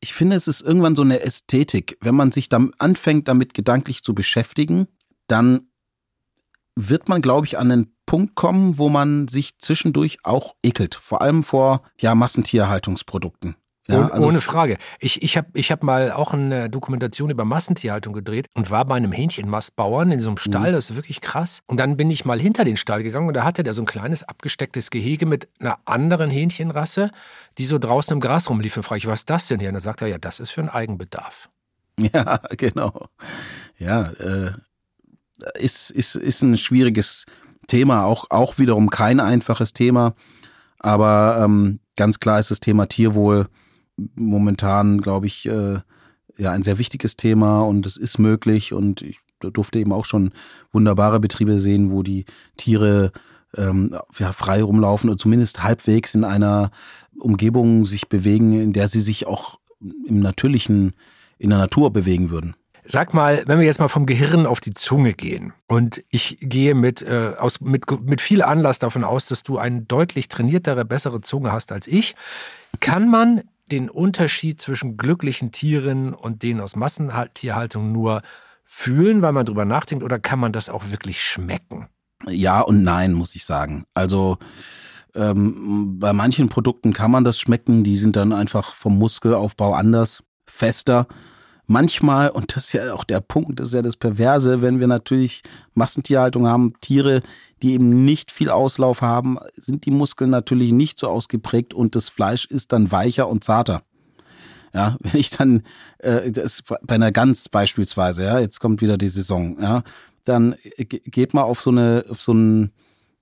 ich 0.00 0.14
finde, 0.14 0.36
es 0.36 0.48
ist 0.48 0.60
irgendwann 0.60 0.96
so 0.96 1.02
eine 1.02 1.20
Ästhetik. 1.20 1.98
Wenn 2.00 2.14
man 2.14 2.32
sich 2.32 2.48
dann 2.48 2.72
anfängt, 2.78 3.28
damit 3.28 3.54
gedanklich 3.54 4.02
zu 4.02 4.14
beschäftigen, 4.14 4.88
dann 5.26 5.68
wird 6.76 7.08
man, 7.08 7.22
glaube 7.22 7.46
ich, 7.46 7.58
an 7.58 7.72
einen 7.72 7.96
Punkt 8.06 8.36
kommen, 8.36 8.78
wo 8.78 8.88
man 8.88 9.28
sich 9.28 9.58
zwischendurch 9.58 10.18
auch 10.22 10.54
ekelt. 10.62 10.94
Vor 10.94 11.20
allem 11.20 11.42
vor 11.42 11.82
ja, 12.00 12.14
Massentierhaltungsprodukten. 12.14 13.56
Ja, 13.90 14.00
ohne, 14.00 14.12
also 14.12 14.28
ohne 14.28 14.40
Frage. 14.42 14.76
Ich, 15.00 15.22
ich 15.22 15.36
habe 15.38 15.48
ich 15.54 15.72
hab 15.72 15.82
mal 15.82 16.12
auch 16.12 16.34
eine 16.34 16.68
Dokumentation 16.68 17.30
über 17.30 17.46
Massentierhaltung 17.46 18.12
gedreht 18.12 18.46
und 18.52 18.70
war 18.70 18.84
bei 18.84 18.96
einem 18.96 19.12
Hähnchenmastbauern 19.12 20.12
in 20.12 20.20
so 20.20 20.28
einem 20.28 20.34
mhm. 20.34 20.50
Stall, 20.50 20.72
das 20.72 20.90
ist 20.90 20.96
wirklich 20.96 21.22
krass. 21.22 21.60
Und 21.66 21.80
dann 21.80 21.96
bin 21.96 22.10
ich 22.10 22.26
mal 22.26 22.38
hinter 22.38 22.64
den 22.64 22.76
Stall 22.76 23.02
gegangen 23.02 23.28
und 23.28 23.34
da 23.34 23.44
hatte 23.44 23.62
der 23.62 23.72
so 23.72 23.82
ein 23.82 23.86
kleines 23.86 24.24
abgestecktes 24.24 24.90
Gehege 24.90 25.24
mit 25.24 25.48
einer 25.58 25.78
anderen 25.86 26.30
Hähnchenrasse, 26.30 27.10
die 27.56 27.64
so 27.64 27.78
draußen 27.78 28.12
im 28.12 28.20
Gras 28.20 28.50
rumlief. 28.50 28.76
Und 28.76 28.82
frage 28.82 28.98
ich, 28.98 29.06
was 29.06 29.20
ist 29.20 29.30
das 29.30 29.48
denn 29.48 29.58
hier? 29.58 29.70
Und 29.70 29.74
dann 29.74 29.82
sagt 29.82 30.02
er, 30.02 30.08
ja, 30.08 30.18
das 30.18 30.38
ist 30.38 30.50
für 30.50 30.60
einen 30.60 30.70
Eigenbedarf. 30.70 31.48
Ja, 32.14 32.38
genau. 32.56 33.08
Ja, 33.76 34.12
äh, 34.12 34.52
ist, 35.54 35.90
ist, 35.90 36.14
ist 36.14 36.42
ein 36.42 36.56
schwieriges 36.56 37.26
Thema, 37.66 38.04
auch, 38.04 38.26
auch 38.30 38.58
wiederum 38.58 38.88
kein 38.88 39.18
einfaches 39.18 39.72
Thema. 39.72 40.14
Aber 40.78 41.42
ähm, 41.42 41.80
ganz 41.96 42.20
klar 42.20 42.38
ist 42.38 42.52
das 42.52 42.60
Thema 42.60 42.86
Tierwohl 42.86 43.48
momentan, 44.14 45.00
glaube 45.00 45.26
ich, 45.26 45.46
äh, 45.46 45.78
ja 46.36 46.52
ein 46.52 46.62
sehr 46.62 46.78
wichtiges 46.78 47.16
Thema 47.16 47.62
und 47.62 47.84
es 47.84 47.96
ist 47.96 48.18
möglich 48.18 48.72
und 48.72 49.02
ich 49.02 49.18
durfte 49.40 49.78
eben 49.78 49.92
auch 49.92 50.04
schon 50.04 50.32
wunderbare 50.70 51.20
Betriebe 51.20 51.60
sehen, 51.60 51.90
wo 51.90 52.02
die 52.02 52.24
Tiere 52.56 53.12
ähm, 53.56 53.96
ja, 54.18 54.32
frei 54.32 54.62
rumlaufen 54.62 55.10
oder 55.10 55.18
zumindest 55.18 55.62
halbwegs 55.62 56.14
in 56.14 56.24
einer 56.24 56.70
Umgebung 57.18 57.86
sich 57.86 58.08
bewegen, 58.08 58.52
in 58.52 58.72
der 58.72 58.88
sie 58.88 59.00
sich 59.00 59.26
auch 59.26 59.58
im 59.80 60.20
natürlichen, 60.20 60.94
in 61.38 61.50
der 61.50 61.58
Natur 61.58 61.92
bewegen 61.92 62.30
würden. 62.30 62.54
Sag 62.90 63.12
mal, 63.12 63.42
wenn 63.46 63.58
wir 63.58 63.66
jetzt 63.66 63.80
mal 63.80 63.88
vom 63.88 64.06
Gehirn 64.06 64.46
auf 64.46 64.60
die 64.60 64.72
Zunge 64.72 65.12
gehen 65.12 65.52
und 65.66 66.02
ich 66.10 66.38
gehe 66.40 66.74
mit, 66.74 67.02
äh, 67.02 67.34
aus, 67.38 67.60
mit, 67.60 67.84
mit 68.02 68.22
viel 68.22 68.42
Anlass 68.42 68.78
davon 68.78 69.04
aus, 69.04 69.26
dass 69.26 69.42
du 69.42 69.58
eine 69.58 69.82
deutlich 69.82 70.28
trainiertere, 70.28 70.86
bessere 70.86 71.20
Zunge 71.20 71.52
hast 71.52 71.70
als 71.70 71.86
ich, 71.86 72.16
kann 72.80 73.10
man 73.10 73.42
den 73.72 73.90
Unterschied 73.90 74.60
zwischen 74.60 74.96
glücklichen 74.96 75.52
Tieren 75.52 76.14
und 76.14 76.42
denen 76.42 76.60
aus 76.60 76.76
Massentierhaltung 76.76 77.92
nur 77.92 78.22
fühlen, 78.64 79.22
weil 79.22 79.32
man 79.32 79.46
drüber 79.46 79.64
nachdenkt, 79.64 80.04
oder 80.04 80.18
kann 80.18 80.38
man 80.38 80.52
das 80.52 80.68
auch 80.68 80.90
wirklich 80.90 81.22
schmecken? 81.22 81.88
Ja 82.26 82.60
und 82.60 82.82
nein, 82.82 83.12
muss 83.12 83.34
ich 83.34 83.44
sagen. 83.44 83.84
Also 83.94 84.38
ähm, 85.14 85.98
bei 85.98 86.12
manchen 86.12 86.48
Produkten 86.48 86.92
kann 86.92 87.10
man 87.10 87.24
das 87.24 87.38
schmecken, 87.38 87.84
die 87.84 87.96
sind 87.96 88.16
dann 88.16 88.32
einfach 88.32 88.74
vom 88.74 88.98
Muskelaufbau 88.98 89.72
anders, 89.72 90.22
fester 90.46 91.06
manchmal, 91.68 92.30
und 92.30 92.56
das 92.56 92.66
ist 92.66 92.72
ja 92.72 92.94
auch 92.94 93.04
der 93.04 93.20
Punkt, 93.20 93.60
das 93.60 93.68
ist 93.68 93.74
ja 93.74 93.82
das 93.82 93.96
Perverse, 93.96 94.60
wenn 94.60 94.80
wir 94.80 94.88
natürlich 94.88 95.42
Massentierhaltung 95.74 96.46
haben, 96.48 96.72
Tiere, 96.80 97.22
die 97.62 97.72
eben 97.72 98.04
nicht 98.04 98.30
viel 98.32 98.50
Auslauf 98.50 99.02
haben, 99.02 99.38
sind 99.56 99.86
die 99.86 99.90
Muskeln 99.90 100.30
natürlich 100.30 100.72
nicht 100.72 100.98
so 100.98 101.08
ausgeprägt 101.08 101.74
und 101.74 101.94
das 101.94 102.08
Fleisch 102.08 102.44
ist 102.46 102.72
dann 102.72 102.92
weicher 102.92 103.28
und 103.28 103.44
zarter. 103.44 103.82
Ja, 104.74 104.96
wenn 105.00 105.20
ich 105.20 105.30
dann, 105.30 105.62
äh, 105.98 106.30
das 106.30 106.62
bei 106.62 106.94
einer 106.94 107.12
Gans 107.12 107.48
beispielsweise, 107.48 108.24
ja, 108.24 108.38
jetzt 108.38 108.60
kommt 108.60 108.80
wieder 108.80 108.98
die 108.98 109.08
Saison, 109.08 109.60
ja, 109.60 109.82
dann 110.24 110.56
geht 110.76 111.34
mal 111.34 111.42
auf 111.42 111.62
so 111.62 111.70
eine, 111.70 112.04
auf 112.08 112.22
so 112.22 112.32
ein, 112.32 112.72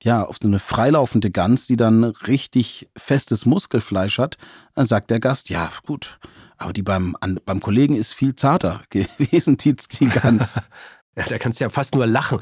ja, 0.03 0.25
auf 0.25 0.39
so 0.39 0.49
eine 0.49 0.59
freilaufende 0.59 1.31
Gans, 1.31 1.67
die 1.67 1.77
dann 1.77 2.05
richtig 2.05 2.89
festes 2.97 3.47
Muskelfleisch 3.47 4.19
hat, 4.19 4.37
dann 4.75 4.87
sagt 4.87 5.11
der 5.11 5.21
Gast, 5.21 5.49
ja, 5.49 5.71
gut, 5.87 6.19
aber 6.59 6.73
die 6.73 6.83
beim, 6.83 7.17
an, 7.21 7.39
beim 7.45 7.61
Kollegen 7.61 7.95
ist 7.95 8.15
viel 8.15 8.35
zarter 8.35 8.83
gewesen, 8.91 9.57
die, 9.57 9.75
die 9.77 10.09
Gans. 10.09 10.57
ja, 11.17 11.25
da 11.29 11.39
kannst 11.39 11.61
du 11.61 11.65
ja 11.65 11.71
fast 11.71 11.95
nur 11.95 12.07
lachen. 12.07 12.41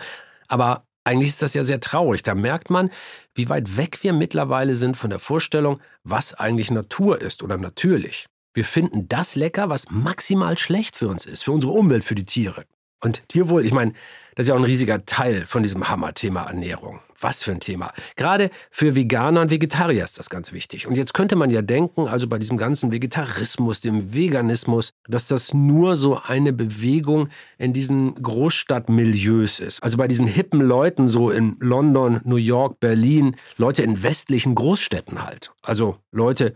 Aber 0.48 0.86
eigentlich 1.04 1.28
ist 1.28 1.42
das 1.42 1.54
ja 1.54 1.64
sehr 1.64 1.80
traurig. 1.80 2.22
Da 2.22 2.34
merkt 2.34 2.70
man, 2.70 2.90
wie 3.34 3.48
weit 3.48 3.76
weg 3.76 3.98
wir 4.02 4.12
mittlerweile 4.12 4.74
sind 4.74 4.96
von 4.96 5.10
der 5.10 5.18
Vorstellung, 5.18 5.80
was 6.02 6.34
eigentlich 6.34 6.70
Natur 6.70 7.20
ist 7.20 7.42
oder 7.42 7.58
natürlich. 7.58 8.26
Wir 8.54 8.64
finden 8.64 9.08
das 9.08 9.34
lecker, 9.34 9.68
was 9.68 9.90
maximal 9.90 10.56
schlecht 10.56 10.96
für 10.96 11.08
uns 11.08 11.26
ist, 11.26 11.44
für 11.44 11.52
unsere 11.52 11.72
Umwelt, 11.72 12.04
für 12.04 12.14
die 12.14 12.24
Tiere. 12.24 12.64
Und 13.04 13.28
Tierwohl, 13.28 13.66
ich 13.66 13.72
meine, 13.72 13.92
das 14.34 14.44
ist 14.44 14.48
ja 14.48 14.54
auch 14.54 14.58
ein 14.58 14.64
riesiger 14.64 15.04
Teil 15.04 15.44
von 15.46 15.62
diesem 15.62 15.88
Hammerthema 15.88 16.44
Ernährung. 16.44 17.00
Was 17.20 17.42
für 17.42 17.52
ein 17.52 17.60
Thema. 17.60 17.92
Gerade 18.16 18.50
für 18.70 18.96
Veganer 18.96 19.42
und 19.42 19.50
Vegetarier 19.50 20.02
ist 20.02 20.18
das 20.18 20.28
ganz 20.28 20.52
wichtig. 20.52 20.86
Und 20.86 20.96
jetzt 20.96 21.14
könnte 21.14 21.36
man 21.36 21.50
ja 21.50 21.62
denken, 21.62 22.08
also 22.08 22.26
bei 22.26 22.38
diesem 22.38 22.56
ganzen 22.56 22.92
Vegetarismus, 22.92 23.80
dem 23.80 24.12
Veganismus, 24.14 24.90
dass 25.06 25.28
das 25.28 25.54
nur 25.54 25.96
so 25.96 26.20
eine 26.20 26.52
Bewegung 26.52 27.28
in 27.56 27.72
diesen 27.72 28.14
Großstadtmilieus 28.16 29.60
ist. 29.60 29.82
Also 29.82 29.96
bei 29.98 30.08
diesen 30.08 30.26
hippen 30.26 30.60
Leuten 30.60 31.06
so 31.06 31.30
in 31.30 31.56
London, 31.60 32.20
New 32.24 32.36
York, 32.36 32.80
Berlin, 32.80 33.36
Leute 33.58 33.82
in 33.82 34.02
westlichen 34.02 34.54
Großstädten 34.54 35.24
halt. 35.24 35.52
Also 35.62 35.98
Leute, 36.10 36.54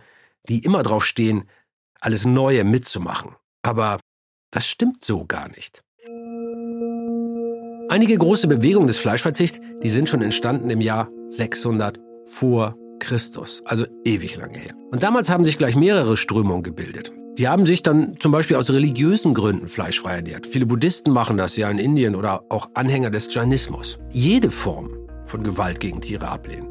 die 0.49 0.65
immer 0.65 0.83
drauf 0.83 1.05
stehen, 1.05 1.45
alles 2.01 2.25
Neue 2.25 2.65
mitzumachen. 2.65 3.37
Aber 3.63 4.01
das 4.51 4.67
stimmt 4.67 5.05
so 5.05 5.25
gar 5.25 5.49
nicht. 5.49 5.83
Einige 7.91 8.19
große 8.19 8.49
Bewegungen 8.49 8.87
des 8.87 8.99
Fleischverzichts, 8.99 9.61
die 9.83 9.89
sind 9.89 10.09
schon 10.09 10.23
entstanden 10.23 10.71
im 10.71 10.81
Jahr 10.81 11.09
600 11.31 11.99
vor 12.27 12.77
Christus, 12.99 13.63
also 13.65 13.87
ewig 14.05 14.37
lange 14.37 14.59
her. 14.59 14.75
Und 14.91 15.03
damals 15.03 15.31
haben 15.31 15.45
sich 15.45 15.59
gleich 15.59 15.77
mehrere 15.77 16.17
Strömungen 16.17 16.63
gebildet. 16.63 17.13
Die 17.39 17.49
haben 17.49 17.67
sich 17.67 17.83
dann 17.83 18.17
zum 18.19 18.33
Beispiel 18.33 18.57
aus 18.57 18.71
religiösen 18.71 19.33
Gründen 19.33 19.69
fleischfrei 19.69 20.17
ernährt. 20.17 20.47
Viele 20.47 20.67
Buddhisten 20.67 21.13
machen 21.13 21.37
das 21.37 21.57
ja 21.57 21.71
in 21.71 21.79
Indien 21.79 22.17
oder 22.17 22.43
auch 22.49 22.69
Anhänger 22.75 23.11
des 23.11 23.33
Jainismus. 23.33 23.99
Jede 24.11 24.51
Form 24.51 24.91
von 25.25 25.45
Gewalt 25.45 25.79
gegen 25.79 26.01
Tiere 26.01 26.29
ablehnen. 26.29 26.67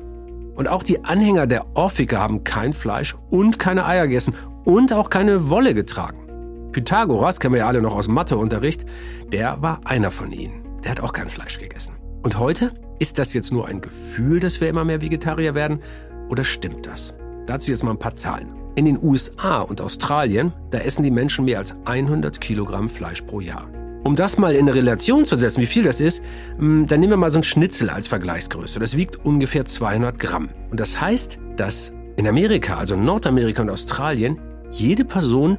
Und 0.56 0.68
auch 0.68 0.84
die 0.84 1.06
Anhänger 1.06 1.48
der 1.48 1.66
Orphike 1.76 2.20
haben 2.20 2.44
kein 2.44 2.74
Fleisch 2.74 3.16
und 3.30 3.60
keine 3.60 3.86
Eier 3.86 4.08
gegessen 4.08 4.34
und 4.66 4.92
auch 4.92 5.10
keine 5.10 5.50
Wolle 5.50 5.74
getragen. 5.74 6.27
Pythagoras, 6.78 7.40
kennen 7.40 7.56
wir 7.56 7.62
ja 7.62 7.68
alle 7.68 7.82
noch 7.82 7.96
aus 7.96 8.08
Matheunterricht, 8.08 8.86
der 9.32 9.62
war 9.62 9.82
einer 9.86 10.12
von 10.12 10.32
ihnen 10.32 10.68
der 10.88 10.92
hat 10.92 11.02
auch 11.02 11.12
kein 11.12 11.28
Fleisch 11.28 11.60
gegessen. 11.60 11.96
Und 12.24 12.40
heute? 12.40 12.72
Ist 13.00 13.20
das 13.20 13.34
jetzt 13.34 13.52
nur 13.52 13.68
ein 13.68 13.82
Gefühl, 13.82 14.40
dass 14.40 14.62
wir 14.62 14.70
immer 14.70 14.86
mehr 14.86 15.02
Vegetarier 15.02 15.54
werden? 15.54 15.82
Oder 16.30 16.46
stimmt 16.46 16.86
das? 16.86 17.14
Dazu 17.46 17.72
jetzt 17.72 17.84
mal 17.84 17.92
ein 17.92 18.00
paar 18.00 18.16
Zahlen. 18.16 18.56
In 18.76 18.86
den 18.86 18.98
USA 19.02 19.60
und 19.60 19.82
Australien, 19.82 20.54
da 20.72 20.80
essen 20.80 21.04
die 21.04 21.12
Menschen 21.12 21.44
mehr 21.44 21.60
als 21.60 21.76
100 21.84 22.40
Kilogramm 22.40 22.90
Fleisch 22.90 23.22
pro 23.22 23.42
Jahr. 23.42 23.68
Um 24.06 24.16
das 24.16 24.38
mal 24.38 24.56
in 24.56 24.62
eine 24.62 24.76
Relation 24.76 25.26
zu 25.26 25.36
setzen, 25.36 25.62
wie 25.62 25.66
viel 25.66 25.84
das 25.84 26.00
ist, 26.00 26.24
hm, 26.58 26.88
dann 26.88 27.02
nehmen 27.02 27.12
wir 27.12 27.18
mal 27.18 27.30
so 27.30 27.40
ein 27.40 27.44
Schnitzel 27.44 27.90
als 27.90 28.08
Vergleichsgröße. 28.08 28.80
Das 28.80 28.96
wiegt 28.96 29.26
ungefähr 29.26 29.66
200 29.66 30.18
Gramm. 30.18 30.50
Und 30.72 30.80
das 30.80 31.02
heißt, 31.02 31.38
dass 31.58 31.92
in 32.16 32.28
Amerika, 32.28 32.78
also 32.78 32.96
Nordamerika 32.96 33.62
und 33.62 33.70
Australien, 33.70 34.40
jede 34.72 35.04
Person 35.04 35.58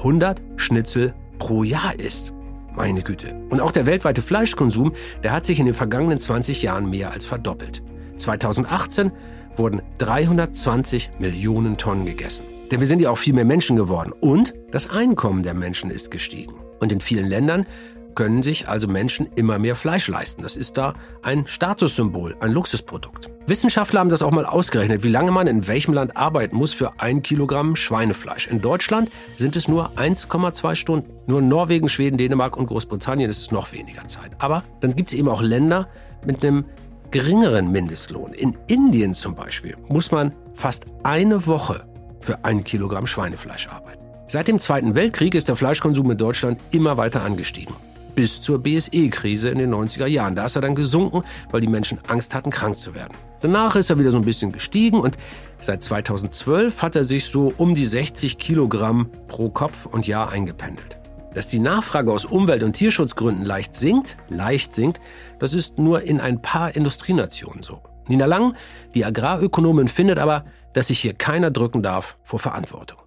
500 0.00 0.40
Schnitzel 0.56 1.12
pro 1.38 1.62
Jahr 1.62 1.98
isst. 1.98 2.32
Meine 2.74 3.02
Güte. 3.02 3.34
Und 3.50 3.60
auch 3.60 3.70
der 3.70 3.84
weltweite 3.84 4.22
Fleischkonsum, 4.22 4.92
der 5.22 5.32
hat 5.32 5.44
sich 5.44 5.60
in 5.60 5.66
den 5.66 5.74
vergangenen 5.74 6.18
20 6.18 6.62
Jahren 6.62 6.88
mehr 6.88 7.10
als 7.10 7.26
verdoppelt. 7.26 7.82
2018 8.16 9.12
wurden 9.56 9.82
320 9.98 11.10
Millionen 11.18 11.76
Tonnen 11.76 12.06
gegessen. 12.06 12.44
Denn 12.70 12.80
wir 12.80 12.86
sind 12.86 13.02
ja 13.02 13.10
auch 13.10 13.18
viel 13.18 13.34
mehr 13.34 13.44
Menschen 13.44 13.76
geworden 13.76 14.12
und 14.20 14.54
das 14.70 14.88
Einkommen 14.88 15.42
der 15.42 15.52
Menschen 15.52 15.90
ist 15.90 16.10
gestiegen. 16.10 16.54
Und 16.78 16.92
in 16.92 17.00
vielen 17.00 17.26
Ländern 17.26 17.66
können 18.14 18.42
sich 18.42 18.68
also 18.68 18.88
Menschen 18.88 19.28
immer 19.36 19.58
mehr 19.58 19.76
Fleisch 19.76 20.08
leisten. 20.08 20.42
Das 20.42 20.56
ist 20.56 20.76
da 20.76 20.94
ein 21.22 21.46
Statussymbol, 21.46 22.36
ein 22.40 22.52
Luxusprodukt. 22.52 23.30
Wissenschaftler 23.46 24.00
haben 24.00 24.10
das 24.10 24.22
auch 24.22 24.30
mal 24.30 24.46
ausgerechnet, 24.46 25.02
wie 25.02 25.08
lange 25.08 25.30
man 25.32 25.46
in 25.46 25.66
welchem 25.66 25.92
Land 25.92 26.16
arbeiten 26.16 26.56
muss 26.56 26.72
für 26.72 27.00
ein 27.00 27.22
Kilogramm 27.22 27.74
Schweinefleisch. 27.74 28.46
In 28.46 28.60
Deutschland 28.60 29.10
sind 29.36 29.56
es 29.56 29.66
nur 29.66 29.90
1,2 29.96 30.74
Stunden. 30.76 31.10
Nur 31.26 31.40
in 31.40 31.48
Norwegen, 31.48 31.88
Schweden, 31.88 32.16
Dänemark 32.16 32.56
und 32.56 32.66
Großbritannien 32.66 33.28
ist 33.28 33.38
es 33.38 33.50
noch 33.50 33.72
weniger 33.72 34.06
Zeit. 34.06 34.32
Aber 34.38 34.62
dann 34.80 34.94
gibt 34.94 35.10
es 35.10 35.18
eben 35.18 35.28
auch 35.28 35.42
Länder 35.42 35.88
mit 36.24 36.44
einem 36.44 36.64
geringeren 37.10 37.72
Mindestlohn. 37.72 38.32
In 38.34 38.56
Indien 38.68 39.14
zum 39.14 39.34
Beispiel 39.34 39.76
muss 39.88 40.12
man 40.12 40.32
fast 40.54 40.86
eine 41.02 41.46
Woche 41.46 41.84
für 42.20 42.44
ein 42.44 42.62
Kilogramm 42.62 43.06
Schweinefleisch 43.06 43.68
arbeiten. 43.68 44.00
Seit 44.28 44.46
dem 44.46 44.60
Zweiten 44.60 44.94
Weltkrieg 44.94 45.34
ist 45.34 45.48
der 45.48 45.56
Fleischkonsum 45.56 46.08
in 46.12 46.18
Deutschland 46.18 46.60
immer 46.70 46.96
weiter 46.96 47.24
angestiegen. 47.24 47.74
Bis 48.14 48.40
zur 48.40 48.62
BSE-Krise 48.62 49.50
in 49.50 49.58
den 49.58 49.74
90er 49.74 50.06
Jahren. 50.06 50.34
Da 50.34 50.46
ist 50.46 50.56
er 50.56 50.62
dann 50.62 50.74
gesunken, 50.74 51.22
weil 51.50 51.60
die 51.60 51.68
Menschen 51.68 51.98
Angst 52.08 52.34
hatten, 52.34 52.50
krank 52.50 52.76
zu 52.76 52.94
werden. 52.94 53.14
Danach 53.40 53.76
ist 53.76 53.90
er 53.90 53.98
wieder 53.98 54.10
so 54.10 54.18
ein 54.18 54.24
bisschen 54.24 54.52
gestiegen 54.52 55.00
und 55.00 55.16
seit 55.60 55.82
2012 55.82 56.82
hat 56.82 56.96
er 56.96 57.04
sich 57.04 57.24
so 57.26 57.52
um 57.56 57.74
die 57.74 57.86
60 57.86 58.38
Kilogramm 58.38 59.08
pro 59.28 59.48
Kopf 59.48 59.86
und 59.86 60.06
Jahr 60.06 60.30
eingependelt. 60.30 60.98
Dass 61.34 61.48
die 61.48 61.60
Nachfrage 61.60 62.12
aus 62.12 62.24
Umwelt- 62.24 62.62
und 62.62 62.72
Tierschutzgründen 62.72 63.44
leicht 63.44 63.76
sinkt, 63.76 64.16
leicht 64.28 64.74
sinkt, 64.74 65.00
das 65.38 65.54
ist 65.54 65.78
nur 65.78 66.02
in 66.02 66.20
ein 66.20 66.42
paar 66.42 66.74
Industrienationen 66.74 67.62
so. 67.62 67.82
Nina 68.08 68.26
Lang, 68.26 68.56
die 68.94 69.04
Agrarökonomin, 69.04 69.88
findet 69.88 70.18
aber, 70.18 70.44
dass 70.72 70.88
sich 70.88 70.98
hier 70.98 71.14
keiner 71.14 71.50
drücken 71.50 71.82
darf 71.82 72.18
vor 72.24 72.40
Verantwortung. 72.40 72.98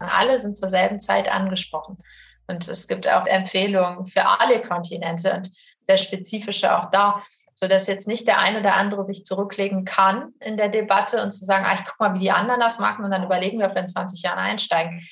Alle 0.00 0.38
sind 0.38 0.56
zur 0.56 0.68
selben 0.68 0.98
Zeit 0.98 1.28
angesprochen. 1.28 1.98
Und 2.46 2.68
es 2.68 2.86
gibt 2.88 3.08
auch 3.08 3.26
Empfehlungen 3.26 4.06
für 4.06 4.26
alle 4.26 4.60
Kontinente 4.62 5.32
und 5.32 5.50
sehr 5.82 5.96
spezifische 5.96 6.76
auch 6.76 6.90
da, 6.90 7.22
sodass 7.54 7.86
jetzt 7.86 8.08
nicht 8.08 8.26
der 8.26 8.38
eine 8.38 8.60
oder 8.60 8.74
andere 8.74 9.06
sich 9.06 9.24
zurücklegen 9.24 9.84
kann 9.84 10.32
in 10.40 10.56
der 10.56 10.68
Debatte 10.68 11.22
und 11.22 11.32
zu 11.32 11.44
sagen, 11.44 11.64
ah, 11.66 11.74
ich 11.74 11.84
gucke 11.84 11.96
mal, 12.00 12.14
wie 12.14 12.24
die 12.24 12.30
anderen 12.30 12.60
das 12.60 12.78
machen 12.78 13.04
und 13.04 13.10
dann 13.10 13.24
überlegen 13.24 13.58
wir, 13.58 13.66
ob 13.66 13.74
wir 13.74 13.82
in 13.82 13.88
20 13.88 14.22
Jahren 14.22 14.38
einsteigen. 14.38 15.06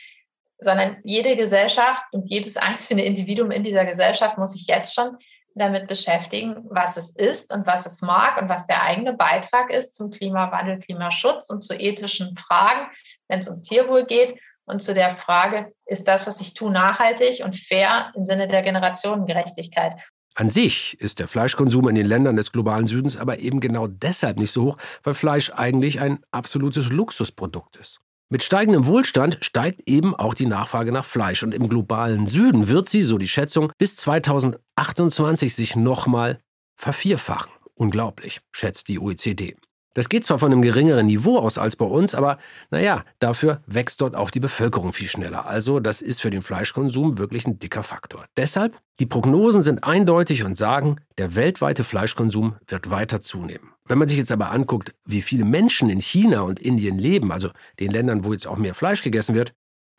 Sondern 0.59 0.99
jede 1.03 1.37
Gesellschaft 1.37 2.03
und 2.13 2.29
jedes 2.31 2.57
einzelne 2.57 3.05
Individuum 3.05 3.51
in 3.51 3.65
dieser 3.65 3.85
Gesellschaft 3.85 4.39
muss 4.39 4.53
sich 4.53 4.67
jetzt 4.67 4.95
schon 4.95 5.17
damit 5.55 5.87
beschäftigen, 5.87 6.65
was 6.71 6.97
es 6.97 7.11
ist 7.11 7.53
und 7.53 7.67
was 7.67 7.85
es 7.85 8.01
mag 8.01 8.41
und 8.41 8.49
was 8.49 8.67
der 8.67 8.83
eigene 8.83 9.13
Beitrag 9.13 9.71
ist 9.71 9.95
zum 9.95 10.11
Klimawandel, 10.11 10.79
Klimaschutz 10.79 11.51
und 11.51 11.63
zu 11.63 11.75
ethischen 11.75 12.37
Fragen, 12.37 12.91
wenn 13.29 13.41
es 13.41 13.49
um 13.49 13.63
Tierwohl 13.63 14.07
geht 14.07 14.41
und 14.67 14.83
zu 14.83 14.95
der 14.95 15.17
Frage, 15.17 15.73
ist 15.87 16.09
das, 16.09 16.27
was 16.27 16.41
ich 16.41 16.55
tue, 16.55 16.71
nachhaltig 16.71 17.45
und 17.45 17.57
fair 17.57 18.13
im 18.17 18.25
Sinne 18.25 18.49
der 18.49 18.63
Generationengerechtigkeit. 18.63 19.95
An 20.35 20.49
sich 20.49 20.99
ist 20.99 21.19
der 21.19 21.29
Fleischkonsum 21.29 21.89
in 21.89 21.95
den 21.95 22.07
Ländern 22.07 22.37
des 22.37 22.53
globalen 22.53 22.87
Südens 22.87 23.19
aber 23.19 23.41
eben 23.41 23.61
genau 23.61 23.87
deshalb 23.87 24.39
nicht 24.39 24.51
so 24.51 24.65
hoch, 24.65 24.79
weil 25.03 25.15
Fleisch 25.15 25.51
eigentlich 25.55 26.01
ein 26.01 26.21
absolutes 26.31 26.91
Luxusprodukt 26.91 27.77
ist. 27.77 28.01
Mit 28.31 28.43
steigendem 28.43 28.87
Wohlstand 28.87 29.37
steigt 29.43 29.83
eben 29.85 30.15
auch 30.15 30.33
die 30.33 30.47
Nachfrage 30.47 30.91
nach 30.91 31.05
Fleisch 31.05 31.43
und 31.43 31.53
im 31.53 31.69
globalen 31.69 32.27
Süden 32.27 32.69
wird 32.69 32.89
sie, 32.89 33.03
so 33.03 33.19
die 33.19 33.29
Schätzung, 33.29 33.71
bis 33.77 33.95
2028 33.97 35.55
sich 35.55 35.77
nochmal 35.77 36.41
vervierfachen. 36.77 37.53
Unglaublich, 37.75 38.41
schätzt 38.51 38.89
die 38.89 38.99
OECD. 38.99 39.57
Das 39.95 40.09
geht 40.09 40.25
zwar 40.25 40.39
von 40.39 40.51
einem 40.51 40.63
geringeren 40.63 41.07
Niveau 41.07 41.39
aus 41.39 41.59
als 41.59 41.77
bei 41.77 41.85
uns, 41.85 42.15
aber 42.15 42.39
naja, 42.71 43.05
dafür 43.19 43.63
wächst 43.67 44.01
dort 44.01 44.17
auch 44.17 44.31
die 44.31 44.41
Bevölkerung 44.41 44.93
viel 44.93 45.09
schneller. 45.09 45.47
Also 45.47 45.81
das 45.81 46.01
ist 46.01 46.23
für 46.23 46.31
den 46.31 46.43
Fleischkonsum 46.43 47.19
wirklich 47.19 47.47
ein 47.47 47.59
dicker 47.59 47.83
Faktor. 47.83 48.25
Deshalb, 48.37 48.81
die 49.01 49.07
Prognosen 49.07 49.63
sind 49.63 49.85
eindeutig 49.85 50.45
und 50.45 50.57
sagen, 50.57 50.97
der 51.19 51.35
weltweite 51.35 51.85
Fleischkonsum 51.85 52.57
wird 52.67 52.91
weiter 52.91 53.21
zunehmen. 53.21 53.73
Wenn 53.87 53.99
man 53.99 54.09
sich 54.09 54.19
jetzt 54.19 54.33
aber 54.33 54.51
anguckt, 54.51 54.95
wie 55.05 55.23
viele 55.23 55.45
Menschen 55.45 55.91
in 55.91 56.01
China 56.01 56.43
und 56.43 56.61
Indien 56.61 56.99
leben, 56.99 57.33
also 57.33 57.51
den 57.79 57.91
Ländern, 57.91 58.25
wo 58.25 58.33
jetzt 58.33 58.47
auch 58.47 58.57
mehr 58.57 58.75
Fleisch 58.75 59.03
gegessen 59.03 59.35
wird, 59.35 59.53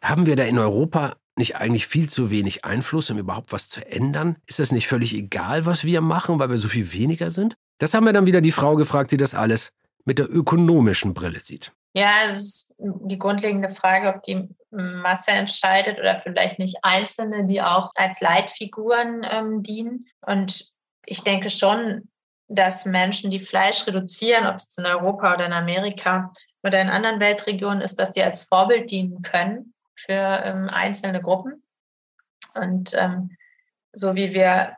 haben 0.03 0.25
wir 0.25 0.35
da 0.35 0.43
in 0.43 0.57
Europa 0.57 1.17
nicht 1.35 1.57
eigentlich 1.57 1.87
viel 1.87 2.09
zu 2.09 2.29
wenig 2.29 2.65
Einfluss, 2.65 3.09
um 3.09 3.17
überhaupt 3.17 3.51
was 3.51 3.69
zu 3.69 3.85
ändern? 3.85 4.37
Ist 4.47 4.59
das 4.59 4.71
nicht 4.71 4.87
völlig 4.87 5.13
egal, 5.13 5.65
was 5.65 5.83
wir 5.83 6.01
machen, 6.01 6.39
weil 6.39 6.49
wir 6.49 6.57
so 6.57 6.67
viel 6.67 6.93
weniger 6.93 7.31
sind? 7.31 7.55
Das 7.79 7.93
haben 7.93 8.05
wir 8.05 8.13
dann 8.13 8.25
wieder 8.25 8.41
die 8.41 8.51
Frau 8.51 8.75
gefragt, 8.75 9.11
die 9.11 9.17
das 9.17 9.33
alles 9.33 9.71
mit 10.05 10.19
der 10.19 10.29
ökonomischen 10.29 11.13
Brille 11.13 11.39
sieht. 11.39 11.71
Ja, 11.95 12.11
es 12.27 12.41
ist 12.41 12.75
die 12.77 13.19
grundlegende 13.19 13.69
Frage, 13.69 14.09
ob 14.13 14.23
die 14.23 14.49
Masse 14.71 15.31
entscheidet 15.31 15.99
oder 15.99 16.21
vielleicht 16.21 16.57
nicht 16.57 16.77
Einzelne, 16.81 17.45
die 17.45 17.61
auch 17.61 17.91
als 17.95 18.19
Leitfiguren 18.19 19.25
ähm, 19.29 19.61
dienen. 19.61 20.07
Und 20.21 20.71
ich 21.05 21.21
denke 21.21 21.51
schon, 21.51 22.09
dass 22.47 22.85
Menschen, 22.85 23.29
die 23.29 23.39
Fleisch 23.39 23.85
reduzieren, 23.85 24.47
ob 24.47 24.55
es 24.55 24.77
in 24.77 24.85
Europa 24.85 25.35
oder 25.35 25.45
in 25.45 25.53
Amerika 25.53 26.33
oder 26.63 26.81
in 26.81 26.89
anderen 26.89 27.19
Weltregionen 27.19 27.81
ist, 27.81 27.99
dass 27.99 28.11
die 28.11 28.23
als 28.23 28.43
Vorbild 28.43 28.89
dienen 28.89 29.21
können 29.21 29.73
für 29.95 30.41
ähm, 30.43 30.69
einzelne 30.69 31.21
Gruppen. 31.21 31.63
Und 32.55 32.93
ähm, 32.95 33.37
so 33.91 34.15
wie 34.15 34.33
wir 34.33 34.75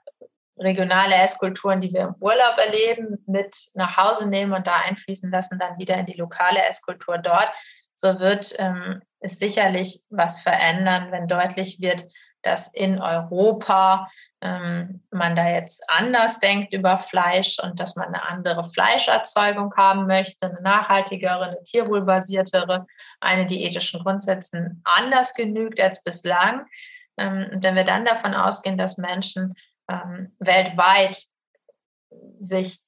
regionale 0.58 1.16
Esskulturen, 1.16 1.82
die 1.82 1.93
wir 1.93 2.01
im 2.01 2.16
Urlaub 2.20 2.58
erleben, 2.58 3.24
mit 3.28 3.56
nach 3.74 3.97
Hause 3.97 4.28
nehmen 4.28 4.53
und 4.53 4.68
da 4.68 4.82
einfließen 4.86 5.30
lassen, 5.32 5.60
dann 5.60 5.78
wieder 5.78 5.95
in 5.95 6.06
die 6.06 6.18
lokale 6.18 6.64
Esskultur 6.66 7.18
dort. 7.18 7.49
So 7.93 8.20
wird 8.20 8.53
ähm, 8.58 9.01
es 9.20 9.39
sicherlich 9.39 10.01
was 10.10 10.41
verändern, 10.41 11.12
wenn 11.12 11.28
deutlich 11.28 11.80
wird, 11.80 12.06
dass 12.41 12.68
in 12.68 13.01
Europa 13.01 14.08
ähm, 14.41 15.01
man 15.12 15.36
da 15.36 15.49
jetzt 15.49 15.84
anders 15.88 16.39
denkt 16.39 16.74
über 16.74 16.99
Fleisch 16.99 17.58
und 17.60 17.80
dass 17.80 17.95
man 17.95 18.10
eine 18.10 18.24
andere 18.24 18.70
Fleischerzeugung 18.70 19.74
haben 19.76 20.06
möchte, 20.06 20.45
eine 20.47 20.62
nachhaltigere, 20.62 21.45
eine 21.45 21.64
tierwohlbasiertere, 21.64 22.86
eine, 23.20 23.45
die 23.45 23.64
ethischen 23.64 24.03
Grundsätzen 24.03 24.82
anders 24.84 25.34
genügt 25.34 25.82
als 25.82 26.03
bislang. 26.03 26.66
Ähm, 27.18 27.47
wenn 27.62 27.76
wir 27.76 27.86
dann 27.86 28.06
davon 28.06 28.34
ausgehen, 28.34 28.78
dass 28.78 28.97
Menschen 28.97 29.56
ähm, 29.89 30.31
weltweit 30.39 31.25
sich 32.39 32.81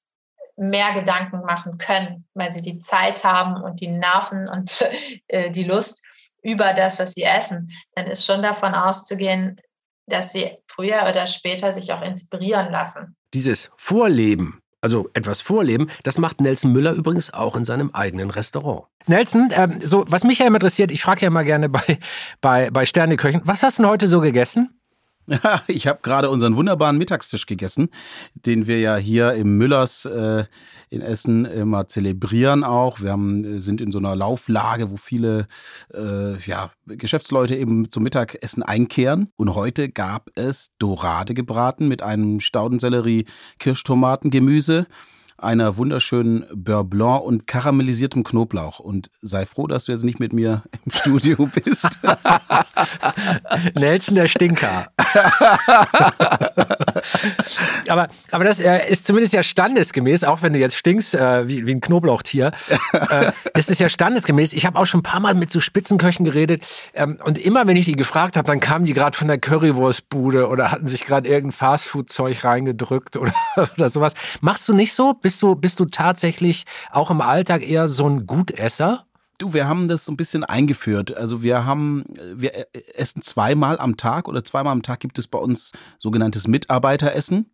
mehr 0.55 0.93
Gedanken 0.93 1.41
machen 1.41 1.77
können, 1.77 2.25
weil 2.33 2.51
sie 2.51 2.61
die 2.61 2.79
Zeit 2.79 3.23
haben 3.23 3.61
und 3.61 3.79
die 3.79 3.87
Nerven 3.87 4.47
und 4.47 4.89
äh, 5.27 5.51
die 5.51 5.63
Lust 5.63 6.03
über 6.41 6.73
das, 6.73 6.99
was 6.99 7.13
sie 7.13 7.23
essen, 7.23 7.71
dann 7.95 8.07
ist 8.07 8.25
schon 8.25 8.41
davon 8.41 8.73
auszugehen, 8.73 9.59
dass 10.07 10.31
sie 10.31 10.57
früher 10.67 11.05
oder 11.09 11.27
später 11.27 11.71
sich 11.73 11.91
auch 11.91 12.01
inspirieren 12.01 12.71
lassen. 12.71 13.15
Dieses 13.33 13.71
Vorleben, 13.75 14.61
also 14.81 15.09
etwas 15.13 15.41
vorleben, 15.41 15.89
das 16.03 16.17
macht 16.17 16.39
Nelson 16.39 16.71
Müller 16.71 16.93
übrigens 16.93 17.33
auch 17.33 17.55
in 17.55 17.65
seinem 17.65 17.93
eigenen 17.93 18.29
Restaurant. 18.29 18.85
Nelson, 19.07 19.51
äh, 19.51 19.67
so 19.83 20.05
was 20.07 20.23
mich 20.23 20.39
ja 20.39 20.47
immer 20.47 20.57
interessiert, 20.57 20.91
ich 20.91 21.01
frage 21.01 21.25
ja 21.25 21.29
mal 21.29 21.43
gerne 21.43 21.67
bei, 21.67 21.99
bei, 22.39 22.69
bei 22.71 22.85
Sterneköchen, 22.85 23.41
was 23.43 23.63
hast 23.63 23.79
du 23.79 23.83
denn 23.83 23.91
heute 23.91 24.07
so 24.07 24.21
gegessen? 24.21 24.76
Ja, 25.27 25.61
ich 25.67 25.87
habe 25.87 25.99
gerade 26.01 26.29
unseren 26.29 26.55
wunderbaren 26.55 26.97
Mittagstisch 26.97 27.45
gegessen, 27.45 27.89
den 28.33 28.67
wir 28.67 28.79
ja 28.79 28.95
hier 28.95 29.33
im 29.33 29.57
Müllers 29.57 30.05
äh, 30.05 30.45
in 30.89 31.01
Essen 31.01 31.45
immer 31.45 31.87
zelebrieren 31.87 32.63
auch. 32.63 33.01
Wir 33.01 33.11
haben, 33.11 33.43
äh, 33.43 33.59
sind 33.59 33.81
in 33.81 33.91
so 33.91 33.97
einer 33.97 34.15
Lauflage, 34.15 34.89
wo 34.89 34.97
viele 34.97 35.47
äh, 35.93 36.37
ja, 36.45 36.71
Geschäftsleute 36.87 37.55
eben 37.55 37.91
zum 37.91 38.03
Mittagessen 38.03 38.63
einkehren. 38.63 39.29
Und 39.35 39.53
heute 39.53 39.89
gab 39.89 40.29
es 40.35 40.71
Dorade 40.79 41.33
gebraten 41.33 41.87
mit 41.87 42.01
einem 42.01 42.39
Staudensellerie, 42.39 43.25
Kirschtomaten, 43.59 44.29
Gemüse 44.29 44.87
einer 45.37 45.77
wunderschönen 45.77 46.45
Beurre 46.53 46.83
Blanc 46.83 47.23
und 47.23 47.47
karamellisiertem 47.47 48.23
Knoblauch. 48.23 48.79
Und 48.79 49.09
sei 49.21 49.45
froh, 49.45 49.67
dass 49.67 49.85
du 49.85 49.91
jetzt 49.91 50.03
nicht 50.03 50.19
mit 50.19 50.33
mir 50.33 50.63
im 50.85 50.91
Studio 50.91 51.49
bist. 51.53 51.99
Nelson 53.75 54.15
der 54.15 54.27
Stinker. 54.27 54.87
aber, 57.87 58.07
aber 58.31 58.43
das 58.43 58.59
äh, 58.59 58.89
ist 58.89 59.05
zumindest 59.05 59.33
ja 59.33 59.43
standesgemäß, 59.43 60.23
auch 60.23 60.41
wenn 60.41 60.53
du 60.53 60.59
jetzt 60.59 60.75
stinkst 60.75 61.13
äh, 61.13 61.47
wie, 61.47 61.65
wie 61.65 61.75
ein 61.75 61.81
Knoblauchtier. 61.81 62.51
Äh, 62.91 63.31
das 63.53 63.69
ist 63.69 63.79
ja 63.79 63.89
standesgemäß. 63.89 64.53
Ich 64.53 64.65
habe 64.65 64.79
auch 64.79 64.85
schon 64.85 65.01
ein 65.01 65.03
paar 65.03 65.19
Mal 65.19 65.35
mit 65.35 65.51
so 65.51 65.59
Spitzenköchen 65.59 66.25
geredet. 66.25 66.65
Ähm, 66.93 67.19
und 67.23 67.37
immer, 67.37 67.67
wenn 67.67 67.77
ich 67.77 67.85
die 67.85 67.93
gefragt 67.93 68.37
habe, 68.37 68.47
dann 68.47 68.59
kamen 68.59 68.85
die 68.85 68.93
gerade 68.93 69.15
von 69.15 69.27
der 69.27 69.37
Currywurstbude 69.37 70.47
oder 70.47 70.71
hatten 70.71 70.87
sich 70.87 71.05
gerade 71.05 71.29
irgendein 71.29 71.57
Fastfood-Zeug 71.57 72.43
reingedrückt 72.43 73.17
oder, 73.17 73.33
oder 73.77 73.89
sowas. 73.89 74.13
Machst 74.41 74.67
du 74.67 74.73
nicht 74.73 74.93
so? 74.93 75.13
Bist 75.27 75.43
du, 75.43 75.55
bist 75.55 75.77
du 75.81 75.83
tatsächlich 75.83 76.63
auch 76.89 77.11
im 77.11 77.19
Alltag 77.19 77.61
eher 77.61 77.89
so 77.89 78.07
ein 78.07 78.25
Gutesser? 78.27 79.05
Du, 79.39 79.51
wir 79.51 79.67
haben 79.67 79.89
das 79.89 80.05
so 80.05 80.13
ein 80.13 80.15
bisschen 80.15 80.45
eingeführt. 80.45 81.17
Also 81.17 81.43
wir 81.43 81.65
haben, 81.65 82.05
wir 82.33 82.53
essen 82.95 83.21
zweimal 83.21 83.77
am 83.77 83.97
Tag 83.97 84.29
oder 84.29 84.45
zweimal 84.45 84.71
am 84.71 84.83
Tag 84.83 85.01
gibt 85.01 85.19
es 85.19 85.27
bei 85.27 85.37
uns 85.37 85.73
sogenanntes 85.99 86.47
Mitarbeiteressen. 86.47 87.51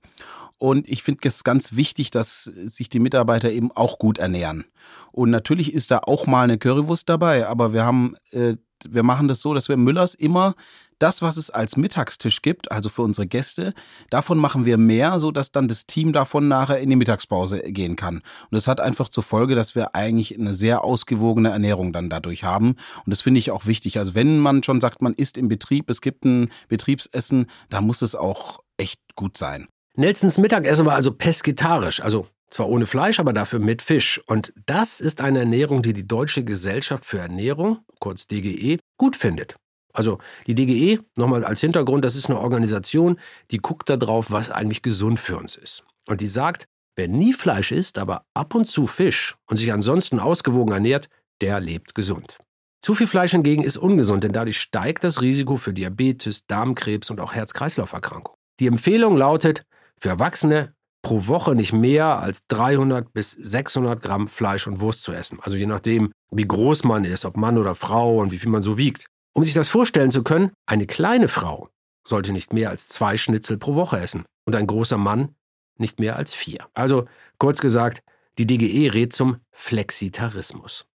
Und 0.60 0.88
ich 0.88 1.02
finde 1.02 1.28
es 1.28 1.44
ganz 1.44 1.76
wichtig, 1.76 2.12
dass 2.12 2.44
sich 2.44 2.90
die 2.90 3.00
Mitarbeiter 3.00 3.50
eben 3.50 3.72
auch 3.72 3.98
gut 3.98 4.20
ernähren. 4.20 4.66
Und 5.12 5.32
natürlich 5.32 5.74
ist 5.74 5.90
da 5.90 6.02
auch 6.06 6.28
mal 6.28 6.44
eine 6.44 6.60
Currywurst 6.60 7.10
dabei, 7.10 7.48
aber 7.48 7.74
wir 7.74 7.86
haben, 7.86 8.16
äh, 8.30 8.56
wir 8.88 9.02
machen 9.02 9.28
das 9.28 9.40
so, 9.40 9.56
dass 9.56 9.68
wir 9.68 9.78
Müllers 9.78 10.14
immer 10.14 10.54
das, 11.00 11.22
was 11.22 11.38
es 11.38 11.50
als 11.50 11.78
Mittagstisch 11.78 12.42
gibt, 12.42 12.72
also 12.72 12.90
für 12.90 13.02
unsere 13.02 13.28
Gäste, 13.28 13.74
davon 14.10 14.38
machen 14.38 14.66
wir 14.66 14.78
mehr, 14.78 15.20
so 15.20 15.32
dass 15.32 15.52
dann 15.52 15.68
das 15.68 15.86
Team 15.86 16.14
davon 16.14 16.48
nachher 16.48 16.80
in 16.80 16.90
die 16.90 16.96
Mittagspause 16.96 17.60
gehen 17.60 17.96
kann. 17.96 18.18
Und 18.18 18.52
das 18.52 18.68
hat 18.68 18.80
einfach 18.80 19.10
zur 19.10 19.24
Folge, 19.24 19.56
dass 19.56 19.76
wir 19.76 19.96
eigentlich 19.96 20.38
eine 20.38 20.54
sehr 20.54 20.84
ausgewogene 20.84 21.50
Ernährung 21.50 21.94
dann 21.94 22.10
dadurch 22.10 22.44
haben. 22.44 22.76
Und 23.06 23.08
das 23.08 23.22
finde 23.22 23.40
ich 23.40 23.52
auch 23.52 23.66
wichtig. 23.66 24.00
Also 24.00 24.16
wenn 24.16 24.40
man 24.40 24.64
schon 24.64 24.82
sagt, 24.82 25.02
man 25.02 25.14
isst 25.14 25.38
im 25.38 25.48
Betrieb, 25.48 25.90
es 25.90 26.02
gibt 26.02 26.26
ein 26.26 26.50
Betriebsessen, 26.68 27.48
da 27.70 27.82
muss 27.82 28.02
es 28.02 28.16
auch 28.16 28.60
echt 28.78 29.00
gut 29.16 29.38
sein. 29.38 29.68
Nelsons 29.96 30.40
Mittagessen 30.40 30.86
war 30.88 30.96
also 30.96 31.12
pesketarisch, 31.12 32.02
also 32.02 32.26
zwar 32.50 32.68
ohne 32.70 32.86
Fleisch, 32.86 33.20
aber 33.20 33.34
dafür 33.34 33.60
mit 33.60 33.82
Fisch. 33.82 34.22
Und 34.26 34.54
das 34.66 35.00
ist 35.00 35.22
eine 35.22 35.40
Ernährung, 35.40 35.82
die 35.82 35.94
die 35.94 36.08
Deutsche 36.08 36.44
Gesellschaft 36.44 37.06
für 37.06 37.20
Ernährung, 37.20 37.80
kurz 38.00 38.28
DGE, 38.28 38.80
gut 38.98 39.16
findet. 39.16 39.56
Also 39.94 40.18
die 40.48 40.56
DGE, 40.56 41.00
nochmal 41.16 41.46
als 41.46 41.62
Hintergrund, 41.62 42.04
das 42.04 42.16
ist 42.16 42.30
eine 42.30 42.40
Organisation, 42.40 43.20
die 43.52 43.60
guckt 43.60 43.90
darauf, 43.90 44.32
was 44.32 44.50
eigentlich 44.50 44.82
gesund 44.82 45.20
für 45.20 45.38
uns 45.38 45.56
ist. 45.56 45.86
Und 46.08 46.22
die 46.22 46.28
sagt, 46.28 46.68
wer 46.96 47.08
nie 47.08 47.34
Fleisch 47.34 47.72
isst, 47.72 47.98
aber 47.98 48.26
ab 48.34 48.56
und 48.56 48.66
zu 48.66 48.88
Fisch 48.88 49.36
und 49.48 49.58
sich 49.58 49.72
ansonsten 49.72 50.20
ausgewogen 50.20 50.74
ernährt, 50.74 51.10
der 51.42 51.60
lebt 51.60 51.96
gesund. 51.96 52.38
Zu 52.82 52.96
viel 52.96 53.08
Fleisch 53.08 53.32
hingegen 53.32 53.64
ist 53.64 53.78
ungesund, 53.78 54.26
denn 54.26 54.34
dadurch 54.34 54.60
steigt 54.60 55.04
das 55.04 55.22
Risiko 55.22 55.56
für 55.58 55.72
Diabetes, 55.72 56.46
Darmkrebs 56.48 57.10
und 57.10 57.22
auch 57.22 57.34
Herz-Kreislauf-Erkrankungen. 57.34 58.38
Die 58.60 58.68
Empfehlung 58.68 59.16
lautet, 59.16 59.66
für 60.00 60.10
Erwachsene 60.10 60.74
pro 61.02 61.28
Woche 61.28 61.56
nicht 61.56 61.74
mehr 61.74 62.20
als 62.20 62.48
300 62.48 63.14
bis 63.14 63.32
600 63.32 64.02
Gramm 64.02 64.28
Fleisch 64.28 64.68
und 64.68 64.80
Wurst 64.80 65.04
zu 65.04 65.14
essen. 65.14 65.40
Also 65.42 65.58
je 65.58 65.66
nachdem, 65.66 66.12
wie 66.32 66.48
groß 66.48 66.84
man 66.84 67.06
ist, 67.06 67.26
ob 67.26 67.38
Mann 67.38 67.58
oder 67.58 67.76
Frau 67.76 68.20
und 68.20 68.32
wie 68.32 68.40
viel 68.40 68.50
man 68.50 68.62
so 68.62 68.78
wiegt. 68.78 69.06
Um 69.34 69.44
sich 69.44 69.54
das 69.54 69.70
vorstellen 69.70 70.12
zu 70.12 70.24
können, 70.24 70.52
eine 70.66 70.86
kleine 70.86 71.28
Frau 71.28 71.70
sollte 72.04 72.34
nicht 72.34 72.54
mehr 72.54 72.70
als 72.70 72.88
zwei 72.88 73.18
Schnitzel 73.18 73.58
pro 73.58 73.76
Woche 73.76 74.00
essen 74.00 74.26
und 74.46 74.56
ein 74.56 74.68
großer 74.68 74.98
Mann 74.98 75.36
nicht 75.78 76.00
mehr 76.00 76.16
als 76.16 76.34
vier. 76.34 76.68
Also 76.74 77.06
kurz 77.40 77.60
gesagt, 77.60 78.04
die 78.38 78.46
DGE 78.46 78.94
rät 78.94 79.14
zum 79.14 79.38
Flexitarismus. 79.52 80.86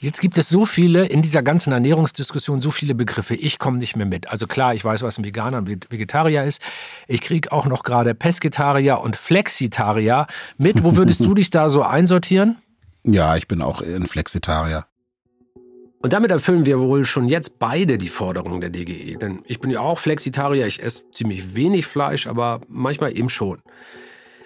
Jetzt 0.00 0.20
gibt 0.20 0.36
es 0.38 0.48
so 0.48 0.66
viele 0.66 1.06
in 1.06 1.22
dieser 1.22 1.42
ganzen 1.42 1.72
Ernährungsdiskussion, 1.72 2.60
so 2.60 2.70
viele 2.70 2.94
Begriffe. 2.94 3.34
Ich 3.34 3.58
komme 3.58 3.78
nicht 3.78 3.94
mehr 3.94 4.06
mit. 4.06 4.28
Also 4.28 4.46
klar, 4.46 4.74
ich 4.74 4.84
weiß, 4.84 5.02
was 5.02 5.18
ein 5.18 5.24
Veganer 5.24 5.58
und 5.58 5.68
Vegetarier 5.68 6.42
ist. 6.42 6.60
Ich 7.06 7.20
kriege 7.20 7.52
auch 7.52 7.66
noch 7.66 7.84
gerade 7.84 8.14
Pesketarier 8.14 9.00
und 9.00 9.14
Flexitarier 9.14 10.26
mit. 10.58 10.82
Wo 10.82 10.96
würdest 10.96 11.20
du 11.24 11.34
dich 11.34 11.50
da 11.50 11.68
so 11.68 11.82
einsortieren? 11.82 12.58
Ja, 13.04 13.36
ich 13.36 13.46
bin 13.46 13.62
auch 13.62 13.80
ein 13.80 14.06
Flexitarier. 14.06 14.86
Und 16.02 16.12
damit 16.12 16.32
erfüllen 16.32 16.66
wir 16.66 16.80
wohl 16.80 17.04
schon 17.04 17.28
jetzt 17.28 17.60
beide 17.60 17.96
die 17.96 18.08
Forderungen 18.08 18.60
der 18.60 18.70
DGE. 18.70 19.16
Denn 19.18 19.42
ich 19.46 19.60
bin 19.60 19.70
ja 19.70 19.80
auch 19.80 20.00
Flexitarier, 20.00 20.66
ich 20.66 20.82
esse 20.82 21.08
ziemlich 21.12 21.54
wenig 21.54 21.86
Fleisch, 21.86 22.26
aber 22.26 22.60
manchmal 22.68 23.16
eben 23.16 23.28
schon. 23.28 23.62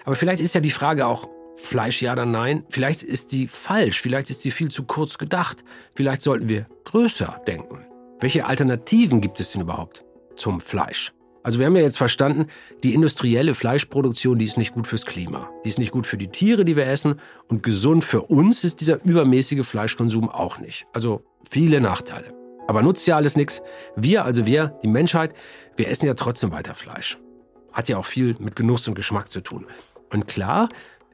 Aber 0.05 0.15
vielleicht 0.15 0.41
ist 0.41 0.53
ja 0.53 0.61
die 0.61 0.71
Frage 0.71 1.07
auch, 1.07 1.27
Fleisch 1.55 2.03
ja 2.03 2.13
oder 2.13 2.27
nein? 2.27 2.63
Vielleicht 2.69 3.01
ist 3.01 3.31
die 3.31 3.47
falsch, 3.47 3.99
vielleicht 4.01 4.29
ist 4.29 4.41
sie 4.41 4.51
viel 4.51 4.69
zu 4.69 4.83
kurz 4.83 5.17
gedacht. 5.17 5.63
Vielleicht 5.95 6.21
sollten 6.21 6.47
wir 6.47 6.67
größer 6.85 7.41
denken. 7.47 7.79
Welche 8.19 8.45
Alternativen 8.45 9.19
gibt 9.19 9.39
es 9.39 9.51
denn 9.51 9.61
überhaupt 9.61 10.05
zum 10.35 10.61
Fleisch? 10.61 11.11
Also 11.47 11.59
wir 11.59 11.65
haben 11.65 11.77
ja 11.77 11.81
jetzt 11.81 11.97
verstanden, 11.97 12.47
die 12.83 12.93
industrielle 12.93 13.55
Fleischproduktion, 13.55 14.37
die 14.37 14.43
ist 14.43 14.57
nicht 14.57 14.73
gut 14.73 14.85
fürs 14.85 15.05
Klima. 15.05 15.49
Die 15.63 15.69
ist 15.69 15.79
nicht 15.79 15.93
gut 15.93 16.05
für 16.05 16.17
die 16.17 16.27
Tiere, 16.27 16.65
die 16.65 16.75
wir 16.75 16.85
essen. 16.85 17.21
Und 17.47 17.63
gesund 17.63 18.03
für 18.03 18.23
uns 18.23 18.65
ist 18.65 18.81
dieser 18.81 19.01
übermäßige 19.05 19.65
Fleischkonsum 19.65 20.27
auch 20.27 20.59
nicht. 20.59 20.87
Also 20.91 21.23
Viele 21.49 21.79
Nachteile. 21.79 22.33
Aber 22.67 22.83
nutzt 22.83 23.07
ja 23.07 23.15
alles 23.15 23.37
nichts. 23.37 23.61
Wir, 23.95 24.25
also 24.25 24.45
wir, 24.45 24.77
die 24.83 24.89
Menschheit, 24.89 25.33
wir 25.77 25.87
essen 25.87 26.07
ja 26.07 26.13
trotzdem 26.13 26.51
weiter 26.51 26.75
Fleisch. 26.75 27.17
Hat 27.71 27.87
ja 27.87 27.95
auch 27.95 28.05
viel 28.05 28.35
mit 28.39 28.57
Genuss 28.57 28.85
und 28.89 28.95
Geschmack 28.95 29.31
zu 29.31 29.39
tun. 29.39 29.65
Und 30.11 30.27
klar, 30.27 30.67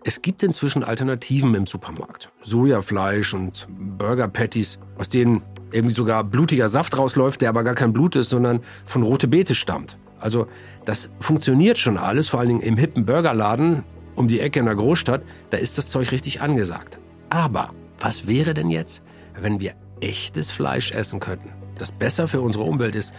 es 0.04 0.24
gibt 0.24 0.42
inzwischen 0.42 0.84
Alternativen 0.84 1.54
im 1.54 1.68
Supermarkt. 1.68 2.32
Sojafleisch 2.42 3.36
und 3.36 3.68
Burger 3.70 4.28
Patties, 4.28 4.80
aus 4.98 5.10
denen 5.10 5.44
irgendwie 5.72 5.94
sogar 5.94 6.24
blutiger 6.24 6.70
Saft 6.70 6.98
rausläuft, 6.98 7.42
der 7.42 7.50
aber 7.50 7.64
gar 7.64 7.76
kein 7.76 7.94
Blut 7.94 8.16
ist, 8.16 8.32
sondern 8.32 8.62
von 8.86 9.04
rote 9.04 9.28
Beete 9.28 9.54
stammt. 9.54 9.98
Also 10.24 10.48
das 10.86 11.10
funktioniert 11.20 11.78
schon 11.78 11.98
alles, 11.98 12.30
vor 12.30 12.40
allen 12.40 12.48
Dingen 12.48 12.62
im 12.62 12.78
hippen 12.78 13.06
Burgerladen 13.06 13.84
um 14.16 14.28
die 14.30 14.40
Ecke 14.40 14.60
in 14.60 14.66
der 14.66 14.76
Großstadt, 14.76 15.22
da 15.50 15.58
ist 15.58 15.78
das 15.78 15.90
Zeug 15.90 16.12
richtig 16.12 16.42
angesagt. 16.42 17.00
Aber 17.30 17.72
was 18.00 18.26
wäre 18.26 18.54
denn 18.54 18.70
jetzt, 18.70 19.04
wenn 19.38 19.60
wir 19.60 19.74
echtes 20.00 20.50
Fleisch 20.52 20.92
essen 20.94 21.20
könnten, 21.20 21.50
das 21.78 21.92
besser 21.92 22.28
für 22.30 22.40
unsere 22.40 22.64
Umwelt 22.64 22.96
ist 22.96 23.14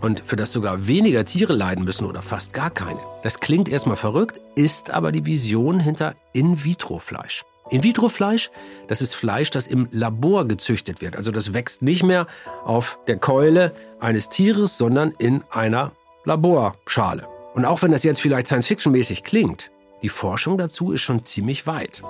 und 0.00 0.20
für 0.26 0.36
das 0.36 0.52
sogar 0.52 0.86
weniger 0.86 1.24
Tiere 1.24 1.54
leiden 1.54 1.84
müssen 1.84 2.04
oder 2.04 2.20
fast 2.20 2.52
gar 2.52 2.70
keine. 2.70 2.98
Das 3.22 3.40
klingt 3.40 3.68
erstmal 3.68 3.96
verrückt, 3.96 4.40
ist 4.54 4.90
aber 4.90 5.10
die 5.10 5.24
Vision 5.24 5.80
hinter 5.80 6.14
In-vitro-Fleisch. 6.34 7.44
In-vitro-Fleisch, 7.70 8.50
das 8.88 9.00
ist 9.00 9.14
Fleisch, 9.14 9.50
das 9.50 9.68
im 9.68 9.88
Labor 9.90 10.46
gezüchtet 10.46 11.00
wird. 11.00 11.16
Also 11.16 11.30
das 11.30 11.54
wächst 11.54 11.80
nicht 11.80 12.02
mehr 12.02 12.26
auf 12.64 12.98
der 13.06 13.16
Keule 13.16 13.72
eines 14.00 14.28
Tieres, 14.28 14.76
sondern 14.76 15.14
in 15.18 15.42
einer 15.50 15.92
Laborschale. 16.24 17.26
Und 17.54 17.64
auch 17.64 17.82
wenn 17.82 17.92
das 17.92 18.04
jetzt 18.04 18.20
vielleicht 18.20 18.46
Science-Fiction-mäßig 18.46 19.24
klingt, 19.24 19.70
die 20.02 20.08
Forschung 20.08 20.56
dazu 20.56 20.92
ist 20.92 21.02
schon 21.02 21.24
ziemlich 21.24 21.66
weit. 21.66 22.02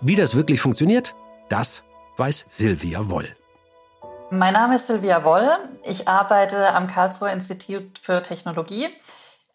Wie 0.00 0.14
das 0.14 0.34
wirklich 0.34 0.60
funktioniert, 0.60 1.14
das 1.48 1.84
weiß 2.16 2.46
Silvia 2.48 3.08
Woll. 3.08 3.28
Mein 4.30 4.54
Name 4.54 4.76
ist 4.76 4.86
Silvia 4.86 5.24
Woll. 5.24 5.48
Ich 5.84 6.08
arbeite 6.08 6.72
am 6.72 6.86
Karlsruher 6.86 7.32
Institut 7.32 7.98
für 8.00 8.22
Technologie, 8.22 8.88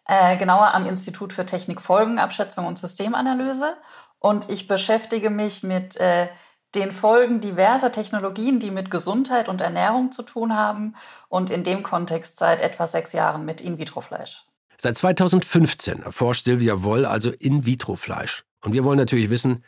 äh, 0.06 0.38
genauer 0.38 0.74
am 0.74 0.86
Institut 0.86 1.34
für 1.34 1.46
Technikfolgenabschätzung 1.46 2.68
und 2.68 2.78
Systemanalyse. 2.78 3.76
Und 4.20 4.50
ich 4.50 4.68
beschäftige 4.68 5.30
mich 5.30 5.64
mit 5.64 5.98
äh, 5.98 6.28
den 6.76 6.92
Folgen 6.92 7.42
diverser 7.42 7.92
Technologien, 7.92 8.60
die 8.60 8.72
mit 8.72 8.92
Gesundheit 8.92 9.48
und 9.48 9.62
Ernährung 9.62 10.12
zu 10.12 10.24
tun 10.24 10.56
haben 10.56 10.96
und 11.30 11.50
in 11.50 11.64
dem 11.64 11.84
Kontext 11.84 12.38
seit 12.38 12.62
etwa 12.62 12.86
sechs 12.86 13.14
Jahren 13.14 13.46
mit 13.46 13.62
In-vitro-Fleisch. 13.62 14.46
Seit 14.78 14.98
2015 14.98 16.04
erforscht 16.04 16.44
Silvia 16.44 16.84
Woll 16.84 17.06
also 17.06 17.32
In-vitro-Fleisch. 17.32 18.44
Und 18.64 18.74
wir 18.74 18.84
wollen 18.84 19.00
natürlich 19.00 19.30
wissen, 19.30 19.64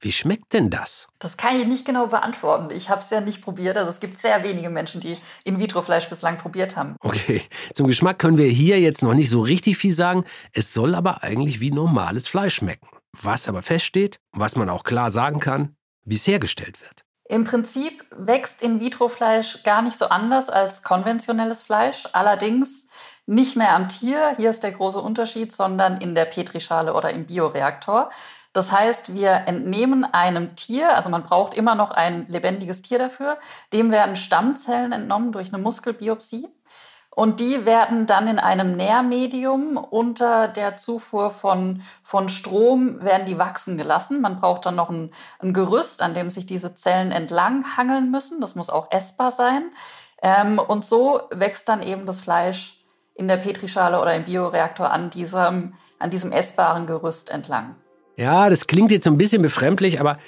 wie 0.00 0.12
schmeckt 0.12 0.52
denn 0.52 0.70
das? 0.70 1.08
Das 1.18 1.36
kann 1.36 1.56
ich 1.56 1.66
nicht 1.66 1.84
genau 1.84 2.08
beantworten. 2.08 2.70
Ich 2.74 2.90
habe 2.90 3.00
es 3.00 3.10
ja 3.10 3.20
nicht 3.20 3.42
probiert. 3.42 3.76
Also 3.76 3.90
es 3.90 4.00
gibt 4.00 4.18
sehr 4.18 4.42
wenige 4.42 4.68
Menschen, 4.68 5.00
die 5.00 5.16
In-vitro-Fleisch 5.44 6.08
bislang 6.08 6.36
probiert 6.36 6.76
haben. 6.76 6.96
Okay, 7.00 7.42
zum 7.74 7.86
Geschmack 7.86 8.18
können 8.18 8.38
wir 8.38 8.48
hier 8.48 8.80
jetzt 8.80 9.02
noch 9.02 9.14
nicht 9.14 9.30
so 9.30 9.40
richtig 9.40 9.78
viel 9.78 9.94
sagen. 9.94 10.24
Es 10.52 10.72
soll 10.72 10.94
aber 10.94 11.22
eigentlich 11.22 11.60
wie 11.60 11.70
normales 11.70 12.28
Fleisch 12.28 12.56
schmecken. 12.56 12.88
Was 13.12 13.48
aber 13.48 13.62
feststeht, 13.62 14.18
was 14.32 14.56
man 14.56 14.68
auch 14.68 14.82
klar 14.82 15.10
sagen 15.10 15.40
kann, 15.40 15.76
wie 16.04 16.16
es 16.16 16.26
hergestellt 16.26 16.80
wird. 16.80 17.04
Im 17.26 17.44
Prinzip 17.44 18.04
wächst 18.10 18.62
In-vitro-Fleisch 18.62 19.62
gar 19.62 19.82
nicht 19.82 19.98
so 19.98 20.06
anders 20.06 20.50
als 20.50 20.82
konventionelles 20.82 21.62
Fleisch. 21.62 22.06
Allerdings 22.12 22.88
nicht 23.26 23.56
mehr 23.56 23.74
am 23.74 23.88
Tier, 23.88 24.34
hier 24.36 24.50
ist 24.50 24.62
der 24.62 24.72
große 24.72 25.00
Unterschied, 25.00 25.52
sondern 25.52 26.00
in 26.00 26.14
der 26.14 26.26
Petrischale 26.26 26.92
oder 26.92 27.10
im 27.10 27.26
Bioreaktor. 27.26 28.10
Das 28.52 28.70
heißt, 28.70 29.14
wir 29.14 29.30
entnehmen 29.46 30.04
einem 30.04 30.54
Tier, 30.54 30.94
also 30.94 31.08
man 31.08 31.24
braucht 31.24 31.54
immer 31.54 31.74
noch 31.74 31.90
ein 31.90 32.28
lebendiges 32.28 32.82
Tier 32.82 32.98
dafür, 32.98 33.38
dem 33.72 33.90
werden 33.90 34.14
Stammzellen 34.14 34.92
entnommen 34.92 35.32
durch 35.32 35.52
eine 35.52 35.60
Muskelbiopsie. 35.60 36.46
Und 37.14 37.38
die 37.38 37.64
werden 37.64 38.06
dann 38.06 38.26
in 38.26 38.40
einem 38.40 38.74
Nährmedium 38.74 39.76
unter 39.76 40.48
der 40.48 40.76
Zufuhr 40.76 41.30
von, 41.30 41.82
von 42.02 42.28
Strom, 42.28 43.02
werden 43.04 43.26
die 43.26 43.38
wachsen 43.38 43.76
gelassen. 43.76 44.20
Man 44.20 44.40
braucht 44.40 44.66
dann 44.66 44.74
noch 44.74 44.90
ein, 44.90 45.12
ein 45.38 45.54
Gerüst, 45.54 46.02
an 46.02 46.14
dem 46.14 46.28
sich 46.28 46.46
diese 46.46 46.74
Zellen 46.74 47.12
entlang 47.12 47.76
hangeln 47.76 48.10
müssen. 48.10 48.40
Das 48.40 48.56
muss 48.56 48.68
auch 48.68 48.90
essbar 48.90 49.30
sein. 49.30 49.70
Ähm, 50.22 50.58
und 50.58 50.84
so 50.84 51.20
wächst 51.30 51.68
dann 51.68 51.82
eben 51.82 52.04
das 52.04 52.20
Fleisch 52.20 52.84
in 53.14 53.28
der 53.28 53.36
Petrischale 53.36 54.00
oder 54.00 54.16
im 54.16 54.24
Bioreaktor 54.24 54.90
an 54.90 55.10
diesem, 55.10 55.74
an 56.00 56.10
diesem 56.10 56.32
essbaren 56.32 56.86
Gerüst 56.86 57.30
entlang. 57.30 57.76
Ja, 58.16 58.50
das 58.50 58.66
klingt 58.66 58.90
jetzt 58.90 59.04
so 59.04 59.10
ein 59.10 59.18
bisschen 59.18 59.42
befremdlich, 59.42 60.00
aber 60.00 60.18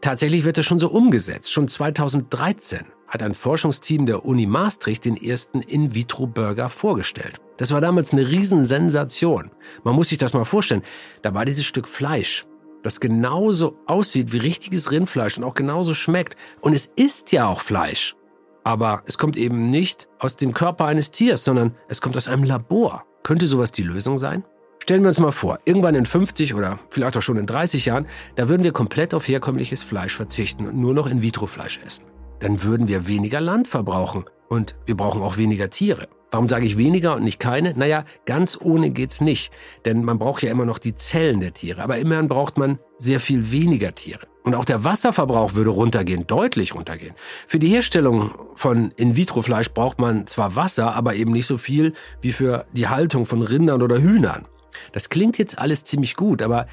tatsächlich 0.00 0.44
wird 0.44 0.58
das 0.58 0.66
schon 0.66 0.78
so 0.78 0.90
umgesetzt. 0.90 1.52
Schon 1.52 1.66
2013 1.66 2.86
hat 3.08 3.22
ein 3.22 3.34
Forschungsteam 3.34 4.06
der 4.06 4.24
Uni 4.24 4.46
Maastricht 4.46 5.04
den 5.04 5.16
ersten 5.16 5.60
In-vitro-Burger 5.60 6.68
vorgestellt. 6.68 7.40
Das 7.56 7.72
war 7.72 7.80
damals 7.80 8.12
eine 8.12 8.28
Riesensensation. 8.28 9.50
Man 9.84 9.94
muss 9.94 10.08
sich 10.08 10.18
das 10.18 10.34
mal 10.34 10.44
vorstellen. 10.44 10.82
Da 11.22 11.34
war 11.34 11.44
dieses 11.44 11.64
Stück 11.64 11.88
Fleisch, 11.88 12.46
das 12.82 13.00
genauso 13.00 13.78
aussieht 13.86 14.32
wie 14.32 14.38
richtiges 14.38 14.90
Rindfleisch 14.90 15.38
und 15.38 15.44
auch 15.44 15.54
genauso 15.54 15.94
schmeckt. 15.94 16.36
Und 16.60 16.72
es 16.72 16.86
ist 16.86 17.32
ja 17.32 17.46
auch 17.46 17.60
Fleisch. 17.60 18.16
Aber 18.64 19.02
es 19.06 19.16
kommt 19.16 19.36
eben 19.36 19.70
nicht 19.70 20.08
aus 20.18 20.36
dem 20.36 20.52
Körper 20.52 20.86
eines 20.86 21.12
Tiers, 21.12 21.44
sondern 21.44 21.74
es 21.88 22.00
kommt 22.00 22.16
aus 22.16 22.28
einem 22.28 22.44
Labor. 22.44 23.04
Könnte 23.22 23.46
sowas 23.46 23.72
die 23.72 23.82
Lösung 23.82 24.18
sein? 24.18 24.44
Stellen 24.82 25.02
wir 25.02 25.08
uns 25.08 25.18
mal 25.18 25.32
vor, 25.32 25.58
irgendwann 25.64 25.96
in 25.96 26.06
50 26.06 26.54
oder 26.54 26.78
vielleicht 26.90 27.16
auch 27.16 27.22
schon 27.22 27.38
in 27.38 27.46
30 27.46 27.86
Jahren, 27.86 28.06
da 28.36 28.48
würden 28.48 28.62
wir 28.62 28.72
komplett 28.72 29.14
auf 29.14 29.26
herkömmliches 29.26 29.82
Fleisch 29.82 30.14
verzichten 30.14 30.66
und 30.66 30.76
nur 30.76 30.94
noch 30.94 31.08
In-vitro-Fleisch 31.08 31.80
essen. 31.84 32.04
Dann 32.40 32.62
würden 32.62 32.88
wir 32.88 33.08
weniger 33.08 33.40
Land 33.40 33.68
verbrauchen 33.68 34.24
und 34.48 34.76
wir 34.86 34.96
brauchen 34.96 35.22
auch 35.22 35.36
weniger 35.36 35.70
Tiere. 35.70 36.08
Warum 36.30 36.48
sage 36.48 36.66
ich 36.66 36.76
weniger 36.76 37.14
und 37.14 37.24
nicht 37.24 37.38
keine? 37.38 37.72
Naja, 37.74 38.04
ganz 38.24 38.58
ohne 38.60 38.90
geht's 38.90 39.20
nicht. 39.20 39.52
Denn 39.84 40.04
man 40.04 40.18
braucht 40.18 40.42
ja 40.42 40.50
immer 40.50 40.64
noch 40.64 40.78
die 40.78 40.94
Zellen 40.94 41.40
der 41.40 41.54
Tiere. 41.54 41.82
Aber 41.82 41.98
immerhin 41.98 42.28
braucht 42.28 42.58
man 42.58 42.78
sehr 42.98 43.20
viel 43.20 43.52
weniger 43.52 43.94
Tiere. 43.94 44.26
Und 44.42 44.54
auch 44.54 44.64
der 44.64 44.84
Wasserverbrauch 44.84 45.54
würde 45.54 45.70
runtergehen, 45.70 46.26
deutlich 46.26 46.74
runtergehen. 46.74 47.14
Für 47.46 47.58
die 47.58 47.68
Herstellung 47.68 48.32
von 48.54 48.92
In-vitro-Fleisch 48.96 49.70
braucht 49.70 49.98
man 49.98 50.26
zwar 50.26 50.56
Wasser, 50.56 50.94
aber 50.94 51.14
eben 51.14 51.32
nicht 51.32 51.46
so 51.46 51.58
viel 51.58 51.94
wie 52.20 52.32
für 52.32 52.66
die 52.72 52.88
Haltung 52.88 53.24
von 53.24 53.42
Rindern 53.42 53.82
oder 53.82 54.00
Hühnern. 54.00 54.46
Das 54.92 55.08
klingt 55.08 55.38
jetzt 55.38 55.58
alles 55.58 55.84
ziemlich 55.84 56.16
gut, 56.16 56.42
aber 56.42 56.66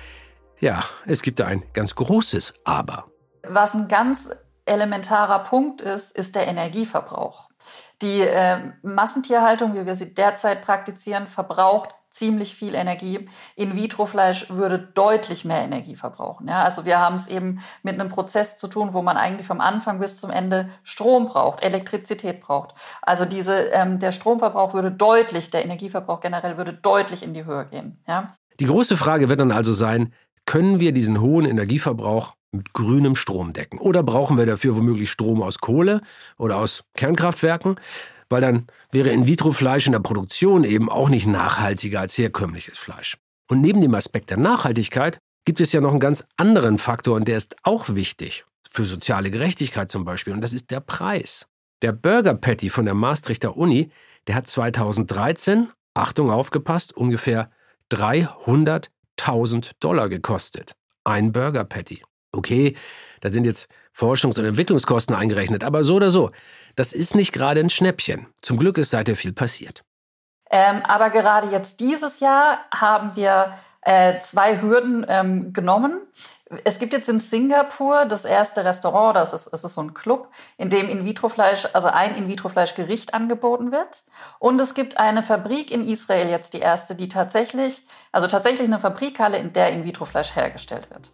ja, 0.59 0.84
es 1.05 1.22
gibt 1.22 1.39
da 1.39 1.45
ein 1.45 1.64
ganz 1.74 1.95
großes 1.95 2.53
Aber. 2.64 3.05
Was 3.47 3.74
ein 3.76 3.88
ganz 3.88 4.30
elementarer 4.66 5.39
Punkt 5.39 5.82
ist, 5.82 6.16
ist 6.18 6.36
der 6.36 6.47
Energieverbrauch. 6.47 7.49
Die 8.01 8.22
äh, 8.22 8.57
Massentierhaltung, 8.82 9.76
wie 9.76 9.86
wir 9.86 9.95
sie 9.95 10.14
derzeit 10.14 10.64
praktizieren, 10.64 11.28
verbraucht 11.28 11.89
ziemlich 12.14 12.53
viel 12.53 12.76
Energie. 12.76 13.28
In-vitro-Fleisch 13.55 14.49
würde 14.51 14.78
deutlich 14.78 15.45
mehr 15.45 15.64
Energie 15.64 15.95
verbrauchen. 15.95 16.47
Ja, 16.47 16.64
also 16.64 16.86
wir 16.86 16.99
haben 16.99 17.16
es 17.16 17.28
eben 17.28 17.59
mit 17.82 17.99
einem 17.99 18.09
Prozess 18.09 18.57
zu 18.57 18.68
tun, 18.68 18.93
wo 18.93 19.01
man 19.01 19.18
eigentlich 19.18 19.47
vom 19.47 19.59
Anfang 19.59 19.99
bis 19.99 20.18
zum 20.18 20.30
Ende 20.30 20.70
Strom 20.84 21.26
braucht, 21.26 21.64
Elektrizität 21.64 22.39
braucht. 22.39 22.76
Also 23.01 23.26
diese, 23.26 23.55
ähm, 23.72 23.97
der 23.97 24.11
Stromverbrauch 24.11 24.74
würde 24.76 24.91
deutlich, 24.91 25.49
der 25.49 25.66
Energieverbrauch 25.66 26.20
generell 26.20 26.57
würde 26.57 26.74
deutlich 26.74 27.24
in 27.24 27.34
die 27.34 27.45
Höhe 27.45 27.66
gehen. 27.66 27.99
Ja. 28.07 28.36
Die 28.59 28.66
große 28.66 28.95
Frage 28.95 29.28
wird 29.30 29.39
dann 29.39 29.51
also 29.51 29.74
sein, 29.74 30.14
können 30.45 30.80
wir 30.80 30.91
diesen 30.91 31.20
hohen 31.20 31.45
Energieverbrauch 31.45 32.36
mit 32.53 32.73
grünem 32.73 33.15
Strom 33.15 33.53
decken? 33.53 33.79
Oder 33.79 34.03
brauchen 34.03 34.37
wir 34.37 34.45
dafür 34.45 34.75
womöglich 34.75 35.11
Strom 35.11 35.41
aus 35.41 35.59
Kohle 35.59 36.01
oder 36.37 36.57
aus 36.57 36.83
Kernkraftwerken? 36.95 37.79
Weil 38.29 38.41
dann 38.41 38.67
wäre 38.91 39.09
In-vitro-Fleisch 39.09 39.85
in 39.85 39.91
der 39.91 39.99
Produktion 39.99 40.63
eben 40.63 40.89
auch 40.89 41.09
nicht 41.09 41.27
nachhaltiger 41.27 41.99
als 41.99 42.17
herkömmliches 42.17 42.77
Fleisch. 42.77 43.17
Und 43.49 43.61
neben 43.61 43.81
dem 43.81 43.93
Aspekt 43.95 44.29
der 44.29 44.37
Nachhaltigkeit 44.37 45.19
gibt 45.45 45.61
es 45.61 45.71
ja 45.73 45.81
noch 45.81 45.91
einen 45.91 45.99
ganz 45.99 46.23
anderen 46.37 46.77
Faktor 46.77 47.15
und 47.15 47.27
der 47.27 47.37
ist 47.37 47.55
auch 47.63 47.89
wichtig. 47.89 48.45
Für 48.71 48.85
soziale 48.85 49.29
Gerechtigkeit 49.29 49.91
zum 49.91 50.05
Beispiel. 50.05 50.33
Und 50.33 50.41
das 50.41 50.53
ist 50.53 50.71
der 50.71 50.79
Preis. 50.79 51.47
Der 51.81 51.91
Burger 51.91 52.33
Patty 52.33 52.69
von 52.69 52.85
der 52.85 52.93
Maastrichter 52.93 53.57
Uni, 53.57 53.91
der 54.27 54.35
hat 54.35 54.47
2013, 54.47 55.69
Achtung 55.93 56.31
aufgepasst, 56.31 56.95
ungefähr 56.95 57.51
300.000 57.91 59.71
Dollar 59.79 60.09
gekostet. 60.09 60.75
Ein 61.03 61.33
Burger 61.33 61.65
Patty. 61.65 62.01
Okay, 62.34 62.75
da 63.21 63.29
sind 63.29 63.45
jetzt 63.45 63.69
Forschungs- 63.95 64.39
und 64.39 64.45
Entwicklungskosten 64.45 65.15
eingerechnet, 65.15 65.63
aber 65.63 65.84
so 65.84 65.95
oder 65.95 66.09
so, 66.09 66.31
das 66.75 66.93
ist 66.93 67.15
nicht 67.15 67.31
gerade 67.31 67.59
ein 67.59 67.69
Schnäppchen. 67.69 68.27
Zum 68.41 68.57
Glück 68.57 68.77
ist 68.77 68.89
seither 68.89 69.15
viel 69.15 69.34
passiert. 69.34 69.84
Ähm, 70.49 70.81
aber 70.84 71.09
gerade 71.09 71.49
jetzt 71.51 71.79
dieses 71.79 72.19
Jahr 72.19 72.59
haben 72.71 73.15
wir 73.15 73.53
äh, 73.81 74.19
zwei 74.19 74.61
Hürden 74.61 75.05
ähm, 75.07 75.53
genommen. 75.53 76.01
Es 76.63 76.77
gibt 76.77 76.93
jetzt 76.93 77.09
in 77.09 77.19
Singapur 77.19 78.05
das 78.05 78.25
erste 78.25 78.63
Restaurant, 78.63 79.15
das 79.15 79.34
ist, 79.34 79.51
das 79.51 79.63
ist 79.63 79.73
so 79.73 79.81
ein 79.81 79.93
Club, 79.93 80.29
in 80.57 80.69
dem 80.69 80.89
In-vitro-Fleisch, 80.89 81.67
also 81.73 81.88
ein 81.88 82.15
In-vitro-Fleisch-Gericht 82.15 83.13
angeboten 83.13 83.71
wird. 83.71 84.03
Und 84.38 84.61
es 84.61 84.75
gibt 84.75 84.97
eine 84.97 85.23
Fabrik 85.23 85.71
in 85.71 85.88
Israel 85.88 86.29
jetzt, 86.29 86.53
die 86.53 86.59
erste, 86.59 86.95
die 86.95 87.09
tatsächlich, 87.09 87.84
also 88.11 88.27
tatsächlich 88.27 88.67
eine 88.67 88.79
Fabrikhalle, 88.79 89.38
in 89.38 89.53
der 89.53 89.71
In-vitro-Fleisch 89.71 90.36
hergestellt 90.36 90.89
wird. 90.91 91.11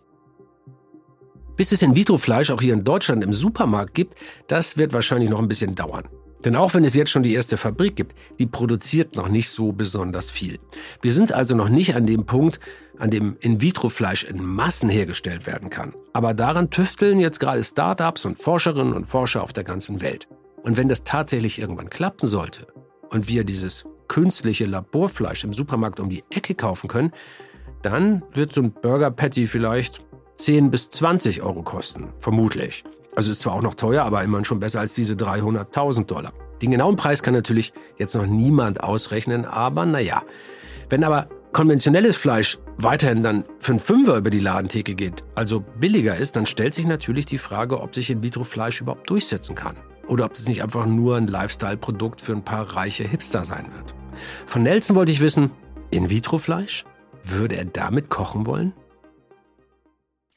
Bis 1.60 1.74
es 1.74 1.82
In-vitro-Fleisch 1.82 2.51
auch 2.51 2.62
hier 2.62 2.74
in 2.74 2.86
Deutschland 2.86 3.22
im 3.22 3.34
Supermarkt 3.34 3.93
gibt, 3.93 4.18
das 4.47 4.78
wird 4.78 4.93
wahrscheinlich 4.93 5.30
noch 5.30 5.39
ein 5.39 5.49
bisschen 5.49 5.76
dauern. 5.76 6.07
Denn 6.45 6.55
auch 6.55 6.74
wenn 6.74 6.86
es 6.86 6.95
jetzt 6.95 7.12
schon 7.12 7.22
die 7.22 7.34
erste 7.34 7.57
Fabrik 7.57 7.97
gibt, 7.97 8.16
die 8.39 8.45
produziert 8.45 9.18
noch 9.18 9.28
nicht 9.28 9.49
so 9.49 9.74
besonders 9.74 10.32
viel. 10.32 10.57
Wir 11.01 11.12
sind 11.12 11.34
also 11.34 11.57
noch 11.57 11.68
nicht 11.68 11.95
an 11.95 12.05
dem 12.05 12.26
Punkt, 12.26 12.62
an 12.97 13.10
dem 13.10 13.36
In-vitro-Fleisch 13.41 14.24
in 14.24 14.41
Massen 14.41 14.88
hergestellt 14.88 15.47
werden 15.47 15.70
kann. 15.70 15.93
Aber 16.14 16.34
daran 16.34 16.70
tüfteln 16.70 17.20
jetzt 17.20 17.41
gerade 17.41 17.62
Startups 17.62 18.24
und 18.24 18.38
Forscherinnen 18.38 18.93
und 18.93 19.03
Forscher 19.03 19.43
auf 19.43 19.51
der 19.51 19.66
ganzen 19.66 19.99
Welt. 19.99 20.30
Und 20.64 20.78
wenn 20.78 20.88
das 20.88 21.03
tatsächlich 21.03 21.60
irgendwann 21.60 21.89
klappen 21.89 22.30
sollte 22.30 22.68
und 23.10 23.28
wir 23.28 23.43
dieses 23.43 23.84
künstliche 24.07 24.66
Laborfleisch 24.66 25.43
im 25.43 25.51
Supermarkt 25.51 25.99
um 25.99 26.10
die 26.10 26.24
Ecke 26.30 26.55
kaufen 26.55 26.88
können, 26.88 27.12
dann 27.82 28.24
wird 28.34 28.53
so 28.53 28.62
ein 28.62 28.72
Burger 28.72 29.12
Patty 29.12 29.45
vielleicht 29.45 30.01
10 30.39 30.71
bis 30.71 30.89
20 30.89 31.43
Euro 31.43 31.61
kosten, 31.63 32.09
vermutlich. 32.19 32.83
Also 33.15 33.31
ist 33.31 33.41
zwar 33.41 33.53
auch 33.53 33.61
noch 33.61 33.75
teuer, 33.75 34.03
aber 34.03 34.23
immerhin 34.23 34.45
schon 34.45 34.59
besser 34.59 34.79
als 34.79 34.93
diese 34.93 35.15
300.000 35.15 36.05
Dollar. 36.05 36.33
Den 36.61 36.71
genauen 36.71 36.95
Preis 36.95 37.21
kann 37.21 37.33
natürlich 37.33 37.73
jetzt 37.97 38.15
noch 38.15 38.25
niemand 38.25 38.81
ausrechnen, 38.81 39.45
aber 39.45 39.85
naja. 39.85 40.23
Wenn 40.89 41.03
aber 41.03 41.27
konventionelles 41.51 42.15
Fleisch 42.15 42.57
weiterhin 42.77 43.23
dann 43.23 43.43
für 43.57 43.73
einen 43.73 43.79
Fünfer 43.79 44.17
über 44.17 44.29
die 44.29 44.39
Ladentheke 44.39 44.95
geht, 44.95 45.23
also 45.35 45.59
billiger 45.59 46.15
ist, 46.15 46.35
dann 46.35 46.45
stellt 46.45 46.73
sich 46.73 46.87
natürlich 46.87 47.25
die 47.25 47.37
Frage, 47.37 47.81
ob 47.81 47.93
sich 47.93 48.09
In-vitro-Fleisch 48.09 48.81
überhaupt 48.81 49.09
durchsetzen 49.09 49.55
kann. 49.55 49.75
Oder 50.07 50.25
ob 50.25 50.33
es 50.33 50.47
nicht 50.47 50.63
einfach 50.63 50.85
nur 50.85 51.17
ein 51.17 51.27
Lifestyle-Produkt 51.27 52.21
für 52.21 52.31
ein 52.31 52.43
paar 52.43 52.75
reiche 52.75 53.03
Hipster 53.03 53.43
sein 53.43 53.67
wird. 53.75 53.93
Von 54.45 54.63
Nelson 54.63 54.95
wollte 54.95 55.11
ich 55.11 55.19
wissen, 55.19 55.51
In-vitro-Fleisch? 55.91 56.85
Würde 57.23 57.57
er 57.57 57.65
damit 57.65 58.09
kochen 58.09 58.45
wollen? 58.45 58.73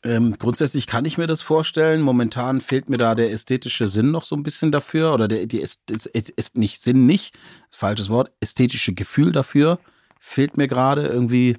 Ähm, 0.05 0.37
grundsätzlich 0.39 0.87
kann 0.87 1.05
ich 1.05 1.19
mir 1.19 1.27
das 1.27 1.43
vorstellen. 1.43 2.01
Momentan 2.01 2.61
fehlt 2.61 2.89
mir 2.89 2.99
da 2.99 3.15
der 3.15 3.31
ästhetische 3.31 3.87
Sinn 3.89 4.11
noch 4.11 4.25
so 4.25 4.35
ein 4.35 4.43
bisschen 4.43 4.73
dafür. 4.73 5.15
Oder 5.15 5.29
der, 5.29 5.47
die 5.47 5.61
ist, 5.61 5.91
ist, 5.91 6.07
ist 6.07 6.57
nicht 6.57 6.81
Sinn 6.81 7.07
nicht, 7.07 7.35
falsches 7.71 8.09
Wort, 8.09 8.33
ästhetische 8.41 8.95
Gefühl 8.95 9.33
dafür 9.33 9.79
fehlt 10.23 10.57
mir 10.57 10.69
gerade. 10.69 11.03
Irgendwie 11.07 11.57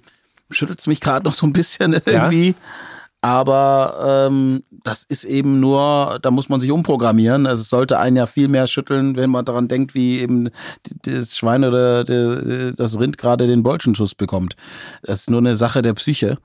schüttelt 0.50 0.80
es 0.80 0.88
mich 0.88 1.02
gerade 1.02 1.26
noch 1.26 1.34
so 1.34 1.46
ein 1.46 1.54
bisschen 1.54 1.94
irgendwie. 2.06 2.50
Ja? 2.50 2.56
Aber 3.22 4.28
ähm, 4.28 4.64
das 4.70 5.06
ist 5.06 5.24
eben 5.24 5.60
nur, 5.60 6.20
da 6.22 6.32
muss 6.32 6.50
man 6.50 6.60
sich 6.60 6.72
umprogrammieren. 6.72 7.46
Also 7.46 7.62
es 7.62 7.70
sollte 7.70 8.00
einen 8.00 8.18
ja 8.18 8.26
viel 8.26 8.48
mehr 8.50 8.68
schütteln, 8.68 9.16
wenn 9.16 9.30
man 9.30 9.46
daran 9.46 9.70
denkt, 9.70 9.94
wie 9.94 10.20
eben 10.20 10.50
das 11.04 11.38
Schwein 11.38 11.64
oder 11.64 12.04
das 12.74 13.00
Rind 13.00 13.18
gerade 13.18 13.48
den 13.48 13.64
Bolschenschuss 13.64 14.16
bekommt. 14.16 14.56
Das 15.04 15.22
ist 15.22 15.30
nur 15.30 15.40
eine 15.40 15.56
Sache 15.56 15.82
der 15.82 15.94
Psyche. 15.94 16.38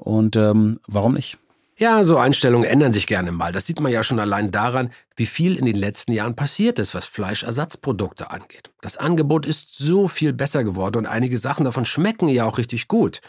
Und 0.00 0.34
ähm, 0.34 0.80
warum 0.86 1.14
nicht? 1.14 1.38
Ja, 1.76 2.04
so 2.04 2.18
Einstellungen 2.18 2.68
ändern 2.68 2.92
sich 2.92 3.06
gerne 3.06 3.32
mal. 3.32 3.52
Das 3.52 3.66
sieht 3.66 3.80
man 3.80 3.92
ja 3.92 4.02
schon 4.02 4.18
allein 4.18 4.50
daran, 4.50 4.90
wie 5.16 5.26
viel 5.26 5.56
in 5.56 5.64
den 5.64 5.76
letzten 5.76 6.12
Jahren 6.12 6.36
passiert 6.36 6.78
ist, 6.78 6.94
was 6.94 7.06
Fleischersatzprodukte 7.06 8.30
angeht. 8.30 8.70
Das 8.82 8.96
Angebot 8.96 9.46
ist 9.46 9.76
so 9.76 10.08
viel 10.08 10.32
besser 10.32 10.64
geworden 10.64 10.98
und 10.98 11.06
einige 11.06 11.38
Sachen 11.38 11.64
davon 11.64 11.84
schmecken 11.84 12.28
ja 12.28 12.44
auch 12.44 12.58
richtig 12.58 12.88
gut. 12.88 13.20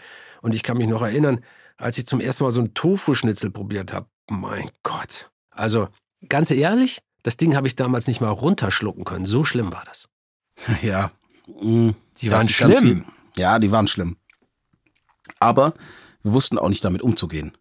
Und 0.41 0.55
ich 0.55 0.63
kann 0.63 0.77
mich 0.77 0.87
noch 0.87 1.01
erinnern, 1.01 1.43
als 1.77 1.97
ich 1.97 2.07
zum 2.07 2.19
ersten 2.19 2.43
Mal 2.43 2.51
so 2.51 2.61
einen 2.61 2.73
Tofu-Schnitzel 2.73 3.51
probiert 3.51 3.93
habe. 3.93 4.07
Mein 4.29 4.69
Gott. 4.83 5.29
Also, 5.51 5.89
ganz 6.27 6.51
ehrlich, 6.51 7.01
das 7.23 7.37
Ding 7.37 7.55
habe 7.55 7.67
ich 7.67 7.75
damals 7.75 8.07
nicht 8.07 8.21
mal 8.21 8.29
runterschlucken 8.29 9.03
können. 9.03 9.25
So 9.25 9.43
schlimm 9.43 9.71
war 9.73 9.83
das. 9.85 10.07
Ja. 10.81 11.11
Mm, 11.61 11.91
die 12.17 12.31
waren 12.31 12.47
schlimm. 12.47 13.05
Ja, 13.35 13.59
die 13.59 13.71
waren 13.71 13.87
schlimm. 13.87 14.17
Aber 15.39 15.73
wir 16.23 16.33
wussten 16.33 16.57
auch 16.57 16.69
nicht 16.69 16.83
damit 16.83 17.01
umzugehen. 17.01 17.57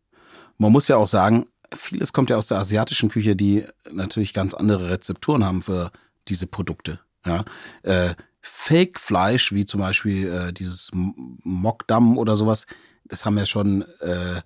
Man 0.58 0.72
muss 0.72 0.88
ja 0.88 0.96
auch 0.96 1.08
sagen, 1.08 1.46
vieles 1.74 2.12
kommt 2.12 2.30
ja 2.30 2.36
aus 2.36 2.48
der 2.48 2.58
asiatischen 2.58 3.08
Küche, 3.08 3.36
die 3.36 3.64
natürlich 3.90 4.34
ganz 4.34 4.54
andere 4.54 4.90
Rezepturen 4.90 5.44
haben 5.44 5.62
für 5.62 5.90
diese 6.28 6.46
Produkte. 6.46 7.00
Ja, 7.24 7.44
äh, 7.82 8.14
Fake-Fleisch, 8.42 9.52
wie 9.52 9.64
zum 9.66 9.80
Beispiel 9.80 10.28
äh, 10.28 10.52
dieses 10.52 10.90
Mokdam 10.94 12.16
oder 12.16 12.36
sowas, 12.36 12.66
das 13.04 13.24
haben 13.24 13.36
ja 13.36 13.44
schon 13.44 13.82
äh, 14.00 14.40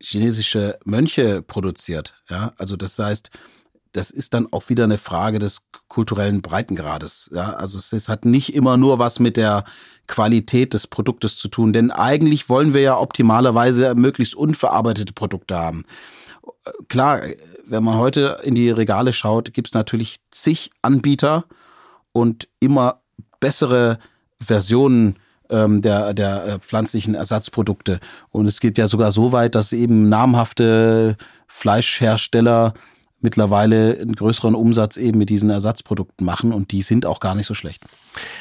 chinesische 0.00 0.78
Mönche 0.84 1.42
produziert. 1.42 2.14
Ja, 2.28 2.52
also 2.58 2.76
das 2.76 2.98
heißt, 2.98 3.30
das 3.94 4.10
ist 4.10 4.34
dann 4.34 4.52
auch 4.52 4.68
wieder 4.68 4.84
eine 4.84 4.98
Frage 4.98 5.38
des 5.38 5.62
kulturellen 5.88 6.42
Breitengrades. 6.42 7.30
Ja, 7.32 7.54
also 7.54 7.78
es, 7.78 7.92
es 7.92 8.08
hat 8.08 8.24
nicht 8.24 8.54
immer 8.54 8.76
nur 8.76 8.98
was 8.98 9.20
mit 9.20 9.36
der 9.36 9.64
Qualität 10.08 10.74
des 10.74 10.88
Produktes 10.88 11.36
zu 11.36 11.48
tun, 11.48 11.72
denn 11.72 11.90
eigentlich 11.90 12.48
wollen 12.48 12.74
wir 12.74 12.80
ja 12.80 12.98
optimalerweise 12.98 13.94
möglichst 13.94 14.34
unverarbeitete 14.34 15.12
Produkte 15.12 15.56
haben. 15.56 15.84
Klar, 16.88 17.22
wenn 17.66 17.84
man 17.84 17.96
heute 17.96 18.40
in 18.42 18.54
die 18.54 18.70
Regale 18.70 19.12
schaut, 19.12 19.54
gibt 19.54 19.68
es 19.68 19.74
natürlich 19.74 20.16
zig 20.30 20.70
Anbieter 20.82 21.44
und 22.12 22.48
immer 22.58 23.00
bessere 23.38 23.98
Versionen 24.40 25.16
ähm, 25.50 25.82
der, 25.82 26.14
der 26.14 26.46
äh, 26.46 26.58
pflanzlichen 26.58 27.14
Ersatzprodukte. 27.14 28.00
Und 28.30 28.46
es 28.46 28.60
geht 28.60 28.76
ja 28.76 28.88
sogar 28.88 29.12
so 29.12 29.30
weit, 29.32 29.54
dass 29.54 29.72
eben 29.72 30.08
namhafte 30.08 31.16
Fleischhersteller 31.46 32.74
mittlerweile 33.24 33.98
einen 34.00 34.14
größeren 34.14 34.54
Umsatz 34.54 34.96
eben 34.96 35.18
mit 35.18 35.30
diesen 35.30 35.50
Ersatzprodukten 35.50 36.24
machen 36.24 36.52
und 36.52 36.70
die 36.70 36.82
sind 36.82 37.06
auch 37.06 37.18
gar 37.18 37.34
nicht 37.34 37.46
so 37.46 37.54
schlecht. 37.54 37.82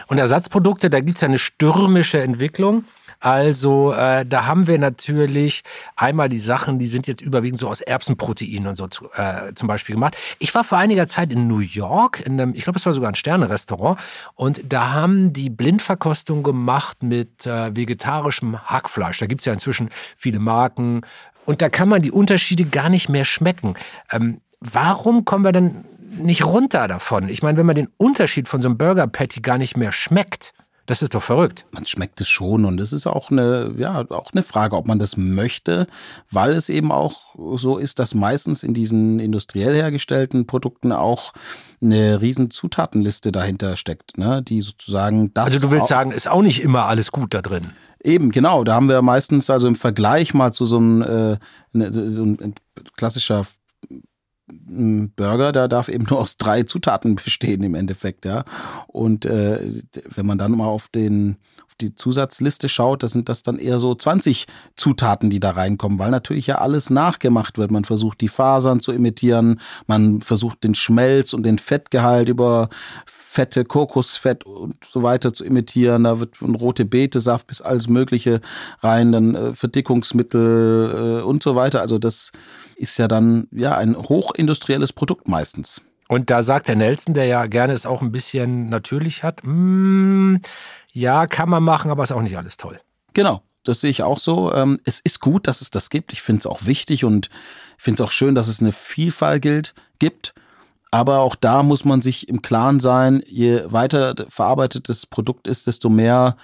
Und 0.08 0.20
Ersatzprodukte, 0.20 0.92
da 0.92 1.00
gibt 1.00 1.18
es 1.18 1.24
eine 1.24 1.40
stürmische 1.40 2.22
Entwicklung. 2.22 2.84
Also 3.20 3.94
äh, 3.94 4.26
da 4.26 4.48
haben 4.48 4.68
wir 4.68 4.78
natürlich 4.78 5.64
einmal 5.96 6.28
die 6.28 6.40
Sachen, 6.40 6.78
die 6.78 6.88
sind 6.88 7.08
jetzt 7.08 7.22
überwiegend 7.22 7.58
so 7.58 7.70
aus 7.70 7.80
Erbsenproteinen 7.80 8.68
und 8.68 8.76
so 8.76 8.88
äh, 9.16 9.54
zum 9.56 9.70
Beispiel 9.70 9.96
gemacht. 9.96 10.18
Ich 10.40 10.54
war 10.54 10.66
vor 10.66 10.78
einiger 10.78 11.08
Zeit 11.08 11.32
in 11.32 11.48
New 11.48 11.60
York, 11.60 12.22
in 12.26 12.34
einem, 12.34 12.54
ich 12.54 12.66
glaube, 12.66 12.78
es 12.78 12.86
war 12.86 12.92
sogar 12.92 13.10
ein 13.10 13.16
Sterne-Restaurant, 13.16 13.98
und 14.36 14.62
da 14.68 14.92
haben 14.92 15.32
die 15.32 15.50
Blindverkostung 15.50 16.44
gemacht 16.44 17.02
mit 17.02 17.48
äh, 17.48 17.74
vegetarischem 17.74 18.60
Hackfleisch. 18.66 19.20
Da 19.20 19.26
gibt 19.26 19.40
es 19.40 19.46
ja 19.46 19.54
inzwischen 19.54 19.90
viele 20.18 20.40
Marken. 20.40 21.02
Und 21.46 21.62
da 21.62 21.70
kann 21.70 21.88
man 21.88 22.02
die 22.02 22.12
Unterschiede 22.12 22.66
gar 22.66 22.90
nicht 22.90 23.08
mehr 23.08 23.26
schmecken. 23.26 23.76
Ähm, 24.12 24.42
warum 24.72 25.26
kommen 25.26 25.43
wir 25.43 25.51
denn 25.51 25.86
nicht 26.22 26.45
runter 26.45 26.88
davon? 26.88 27.30
Ich 27.30 27.43
meine, 27.43 27.57
wenn 27.57 27.66
man 27.66 27.76
den 27.76 27.89
Unterschied 27.97 28.47
von 28.47 28.61
so 28.61 28.70
einem 28.70 28.78
Burger 28.78 29.07
Patty 29.07 29.41
gar 29.41 29.57
nicht 29.57 29.78
mehr 29.78 29.91
schmeckt, 29.91 30.53
das 30.86 31.01
ist 31.01 31.16
doch 31.16 31.24
verrückt. 31.24 31.66
Man 31.72 31.86
schmeckt 31.86 32.20
es 32.20 32.28
schon 32.28 32.66
und 32.66 32.82
es 32.82 32.91
ist 32.91 33.07
auch 33.07 33.32
eine, 33.32 33.74
ja, 33.78 34.03
auch 34.09 34.32
eine 34.34 34.43
Frage, 34.43 34.76
ob 34.76 34.86
man 34.86 34.99
das 34.99 35.16
möchte, 35.16 35.88
weil 36.30 36.51
es 36.51 36.68
eben 36.68 36.91
auch 36.91 37.36
so 37.55 37.78
ist, 37.78 37.99
dass 37.99 38.14
meistens 38.14 38.64
in 38.64 38.74
diesen 38.74 39.20
industriell 39.20 39.74
hergestellten 39.74 40.45
Produkten 40.45 40.91
auch 40.91 41.32
eine 41.82 42.20
riesen 42.20 42.51
Zutatenliste 42.51 43.32
dahinter 43.32 43.78
steckt, 43.78 44.18
ne, 44.18 44.41
die 44.43 44.59
sozusagen 44.59 45.34
das. 45.34 45.53
Also 45.53 45.68
du 45.68 45.72
willst 45.72 45.88
sagen, 45.88 46.11
ist 46.11 46.28
auch 46.28 46.41
nicht 46.41 46.61
immer 46.61 46.86
alles 46.86 47.14
gut 47.14 47.34
da 47.34 47.41
drin. 47.41 47.72
Eben, 48.03 48.32
genau. 48.32 48.66
Da 48.66 48.76
haben 48.76 48.89
wir 48.89 49.01
meistens 49.01 49.49
also 49.49 49.68
im 49.68 49.78
Vergleich 49.78 50.34
mal 50.34 50.51
zu 50.51 50.66
so 50.66 50.78
einem, 50.78 51.01
äh, 51.01 51.38
ne, 51.72 52.11
so 52.11 52.24
ein 52.24 52.55
klassischer 52.97 53.45
ein 54.68 55.12
Burger, 55.16 55.51
der 55.51 55.68
darf 55.68 55.89
eben 55.89 56.06
nur 56.10 56.20
aus 56.20 56.38
drei 56.38 56.64
Zutaten 56.64 57.16
bestehen 57.24 57.64
im 57.64 57.76
Endeffekt, 57.76 58.26
ja. 58.26 58.43
Und 58.88 59.26
äh, 59.26 59.82
wenn 60.16 60.26
man 60.26 60.38
dann 60.38 60.51
mal 60.51 60.68
auf 60.68 60.88
den 60.88 61.38
auf 61.74 61.78
die 61.82 61.95
Zusatzliste 61.95 62.70
schaut, 62.70 63.01
da 63.01 63.08
sind 63.08 63.30
das 63.30 63.41
dann 63.41 63.58
eher 63.58 63.80
so 63.80 63.95
20 63.95 64.45
Zutaten, 64.76 65.32
die 65.32 65.39
da 65.39 65.51
reinkommen, 65.51 65.97
weil 65.97 66.12
natürlich 66.12 66.45
ja 66.45 66.60
alles 66.60 66.91
nachgemacht 66.91 67.58
wird. 67.58 67.72
Man 67.72 67.84
versucht 67.84 68.22
die 68.22 68.28
Fasern 68.28 68.80
zu 68.80 68.91
imitieren, 68.91 69.60
man 69.88 70.22
versucht 70.22 70.64
den 70.64 70.76
Schmelz 70.76 71.34
und 71.34 71.43
den 71.43 71.58
Fettgehalt 71.58 72.30
über 72.30 72.70
Fette, 73.08 73.66
Kokosfett 73.66 74.43
und 74.43 74.76
so 74.88 75.01
weiter 75.01 75.34
zu 75.34 75.43
imitieren. 75.43 76.04
Da 76.04 76.20
wird 76.20 76.38
von 76.38 76.54
rote 76.54 76.86
Betesaft 76.86 77.47
bis 77.47 77.62
alles 77.62 77.88
Mögliche 77.89 78.41
rein, 78.82 79.12
dann 79.12 79.34
äh, 79.34 79.56
Verdickungsmittel 79.56 81.22
äh, 81.22 81.24
und 81.24 81.41
so 81.41 81.56
weiter. 81.56 81.82
Also 81.82 81.97
das 81.97 82.32
ist 82.76 82.98
ja 82.98 83.08
dann 83.08 83.48
ja 83.52 83.78
ein 83.78 83.96
hochindustrielles 83.96 84.94
Produkt 84.94 85.28
meistens. 85.28 85.82
Und 86.10 86.30
da 86.30 86.44
sagt 86.44 86.68
der 86.68 86.76
Nelson, 86.76 87.14
der 87.14 87.26
ja 87.26 87.46
gerne 87.48 87.74
es 87.74 87.86
auch 87.86 88.02
ein 88.02 88.12
bisschen 88.12 88.70
natürlich 88.70 89.24
hat, 89.24 89.42
mm, 89.44 90.38
ja, 90.92 91.28
kann 91.28 91.50
man 91.50 91.64
machen, 91.64 91.90
aber 91.90 92.04
ist 92.04 92.12
auch 92.12 92.22
nicht 92.22 92.38
alles 92.38 92.58
toll. 92.58 92.80
Genau, 93.14 93.42
das 93.64 93.82
sehe 93.82 93.90
ich 93.90 94.04
auch 94.04 94.20
so. 94.20 94.54
Ähm, 94.54 94.80
es 94.86 95.00
ist 95.00 95.22
gut, 95.22 95.48
dass 95.48 95.62
es 95.62 95.72
das 95.72 95.90
gibt. 95.90 96.14
Ich 96.14 96.22
finde 96.22 96.40
es 96.40 96.46
auch 96.46 96.66
wichtig 96.66 97.06
und 97.06 97.30
ich 97.78 97.84
finde 97.84 98.04
es 98.04 98.08
auch 98.08 98.12
schön, 98.12 98.36
dass 98.36 98.48
es 98.48 98.62
eine 98.62 98.72
Vielfalt 98.72 99.42
gilt, 99.42 99.74
gibt. 100.00 100.34
Aber 100.92 101.22
auch 101.22 101.36
da 101.36 101.64
muss 101.64 101.86
man 101.86 102.04
sich 102.04 102.30
im 102.30 102.44
Klaren 102.44 102.80
sein, 102.80 103.24
je 103.26 103.64
weiter 103.66 104.14
verarbeitet 104.30 104.90
das 104.90 105.08
Produkt 105.08 105.48
ist, 105.48 105.66
desto 105.66 105.90
mehr 105.90 106.38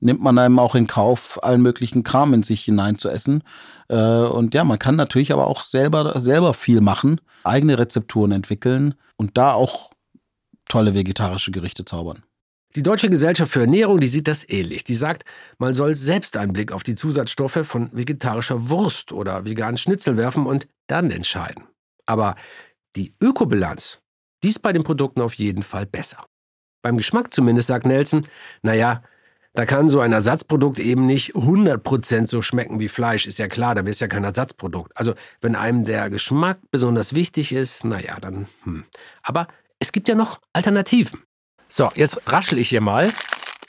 nimmt 0.00 0.22
man 0.22 0.38
einem 0.38 0.58
auch 0.58 0.74
in 0.74 0.86
Kauf, 0.86 1.42
allen 1.42 1.62
möglichen 1.62 2.02
Kram 2.02 2.34
in 2.34 2.42
sich 2.42 2.62
hinein 2.62 2.98
zu 2.98 3.08
essen. 3.08 3.42
Äh, 3.88 3.96
und 3.96 4.54
ja, 4.54 4.64
man 4.64 4.78
kann 4.78 4.96
natürlich 4.96 5.32
aber 5.32 5.46
auch 5.46 5.62
selber, 5.62 6.20
selber 6.20 6.54
viel 6.54 6.80
machen, 6.80 7.20
eigene 7.44 7.78
Rezepturen 7.78 8.32
entwickeln 8.32 8.94
und 9.16 9.36
da 9.36 9.52
auch 9.52 9.90
tolle 10.68 10.94
vegetarische 10.94 11.50
Gerichte 11.50 11.84
zaubern. 11.84 12.22
Die 12.74 12.82
Deutsche 12.82 13.08
Gesellschaft 13.08 13.52
für 13.52 13.60
Ernährung, 13.60 14.00
die 14.00 14.06
sieht 14.06 14.28
das 14.28 14.46
ähnlich. 14.46 14.84
Die 14.84 14.94
sagt, 14.94 15.24
man 15.56 15.72
soll 15.72 15.94
selbst 15.94 16.36
einen 16.36 16.52
Blick 16.52 16.72
auf 16.72 16.82
die 16.82 16.94
Zusatzstoffe 16.94 17.60
von 17.62 17.88
vegetarischer 17.92 18.68
Wurst 18.68 19.12
oder 19.12 19.46
veganen 19.46 19.78
Schnitzel 19.78 20.18
werfen 20.18 20.46
und 20.46 20.68
dann 20.86 21.10
entscheiden. 21.10 21.64
Aber 22.04 22.36
die 22.94 23.14
Ökobilanz, 23.18 24.00
die 24.44 24.48
ist 24.48 24.60
bei 24.60 24.74
den 24.74 24.84
Produkten 24.84 25.22
auf 25.22 25.34
jeden 25.34 25.62
Fall 25.62 25.86
besser. 25.86 26.26
Beim 26.82 26.98
Geschmack 26.98 27.32
zumindest, 27.32 27.68
sagt 27.68 27.86
Nelson, 27.86 28.26
naja, 28.62 29.02
da 29.56 29.64
kann 29.64 29.88
so 29.88 30.00
ein 30.00 30.12
Ersatzprodukt 30.12 30.78
eben 30.78 31.06
nicht 31.06 31.34
100% 31.34 32.26
so 32.26 32.42
schmecken 32.42 32.78
wie 32.78 32.88
Fleisch, 32.88 33.26
ist 33.26 33.38
ja 33.38 33.48
klar, 33.48 33.74
da 33.74 33.80
ist 33.80 34.02
ja 34.02 34.06
kein 34.06 34.22
Ersatzprodukt. 34.22 34.92
Also 34.94 35.14
wenn 35.40 35.56
einem 35.56 35.84
der 35.84 36.10
Geschmack 36.10 36.58
besonders 36.70 37.14
wichtig 37.14 37.52
ist, 37.52 37.84
naja, 37.84 38.20
dann... 38.20 38.46
Hm. 38.64 38.84
Aber 39.22 39.48
es 39.78 39.92
gibt 39.92 40.08
ja 40.08 40.14
noch 40.14 40.40
Alternativen. 40.52 41.22
So, 41.68 41.90
jetzt 41.94 42.30
raschel 42.30 42.58
ich 42.58 42.68
hier 42.68 42.82
mal. 42.82 43.10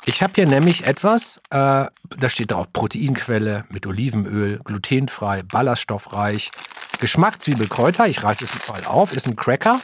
Ich 0.06 0.22
habe 0.22 0.34
hier 0.36 0.46
nämlich 0.46 0.86
etwas, 0.86 1.38
äh, 1.52 1.86
da 1.86 2.30
steht 2.30 2.52
drauf 2.52 2.72
Proteinquelle 2.74 3.66
mit 3.70 3.88
Olivenöl, 3.88 4.60
glutenfrei, 4.66 5.44
ballaststoffreich, 5.44 6.52
Geschmack 7.00 7.42
Zwiebelkräuter. 7.42 8.08
Ich 8.08 8.24
reiße 8.24 8.44
es 8.44 8.68
mal 8.68 8.84
auf, 8.86 9.16
ist 9.16 9.28
ein 9.28 9.38
Cracker. 9.38 9.80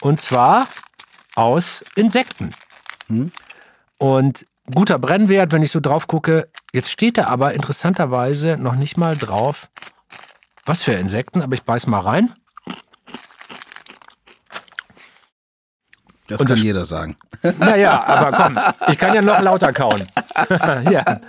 Und 0.00 0.20
zwar 0.20 0.66
aus 1.36 1.84
Insekten. 1.94 2.50
Hm. 3.08 3.30
Und 3.98 4.44
guter 4.74 4.98
Brennwert, 4.98 5.52
wenn 5.52 5.62
ich 5.62 5.70
so 5.70 5.80
drauf 5.80 6.06
gucke. 6.06 6.48
Jetzt 6.72 6.90
steht 6.90 7.18
da 7.18 7.26
aber 7.26 7.54
interessanterweise 7.54 8.56
noch 8.56 8.74
nicht 8.74 8.96
mal 8.96 9.16
drauf, 9.16 9.68
was 10.64 10.82
für 10.82 10.92
Insekten, 10.92 11.42
aber 11.42 11.54
ich 11.54 11.62
beiß 11.62 11.86
mal 11.86 12.00
rein. 12.00 12.34
Das 16.28 16.40
Und 16.40 16.46
kann 16.48 16.56
das, 16.56 16.64
jeder 16.64 16.84
sagen. 16.84 17.16
Naja, 17.58 18.02
aber 18.04 18.36
komm, 18.36 18.58
ich 18.88 18.98
kann 18.98 19.14
ja 19.14 19.22
noch 19.22 19.40
lauter 19.40 19.72
kauen. 19.72 20.02
ja. 20.90 21.04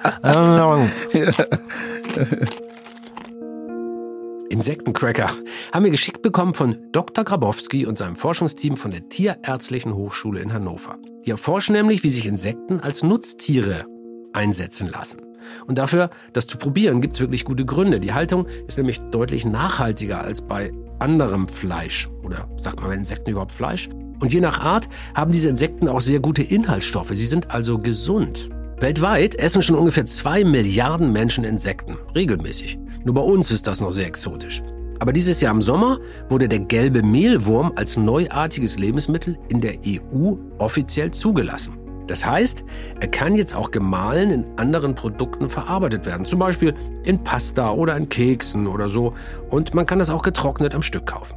Insektencracker 4.50 5.30
haben 5.74 5.84
wir 5.84 5.92
geschickt 5.92 6.22
bekommen 6.22 6.54
von 6.54 6.78
Dr. 6.92 7.24
Grabowski 7.24 7.86
und 7.86 7.98
seinem 7.98 8.16
Forschungsteam 8.16 8.78
von 8.78 8.92
der 8.92 9.08
Tierärztlichen 9.10 9.94
Hochschule 9.94 10.40
in 10.40 10.54
Hannover. 10.54 10.98
Die 11.26 11.32
erforschen 11.32 11.74
nämlich, 11.74 12.04
wie 12.04 12.10
sich 12.10 12.26
Insekten 12.26 12.80
als 12.80 13.04
Nutztiere 13.04 13.86
einsetzen 14.34 14.88
lassen. 14.88 15.22
Und 15.66 15.78
dafür, 15.78 16.10
das 16.34 16.48
zu 16.48 16.58
probieren, 16.58 17.02
gibt 17.02 17.16
es 17.16 17.22
wirklich 17.22 17.46
gute 17.46 17.66
Gründe. 17.66 18.00
Die 18.00 18.14
Haltung 18.14 18.48
ist 18.68 18.78
nämlich 18.78 19.00
deutlich 19.12 19.46
nachhaltiger 19.46 20.22
als 20.22 20.42
bei 20.42 20.72
anderem 21.00 21.48
Fleisch. 21.48 22.10
Oder 22.24 22.50
sagt 22.58 22.80
man 22.80 22.90
bei 22.90 22.96
Insekten 22.96 23.32
überhaupt 23.32 23.52
Fleisch? 23.52 23.90
Und 24.20 24.34
je 24.34 24.42
nach 24.42 24.60
Art 24.60 24.90
haben 25.14 25.32
diese 25.32 25.50
Insekten 25.50 25.88
auch 25.88 26.02
sehr 26.02 26.20
gute 26.20 26.42
Inhaltsstoffe. 26.42 27.10
Sie 27.10 27.26
sind 27.26 27.52
also 27.52 27.78
gesund. 27.78 28.50
Weltweit 28.80 29.34
essen 29.34 29.64
schon 29.64 29.76
ungefähr 29.76 30.06
zwei 30.06 30.44
Milliarden 30.44 31.12
Menschen 31.12 31.44
Insekten, 31.44 31.98
regelmäßig. 32.14 32.78
Nur 33.04 33.16
bei 33.16 33.22
uns 33.22 33.50
ist 33.50 33.66
das 33.66 33.82
noch 33.82 33.90
sehr 33.90 34.06
exotisch. 34.06 34.62
Aber 35.00 35.14
dieses 35.14 35.42
Jahr 35.42 35.52
im 35.52 35.64
Sommer 35.64 35.98
wurde 36.30 36.48
der 36.48 36.60
gelbe 36.60 37.02
Mehlwurm 37.02 37.74
als 37.76 37.98
neuartiges 37.98 38.78
Lebensmittel 38.78 39.40
in 39.50 39.62
der 39.62 39.80
EU 39.84 40.36
offiziell 40.60 41.10
zugelassen. 41.10 41.80
Das 42.06 42.24
heißt, 42.24 42.64
er 43.00 43.08
kann 43.08 43.34
jetzt 43.34 43.56
auch 43.56 43.72
gemahlen 43.72 44.30
in 44.30 44.46
anderen 44.58 44.94
Produkten 44.94 45.50
verarbeitet 45.50 46.06
werden, 46.06 46.28
zum 46.28 46.38
Beispiel 46.38 46.76
in 47.04 47.24
Pasta 47.24 47.72
oder 47.72 47.98
in 47.98 48.10
Keksen 48.10 48.68
oder 48.68 48.90
so. 48.90 49.16
Und 49.50 49.74
man 49.74 49.88
kann 49.88 49.98
das 49.98 50.12
auch 50.12 50.22
getrocknet 50.22 50.76
am 50.76 50.84
Stück 50.84 51.08
kaufen. 51.08 51.36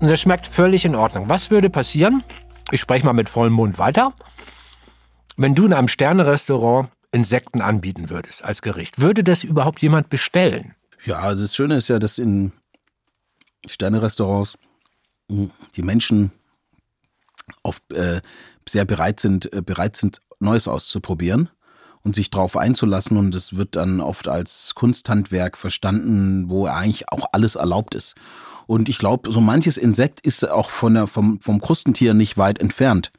Und 0.00 0.08
das 0.08 0.20
schmeckt 0.20 0.46
völlig 0.46 0.84
in 0.84 0.94
Ordnung. 0.94 1.28
Was 1.28 1.50
würde 1.50 1.68
passieren? 1.68 2.22
Ich 2.70 2.80
spreche 2.80 3.04
mal 3.04 3.12
mit 3.12 3.28
vollem 3.28 3.54
Mund 3.54 3.80
weiter. 3.80 4.12
Wenn 5.36 5.54
du 5.54 5.66
in 5.66 5.72
einem 5.72 5.88
Sternerestaurant 5.88 6.90
Insekten 7.12 7.60
anbieten 7.60 8.10
würdest 8.10 8.44
als 8.44 8.62
Gericht, 8.62 9.00
würde 9.00 9.22
das 9.22 9.44
überhaupt 9.44 9.80
jemand 9.80 10.10
bestellen? 10.10 10.74
Ja, 11.04 11.20
also 11.20 11.42
das 11.42 11.54
Schöne 11.54 11.76
ist 11.76 11.88
ja, 11.88 11.98
dass 11.98 12.18
in 12.18 12.52
Sternerestaurants 13.66 14.58
hm, 15.30 15.50
die 15.76 15.82
Menschen 15.82 16.32
auf, 17.62 17.80
äh, 17.92 18.20
sehr 18.68 18.84
bereit 18.84 19.20
sind, 19.20 19.52
äh, 19.52 19.62
bereit 19.62 19.96
sind, 19.96 20.20
Neues 20.40 20.68
auszuprobieren 20.68 21.48
und 22.02 22.14
sich 22.14 22.30
darauf 22.30 22.56
einzulassen. 22.56 23.16
Und 23.16 23.34
es 23.34 23.56
wird 23.56 23.76
dann 23.76 24.00
oft 24.00 24.28
als 24.28 24.74
Kunsthandwerk 24.74 25.56
verstanden, 25.56 26.50
wo 26.50 26.66
eigentlich 26.66 27.10
auch 27.10 27.28
alles 27.32 27.56
erlaubt 27.56 27.94
ist. 27.94 28.14
Und 28.66 28.88
ich 28.88 28.98
glaube, 28.98 29.30
so 29.32 29.40
manches 29.40 29.76
Insekt 29.76 30.20
ist 30.20 30.48
auch 30.48 30.70
von 30.70 30.94
der, 30.94 31.06
vom, 31.06 31.40
vom 31.40 31.60
Krustentier 31.60 32.14
nicht 32.14 32.36
weit 32.36 32.58
entfernt. 32.58 33.12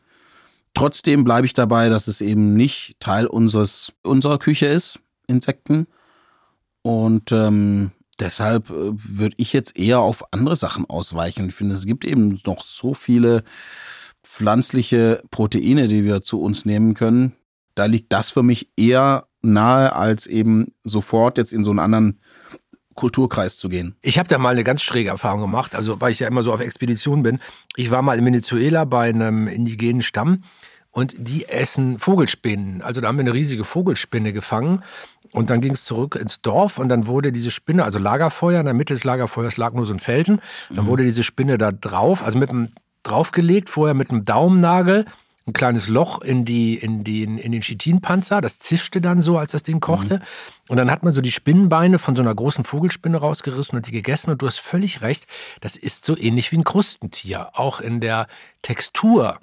Trotzdem 0.78 1.24
bleibe 1.24 1.48
ich 1.48 1.54
dabei, 1.54 1.90
dass 1.90 2.08
es 2.08 2.22
eben 2.22 2.54
nicht 2.54 3.00
Teil 3.00 3.26
unseres, 3.26 3.94
unserer 4.04 4.38
Küche 4.38 4.68
ist, 4.68 5.00
Insekten. 5.26 5.88
Und 6.84 7.32
ähm, 7.32 7.90
deshalb 8.20 8.70
äh, 8.70 8.92
würde 8.94 9.36
ich 9.38 9.54
jetzt 9.54 9.80
eher 9.80 10.02
auf 10.02 10.32
andere 10.32 10.56
Sachen 10.56 10.88
ausweichen. 10.88 11.50
Ich 11.50 11.56
finde, 11.56 11.74
es 11.74 11.88
gibt 11.88 12.06
eben 12.06 12.40
noch 12.46 12.62
so 12.62 12.94
viele 12.94 13.44
pflanzliche 14.24 15.24
Proteine, 15.32 15.88
die 15.88 16.04
wir 16.04 16.22
zu 16.22 16.40
uns 16.42 16.64
nehmen 16.64 16.94
können. 16.94 17.34
Da 17.74 17.86
liegt 17.86 18.14
das 18.14 18.30
für 18.30 18.44
mich 18.44 18.70
eher 18.78 19.28
nahe, 19.42 19.94
als 19.96 20.28
eben 20.28 20.76
sofort 20.84 21.40
jetzt 21.40 21.54
in 21.54 21.64
so 21.64 21.72
einen 21.72 21.80
anderen 21.80 22.20
Kulturkreis 22.94 23.58
zu 23.58 23.70
gehen. 23.70 23.96
Ich 24.02 24.20
habe 24.20 24.28
da 24.28 24.38
mal 24.38 24.50
eine 24.50 24.64
ganz 24.64 24.82
schräge 24.82 25.10
Erfahrung 25.10 25.42
gemacht, 25.42 25.74
also 25.74 26.02
weil 26.02 26.12
ich 26.12 26.20
ja 26.20 26.28
immer 26.28 26.44
so 26.44 26.54
auf 26.54 26.60
Expedition 26.60 27.24
bin. 27.24 27.40
Ich 27.76 27.90
war 27.90 28.02
mal 28.02 28.20
in 28.20 28.26
Venezuela 28.26 28.86
bei 28.86 29.10
einem 29.10 29.48
indigenen 29.48 30.02
Stamm 30.02 30.42
und 30.98 31.14
die 31.16 31.48
essen 31.48 32.00
Vogelspinnen. 32.00 32.82
Also 32.82 33.02
da 33.02 33.08
haben 33.08 33.18
wir 33.18 33.22
eine 33.22 33.34
riesige 33.36 33.64
Vogelspinne 33.64 34.34
gefangen 34.34 34.84
und 35.32 35.52
dann 35.52 35.62
ging 35.62 35.74
es 35.74 35.86
zurück 35.86 36.16
ins 36.16 36.42
Dorf 36.42 36.80
und 36.80 36.90
dann 36.90 37.06
wurde 37.06 37.32
diese 37.32 37.52
Spinne, 37.52 37.84
also 37.84 38.00
Lagerfeuer, 38.00 38.60
in 38.60 38.66
der 38.66 38.74
Mitte 38.74 38.96
des 38.96 39.04
Lagerfeuers 39.04 39.58
lag 39.58 39.74
nur 39.74 39.86
so 39.86 39.94
ein 39.94 40.00
Felsen, 40.00 40.42
dann 40.72 40.86
mhm. 40.86 40.90
wurde 40.90 41.04
diese 41.04 41.22
Spinne 41.22 41.60
da 41.60 41.72
drauf, 41.72 42.24
also 42.26 42.40
mit 42.40 42.50
einem 42.50 42.70
draufgelegt, 43.04 43.70
vorher 43.70 43.94
mit 43.94 44.10
einem 44.10 44.26
Daumennagel 44.26 45.06
ein 45.46 45.54
kleines 45.54 45.88
Loch 45.88 46.22
in, 46.24 46.46
die, 46.46 46.76
in, 46.76 47.04
den, 47.04 47.38
in 47.38 47.52
den 47.52 47.62
Chitinpanzer. 47.62 48.42
Das 48.42 48.58
zischte 48.58 49.00
dann 49.00 49.22
so, 49.22 49.38
als 49.38 49.52
das 49.52 49.62
Ding 49.62 49.80
kochte. 49.80 50.16
Mhm. 50.16 50.22
Und 50.70 50.78
dann 50.78 50.92
hat 50.92 51.04
man 51.04 51.14
so 51.14 51.22
die 51.22 51.32
Spinnenbeine 51.32 52.00
von 52.00 52.16
so 52.16 52.24
einer 52.24 52.36
großen 52.36 52.66
Vogelspinne 52.66 53.18
rausgerissen 53.18 53.78
und 53.78 53.88
die 53.88 53.92
gegessen. 53.92 54.32
Und 54.32 54.42
du 54.42 54.46
hast 54.48 54.60
völlig 54.60 55.02
recht, 55.04 55.26
das 55.62 55.78
ist 55.78 56.06
so 56.06 56.18
ähnlich 56.18 56.52
wie 56.52 56.58
ein 56.58 56.66
Krustentier. 56.66 57.52
Auch 57.54 57.80
in 57.80 58.02
der 58.02 58.28
Textur. 58.62 59.40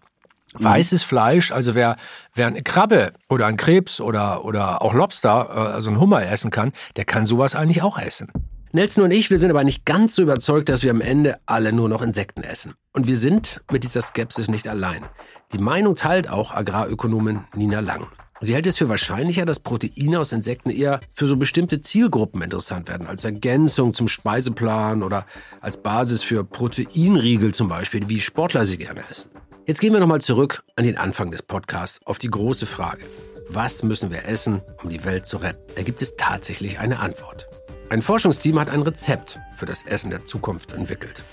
Mhm. 0.58 0.64
Weißes 0.64 1.02
Fleisch, 1.02 1.52
also 1.52 1.74
wer, 1.74 1.96
wer 2.34 2.46
eine 2.46 2.62
Krabbe 2.62 3.12
oder 3.28 3.46
ein 3.46 3.56
Krebs 3.56 4.00
oder, 4.00 4.44
oder 4.44 4.82
auch 4.82 4.94
Lobster, 4.94 5.48
äh, 5.50 5.74
also 5.74 5.90
ein 5.90 6.00
Hummer 6.00 6.26
essen 6.26 6.50
kann, 6.50 6.72
der 6.96 7.04
kann 7.04 7.26
sowas 7.26 7.54
eigentlich 7.54 7.82
auch 7.82 7.98
essen. 7.98 8.30
Nelson 8.72 9.04
und 9.04 9.12
ich, 9.12 9.30
wir 9.30 9.38
sind 9.38 9.50
aber 9.50 9.62
nicht 9.62 9.84
ganz 9.84 10.16
so 10.16 10.22
überzeugt, 10.22 10.68
dass 10.68 10.82
wir 10.82 10.90
am 10.90 11.00
Ende 11.00 11.38
alle 11.46 11.72
nur 11.72 11.88
noch 11.88 12.02
Insekten 12.02 12.42
essen. 12.42 12.74
Und 12.92 13.06
wir 13.06 13.16
sind 13.16 13.62
mit 13.70 13.84
dieser 13.84 14.02
Skepsis 14.02 14.48
nicht 14.48 14.66
allein. 14.66 15.04
Die 15.52 15.58
Meinung 15.58 15.94
teilt 15.94 16.28
auch 16.28 16.52
Agrarökonomin 16.52 17.44
Nina 17.54 17.78
Lang. 17.78 18.08
Sie 18.40 18.52
hält 18.52 18.66
es 18.66 18.76
für 18.76 18.88
wahrscheinlicher, 18.88 19.44
dass 19.46 19.60
Proteine 19.60 20.18
aus 20.18 20.32
Insekten 20.32 20.70
eher 20.70 20.98
für 21.12 21.28
so 21.28 21.36
bestimmte 21.36 21.80
Zielgruppen 21.80 22.42
interessant 22.42 22.88
werden, 22.88 23.06
als 23.06 23.24
Ergänzung 23.24 23.94
zum 23.94 24.08
Speiseplan 24.08 25.04
oder 25.04 25.24
als 25.60 25.76
Basis 25.80 26.24
für 26.24 26.42
Proteinriegel 26.42 27.54
zum 27.54 27.68
Beispiel, 27.68 28.08
wie 28.08 28.20
Sportler 28.20 28.66
sie 28.66 28.76
gerne 28.76 29.04
essen. 29.08 29.30
Jetzt 29.66 29.80
gehen 29.80 29.94
wir 29.94 30.00
nochmal 30.00 30.20
zurück 30.20 30.62
an 30.76 30.84
den 30.84 30.98
Anfang 30.98 31.30
des 31.30 31.42
Podcasts 31.42 31.98
auf 32.04 32.18
die 32.18 32.28
große 32.28 32.66
Frage. 32.66 33.06
Was 33.48 33.82
müssen 33.82 34.10
wir 34.10 34.26
essen, 34.26 34.60
um 34.82 34.90
die 34.90 35.02
Welt 35.06 35.24
zu 35.24 35.38
retten? 35.38 35.62
Da 35.74 35.82
gibt 35.82 36.02
es 36.02 36.16
tatsächlich 36.16 36.78
eine 36.80 36.98
Antwort. 36.98 37.48
Ein 37.88 38.02
Forschungsteam 38.02 38.60
hat 38.60 38.68
ein 38.68 38.82
Rezept 38.82 39.40
für 39.56 39.64
das 39.64 39.86
Essen 39.86 40.10
der 40.10 40.26
Zukunft 40.26 40.74
entwickelt. 40.74 41.24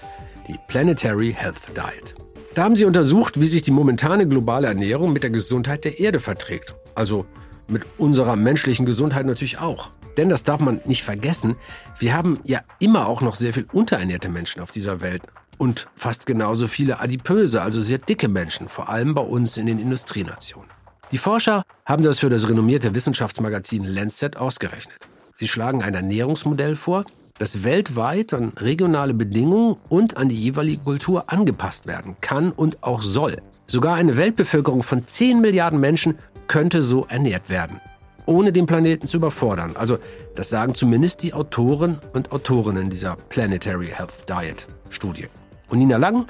Die 0.47 0.57
Planetary 0.69 1.33
Health 1.37 1.75
Diet. 1.75 2.15
Da 2.55 2.63
haben 2.63 2.77
sie 2.77 2.85
untersucht, 2.85 3.37
wie 3.37 3.45
sich 3.45 3.63
die 3.63 3.71
momentane 3.71 4.25
globale 4.25 4.67
Ernährung 4.67 5.11
mit 5.11 5.23
der 5.23 5.29
Gesundheit 5.29 5.83
der 5.83 5.99
Erde 5.99 6.21
verträgt. 6.21 6.73
Also 6.95 7.25
mit 7.67 7.83
unserer 7.97 8.37
menschlichen 8.37 8.85
Gesundheit 8.85 9.25
natürlich 9.25 9.59
auch. 9.59 9.89
Denn 10.15 10.29
das 10.29 10.43
darf 10.43 10.61
man 10.61 10.79
nicht 10.85 11.03
vergessen, 11.03 11.57
wir 11.99 12.13
haben 12.13 12.39
ja 12.45 12.61
immer 12.79 13.07
auch 13.07 13.21
noch 13.21 13.35
sehr 13.35 13.53
viel 13.53 13.67
unterernährte 13.73 14.29
Menschen 14.29 14.61
auf 14.61 14.71
dieser 14.71 15.01
Welt 15.01 15.23
und 15.61 15.87
fast 15.95 16.25
genauso 16.25 16.67
viele 16.67 16.99
adipöse, 16.99 17.61
also 17.61 17.83
sehr 17.83 17.99
dicke 17.99 18.27
Menschen, 18.27 18.67
vor 18.67 18.89
allem 18.89 19.13
bei 19.13 19.21
uns 19.21 19.57
in 19.57 19.67
den 19.67 19.77
Industrienationen. 19.77 20.71
Die 21.11 21.19
Forscher 21.19 21.61
haben 21.85 22.01
das 22.01 22.17
für 22.17 22.31
das 22.31 22.49
renommierte 22.49 22.95
Wissenschaftsmagazin 22.95 23.83
Lancet 23.83 24.37
ausgerechnet. 24.37 25.07
Sie 25.35 25.47
schlagen 25.47 25.83
ein 25.83 25.93
Ernährungsmodell 25.93 26.75
vor, 26.75 27.03
das 27.37 27.63
weltweit 27.63 28.33
an 28.33 28.53
regionale 28.57 29.13
Bedingungen 29.13 29.75
und 29.87 30.17
an 30.17 30.29
die 30.29 30.35
jeweilige 30.35 30.81
Kultur 30.81 31.25
angepasst 31.27 31.85
werden 31.85 32.15
kann 32.21 32.51
und 32.51 32.81
auch 32.81 33.03
soll. 33.03 33.37
Sogar 33.67 33.93
eine 33.93 34.17
Weltbevölkerung 34.17 34.81
von 34.81 35.05
10 35.05 35.41
Milliarden 35.41 35.79
Menschen 35.79 36.15
könnte 36.47 36.81
so 36.81 37.05
ernährt 37.07 37.49
werden, 37.49 37.79
ohne 38.25 38.51
den 38.51 38.65
Planeten 38.65 39.05
zu 39.05 39.17
überfordern. 39.17 39.75
Also 39.75 39.99
das 40.35 40.49
sagen 40.49 40.73
zumindest 40.73 41.21
die 41.21 41.35
Autoren 41.35 41.99
und 42.13 42.31
Autorinnen 42.31 42.89
dieser 42.89 43.15
Planetary 43.15 43.89
Health 43.89 44.27
Diet 44.27 44.65
Studie. 44.89 45.27
Und 45.71 45.79
Nina 45.79 45.95
Lang 45.95 46.27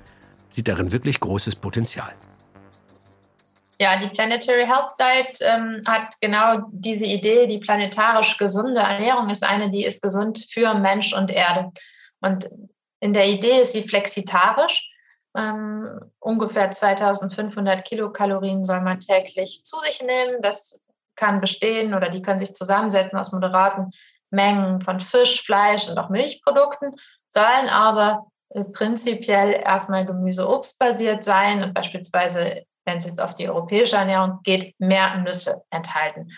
sieht 0.50 0.68
darin 0.68 0.92
wirklich 0.92 1.20
großes 1.20 1.56
Potenzial. 1.56 2.14
Ja, 3.80 3.98
die 3.98 4.10
Planetary 4.10 4.68
Health 4.68 4.92
Diet 5.00 5.40
ähm, 5.42 5.82
hat 5.88 6.14
genau 6.22 6.68
diese 6.72 7.08
Idee, 7.08 7.48
die 7.48 7.58
planetarisch 7.58 8.38
gesunde 8.38 8.82
Ernährung 8.82 9.30
ist 9.30 9.44
eine, 9.44 9.72
die 9.72 9.84
ist 9.84 10.04
gesund 10.04 10.46
für 10.52 10.76
Mensch 10.76 11.14
und 11.14 11.32
Erde. 11.32 11.72
Und 12.20 12.48
in 13.00 13.14
der 13.14 13.28
Idee 13.28 13.62
ist 13.62 13.72
sie 13.72 13.88
flexitarisch. 13.88 14.88
Ähm, 15.36 15.90
ungefähr 16.20 16.70
2500 16.70 17.84
Kilokalorien 17.84 18.64
soll 18.64 18.82
man 18.82 19.00
täglich 19.00 19.64
zu 19.64 19.80
sich 19.80 20.04
nehmen. 20.04 20.44
Das 20.44 20.80
kann 21.16 21.42
bestehen 21.42 21.96
oder 21.96 22.10
die 22.10 22.22
können 22.22 22.40
sich 22.40 22.54
zusammensetzen 22.54 23.18
aus 23.18 23.32
moderaten 23.32 23.90
Mengen 24.30 24.82
von 24.82 25.02
Fisch, 25.02 25.42
Fleisch 25.42 25.90
und 25.90 25.98
auch 25.98 26.10
Milchprodukten, 26.10 26.96
sollen 27.28 27.70
aber 27.70 28.31
prinzipiell 28.74 29.62
erstmal 29.64 30.06
Gemüse, 30.06 30.48
Obst 30.48 30.78
basiert 30.80 31.24
sein 31.24 31.64
und 31.64 31.74
beispielsweise 31.74 32.64
wenn 32.86 32.98
es 32.98 33.06
jetzt 33.06 33.22
auf 33.22 33.36
die 33.36 33.50
europäische 33.50 33.96
Ernährung 33.96 34.40
geht, 34.44 34.80
mehr 34.80 35.18
Nüsse 35.18 35.64
enthalten. 35.70 36.32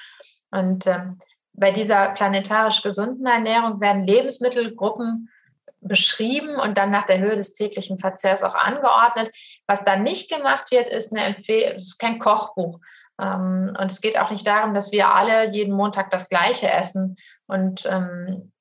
Und 0.52 0.88
ähm, 0.88 1.20
bei 1.54 1.72
dieser 1.72 2.10
planetarisch 2.10 2.82
gesunden 2.82 3.26
Ernährung 3.26 3.80
werden 3.80 4.06
Lebensmittelgruppen 4.06 5.30
beschrieben 5.82 6.56
und 6.56 6.78
dann 6.78 6.92
nach 6.92 7.06
der 7.06 7.20
Höhe 7.20 7.36
des 7.36 7.54
täglichen 7.54 8.00
Verzehrs 8.00 8.44
auch 8.44 8.56
angeordnet. 8.56 9.36
Was 9.68 9.84
da 9.84 9.96
nicht 9.96 10.30
gemacht 10.32 10.72
wird, 10.72 10.90
ist 10.90 11.12
eine 11.12 11.26
Empfehlung, 11.26 11.76
ist 11.76 12.00
kein 12.00 12.20
Kochbuch. 12.20 12.80
Ähm, 13.20 13.76
und 13.80 13.92
es 13.92 14.02
geht 14.02 14.18
auch 14.18 14.32
nicht 14.32 14.48
darum, 14.48 14.74
dass 14.74 14.92
wir 14.92 15.14
alle 15.14 15.50
jeden 15.52 15.76
Montag 15.76 16.10
das 16.12 16.30
Gleiche 16.30 16.70
essen 16.70 17.18
und 17.48 17.86
ähm, 17.86 18.52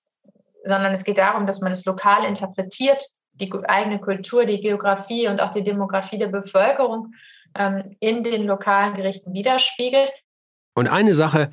sondern 0.64 0.92
es 0.92 1.02
geht 1.02 1.18
darum, 1.18 1.46
dass 1.46 1.60
man 1.60 1.72
es 1.72 1.84
lokal 1.84 2.24
interpretiert, 2.24 3.04
die 3.42 3.52
eigene 3.66 3.98
Kultur, 3.98 4.44
die 4.44 4.60
Geografie 4.60 5.28
und 5.28 5.40
auch 5.40 5.50
die 5.50 5.62
Demografie 5.62 6.18
der 6.18 6.28
Bevölkerung 6.28 7.14
ähm, 7.54 7.96
in 8.00 8.24
den 8.24 8.44
lokalen 8.44 8.94
Gerichten 8.94 9.32
widerspiegelt. 9.32 10.12
Und 10.74 10.88
eine 10.88 11.14
Sache, 11.14 11.50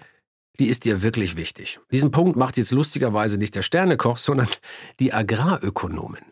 die 0.60 0.68
ist 0.68 0.86
dir 0.86 1.02
wirklich 1.02 1.36
wichtig. 1.36 1.80
Diesen 1.92 2.12
Punkt 2.12 2.38
macht 2.38 2.58
jetzt 2.58 2.72
lustigerweise 2.72 3.38
nicht 3.38 3.56
der 3.56 3.62
Sternekoch, 3.62 4.18
sondern 4.18 4.48
die 5.00 5.14
Agrarökonomin. 5.14 6.24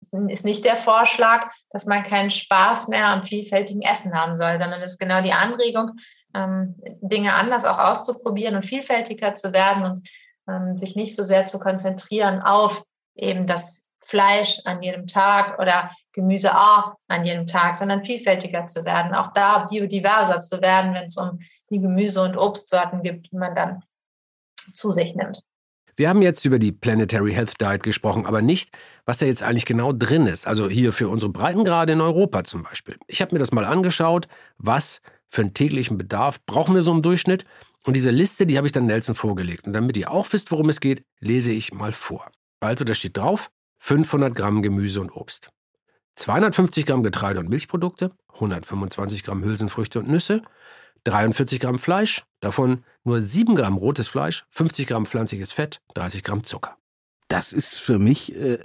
Es 0.00 0.40
ist 0.40 0.44
nicht 0.44 0.64
der 0.64 0.76
Vorschlag, 0.76 1.50
dass 1.70 1.86
man 1.86 2.04
keinen 2.04 2.30
Spaß 2.30 2.88
mehr 2.88 3.08
am 3.08 3.24
vielfältigen 3.24 3.82
Essen 3.82 4.14
haben 4.14 4.36
soll, 4.36 4.58
sondern 4.58 4.82
es 4.82 4.92
ist 4.92 4.98
genau 4.98 5.22
die 5.22 5.32
Anregung, 5.32 5.92
ähm, 6.34 6.74
Dinge 7.00 7.34
anders 7.34 7.64
auch 7.64 7.78
auszuprobieren 7.78 8.56
und 8.56 8.66
vielfältiger 8.66 9.34
zu 9.34 9.52
werden 9.52 9.84
und 9.84 10.00
ähm, 10.48 10.74
sich 10.74 10.96
nicht 10.96 11.14
so 11.16 11.22
sehr 11.22 11.46
zu 11.46 11.58
konzentrieren 11.58 12.40
auf 12.40 12.84
eben 13.14 13.46
das 13.46 13.80
Fleisch 14.04 14.60
an 14.64 14.82
jedem 14.82 15.06
Tag 15.06 15.58
oder 15.58 15.90
Gemüse 16.12 16.52
A 16.52 16.96
an 17.08 17.24
jedem 17.24 17.46
Tag, 17.46 17.76
sondern 17.76 18.04
vielfältiger 18.04 18.66
zu 18.66 18.84
werden, 18.84 19.14
auch 19.14 19.32
da 19.32 19.66
biodiverser 19.66 20.40
zu 20.40 20.60
werden, 20.60 20.94
wenn 20.94 21.04
es 21.04 21.16
um 21.16 21.38
die 21.70 21.80
Gemüse- 21.80 22.22
und 22.22 22.36
Obstsorten 22.36 23.02
gibt, 23.02 23.30
die 23.30 23.36
man 23.36 23.54
dann 23.54 23.82
zu 24.74 24.92
sich 24.92 25.14
nimmt. 25.14 25.42
Wir 25.96 26.08
haben 26.08 26.22
jetzt 26.22 26.44
über 26.46 26.58
die 26.58 26.72
Planetary 26.72 27.32
Health 27.32 27.60
Diet 27.60 27.82
gesprochen, 27.82 28.24
aber 28.24 28.40
nicht, 28.40 28.70
was 29.04 29.18
da 29.18 29.26
jetzt 29.26 29.42
eigentlich 29.42 29.66
genau 29.66 29.92
drin 29.92 30.26
ist. 30.26 30.46
Also 30.46 30.68
hier 30.68 30.92
für 30.92 31.08
unsere 31.08 31.30
Breitengrade 31.30 31.92
in 31.92 32.00
Europa 32.00 32.44
zum 32.44 32.62
Beispiel. 32.62 32.96
Ich 33.06 33.20
habe 33.20 33.34
mir 33.34 33.38
das 33.38 33.52
mal 33.52 33.66
angeschaut, 33.66 34.26
was 34.56 35.02
für 35.28 35.42
einen 35.42 35.54
täglichen 35.54 35.98
Bedarf 35.98 36.44
brauchen 36.46 36.74
wir 36.74 36.82
so 36.82 36.92
im 36.92 37.02
Durchschnitt. 37.02 37.44
Und 37.84 37.94
diese 37.94 38.10
Liste, 38.10 38.46
die 38.46 38.56
habe 38.56 38.66
ich 38.66 38.72
dann 38.72 38.86
Nelson 38.86 39.14
vorgelegt. 39.14 39.66
Und 39.66 39.74
damit 39.74 39.96
ihr 39.96 40.10
auch 40.10 40.32
wisst, 40.32 40.50
worum 40.50 40.68
es 40.70 40.80
geht, 40.80 41.04
lese 41.20 41.52
ich 41.52 41.72
mal 41.72 41.92
vor. 41.92 42.30
Also 42.60 42.84
da 42.84 42.94
steht 42.94 43.16
drauf, 43.16 43.50
500 43.84 44.32
Gramm 44.32 44.62
Gemüse 44.62 45.00
und 45.00 45.10
Obst, 45.10 45.50
250 46.14 46.86
Gramm 46.86 47.02
Getreide 47.02 47.40
und 47.40 47.48
Milchprodukte, 47.48 48.12
125 48.34 49.24
Gramm 49.24 49.42
Hülsenfrüchte 49.42 49.98
und 49.98 50.08
Nüsse, 50.08 50.42
43 51.02 51.58
Gramm 51.58 51.80
Fleisch, 51.80 52.22
davon 52.38 52.84
nur 53.02 53.20
7 53.20 53.56
Gramm 53.56 53.76
rotes 53.76 54.06
Fleisch, 54.06 54.44
50 54.50 54.86
Gramm 54.86 55.04
pflanzliches 55.04 55.50
Fett, 55.50 55.80
30 55.94 56.22
Gramm 56.22 56.44
Zucker. 56.44 56.76
Das 57.26 57.52
ist 57.52 57.76
für 57.76 57.98
mich 57.98 58.36
äh, 58.36 58.58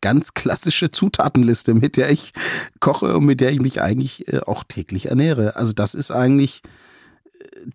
ganz 0.00 0.34
klassische 0.34 0.90
Zutatenliste, 0.90 1.74
mit 1.74 1.96
der 1.96 2.10
ich 2.10 2.32
koche 2.80 3.16
und 3.16 3.26
mit 3.26 3.40
der 3.40 3.52
ich 3.52 3.60
mich 3.60 3.80
eigentlich 3.80 4.26
äh, 4.26 4.40
auch 4.40 4.64
täglich 4.64 5.06
ernähre. 5.06 5.54
Also 5.54 5.72
das 5.72 5.94
ist 5.94 6.10
eigentlich 6.10 6.62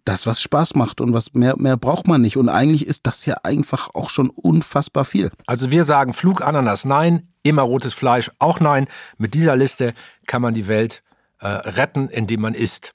das, 0.05 0.25
was 0.25 0.41
Spaß 0.41 0.75
macht 0.75 1.01
und 1.01 1.13
was 1.13 1.33
mehr, 1.33 1.55
mehr 1.57 1.77
braucht 1.77 2.07
man 2.07 2.21
nicht. 2.21 2.37
Und 2.37 2.49
eigentlich 2.49 2.87
ist 2.87 3.07
das 3.07 3.25
ja 3.25 3.35
einfach 3.43 3.89
auch 3.93 4.09
schon 4.09 4.29
unfassbar 4.29 5.05
viel. 5.05 5.31
Also 5.45 5.71
wir 5.71 5.83
sagen 5.83 6.13
Flugananas 6.13 6.85
nein, 6.85 7.29
immer 7.43 7.61
rotes 7.61 7.93
Fleisch 7.93 8.31
auch 8.39 8.59
nein. 8.59 8.87
Mit 9.17 9.33
dieser 9.33 9.55
Liste 9.55 9.93
kann 10.27 10.41
man 10.41 10.53
die 10.53 10.67
Welt 10.67 11.03
äh, 11.39 11.47
retten, 11.47 12.09
indem 12.09 12.41
man 12.41 12.53
isst. 12.53 12.93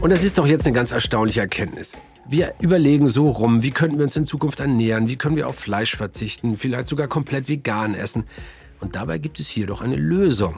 Und 0.00 0.10
das 0.10 0.22
ist 0.22 0.38
doch 0.38 0.46
jetzt 0.46 0.66
eine 0.66 0.74
ganz 0.74 0.92
erstaunliche 0.92 1.40
Erkenntnis. 1.40 1.96
Wir 2.28 2.54
überlegen 2.60 3.08
so 3.08 3.30
rum, 3.30 3.62
wie 3.62 3.70
könnten 3.70 3.98
wir 3.98 4.04
uns 4.04 4.16
in 4.16 4.24
Zukunft 4.24 4.60
ernähren, 4.60 5.08
wie 5.08 5.16
können 5.16 5.36
wir 5.36 5.48
auf 5.48 5.56
Fleisch 5.56 5.96
verzichten, 5.96 6.56
vielleicht 6.56 6.88
sogar 6.88 7.08
komplett 7.08 7.48
vegan 7.48 7.94
essen. 7.94 8.24
Und 8.80 8.94
dabei 8.94 9.18
gibt 9.18 9.40
es 9.40 9.48
hier 9.48 9.66
doch 9.66 9.80
eine 9.80 9.96
Lösung. 9.96 10.56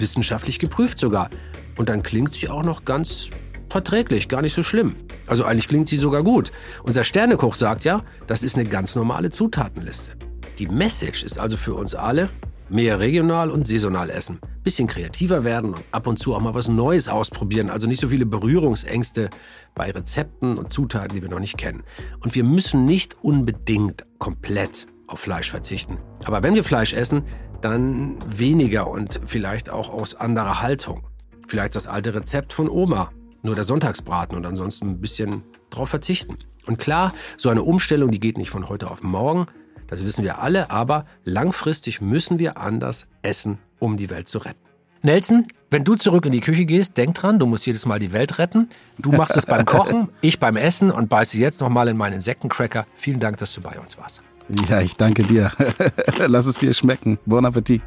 Wissenschaftlich 0.00 0.58
geprüft 0.58 0.98
sogar. 0.98 1.30
Und 1.76 1.88
dann 1.88 2.02
klingt 2.02 2.34
sie 2.34 2.48
auch 2.48 2.62
noch 2.62 2.84
ganz 2.84 3.30
verträglich, 3.68 4.28
gar 4.28 4.42
nicht 4.42 4.54
so 4.54 4.62
schlimm. 4.62 4.96
Also 5.26 5.44
eigentlich 5.44 5.68
klingt 5.68 5.88
sie 5.88 5.96
sogar 5.96 6.22
gut. 6.22 6.50
Unser 6.82 7.04
Sternekoch 7.04 7.54
sagt 7.54 7.84
ja, 7.84 8.02
das 8.26 8.42
ist 8.42 8.56
eine 8.56 8.68
ganz 8.68 8.94
normale 8.94 9.30
Zutatenliste. 9.30 10.12
Die 10.58 10.66
Message 10.66 11.22
ist 11.22 11.38
also 11.38 11.56
für 11.56 11.74
uns 11.74 11.94
alle, 11.94 12.28
Mehr 12.72 13.00
regional 13.00 13.50
und 13.50 13.66
saisonal 13.66 14.10
essen. 14.10 14.38
Bisschen 14.62 14.86
kreativer 14.86 15.42
werden 15.42 15.74
und 15.74 15.82
ab 15.90 16.06
und 16.06 16.20
zu 16.20 16.36
auch 16.36 16.40
mal 16.40 16.54
was 16.54 16.68
Neues 16.68 17.08
ausprobieren. 17.08 17.68
Also 17.68 17.88
nicht 17.88 18.00
so 18.00 18.06
viele 18.06 18.26
Berührungsängste 18.26 19.28
bei 19.74 19.90
Rezepten 19.90 20.56
und 20.56 20.72
Zutaten, 20.72 21.16
die 21.16 21.20
wir 21.20 21.28
noch 21.28 21.40
nicht 21.40 21.58
kennen. 21.58 21.82
Und 22.20 22.36
wir 22.36 22.44
müssen 22.44 22.84
nicht 22.84 23.16
unbedingt 23.22 24.06
komplett 24.18 24.86
auf 25.08 25.18
Fleisch 25.18 25.50
verzichten. 25.50 25.98
Aber 26.22 26.44
wenn 26.44 26.54
wir 26.54 26.62
Fleisch 26.62 26.94
essen, 26.94 27.24
dann 27.60 28.16
weniger 28.26 28.88
und 28.88 29.20
vielleicht 29.26 29.70
auch 29.70 29.88
aus 29.88 30.14
anderer 30.14 30.60
Haltung. 30.60 31.02
Vielleicht 31.46 31.74
das 31.74 31.86
alte 31.86 32.14
Rezept 32.14 32.52
von 32.52 32.68
Oma. 32.68 33.10
Nur 33.42 33.54
der 33.54 33.64
Sonntagsbraten 33.64 34.36
und 34.36 34.44
ansonsten 34.46 34.90
ein 34.90 35.00
bisschen 35.00 35.42
drauf 35.70 35.88
verzichten. 35.88 36.36
Und 36.66 36.78
klar, 36.78 37.14
so 37.36 37.48
eine 37.48 37.62
Umstellung, 37.62 38.10
die 38.10 38.20
geht 38.20 38.36
nicht 38.36 38.50
von 38.50 38.68
heute 38.68 38.90
auf 38.90 39.02
morgen. 39.02 39.46
Das 39.86 40.04
wissen 40.04 40.22
wir 40.22 40.38
alle, 40.38 40.70
aber 40.70 41.06
langfristig 41.24 42.00
müssen 42.00 42.38
wir 42.38 42.58
anders 42.58 43.06
essen, 43.22 43.58
um 43.78 43.96
die 43.96 44.10
Welt 44.10 44.28
zu 44.28 44.38
retten. 44.38 44.60
Nelson, 45.02 45.46
wenn 45.70 45.84
du 45.84 45.94
zurück 45.94 46.26
in 46.26 46.32
die 46.32 46.40
Küche 46.40 46.66
gehst, 46.66 46.96
denk 46.96 47.14
dran, 47.14 47.38
du 47.38 47.46
musst 47.46 47.66
jedes 47.66 47.86
Mal 47.86 47.98
die 47.98 48.12
Welt 48.12 48.38
retten. 48.38 48.68
Du 48.98 49.12
machst 49.12 49.36
es 49.36 49.46
beim 49.46 49.64
Kochen, 49.64 50.10
ich 50.20 50.38
beim 50.38 50.56
Essen 50.56 50.90
und 50.90 51.08
beiße 51.08 51.38
jetzt 51.38 51.60
nochmal 51.60 51.88
in 51.88 51.96
meinen 51.96 52.14
Insektencracker. 52.14 52.86
Vielen 52.94 53.18
Dank, 53.18 53.38
dass 53.38 53.54
du 53.54 53.62
bei 53.62 53.80
uns 53.80 53.96
warst. 53.96 54.22
Ja, 54.68 54.80
ich 54.80 54.96
danke 54.96 55.22
dir. 55.22 55.52
Lass 56.26 56.46
es 56.46 56.58
dir 56.58 56.72
schmecken. 56.72 57.18
Bon 57.24 57.44
Appetit. 57.44 57.82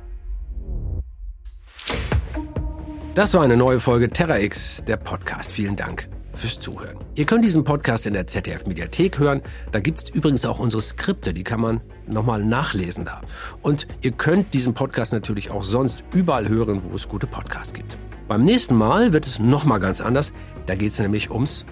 Das 3.15 3.33
war 3.33 3.43
eine 3.43 3.57
neue 3.57 3.79
Folge 3.79 4.09
Terra 4.09 4.39
X, 4.39 4.83
der 4.87 4.97
Podcast. 4.97 5.51
Vielen 5.51 5.75
Dank 5.75 6.09
fürs 6.33 6.59
Zuhören. 6.59 6.97
Ihr 7.15 7.25
könnt 7.25 7.45
diesen 7.45 7.63
Podcast 7.63 8.07
in 8.07 8.13
der 8.13 8.25
ZDF 8.25 8.65
Mediathek 8.65 9.19
hören. 9.19 9.41
Da 9.71 9.79
gibt 9.79 9.99
es 9.99 10.09
übrigens 10.09 10.45
auch 10.45 10.57
unsere 10.57 10.81
Skripte, 10.81 11.33
die 11.33 11.43
kann 11.43 11.59
man 11.59 11.81
nochmal 12.07 12.43
nachlesen 12.43 13.05
da. 13.05 13.21
Und 13.61 13.87
ihr 14.01 14.11
könnt 14.11 14.53
diesen 14.53 14.73
Podcast 14.73 15.13
natürlich 15.13 15.51
auch 15.51 15.63
sonst 15.63 16.03
überall 16.13 16.47
hören, 16.49 16.81
wo 16.83 16.95
es 16.95 17.07
gute 17.07 17.27
Podcasts 17.27 17.73
gibt. 17.73 17.97
Beim 18.27 18.43
nächsten 18.43 18.75
Mal 18.75 19.13
wird 19.13 19.27
es 19.27 19.37
nochmal 19.37 19.79
ganz 19.79 20.01
anders. 20.01 20.33
Da 20.65 20.75
geht 20.75 20.93
es 20.93 20.99
nämlich 20.99 21.29
ums 21.29 21.65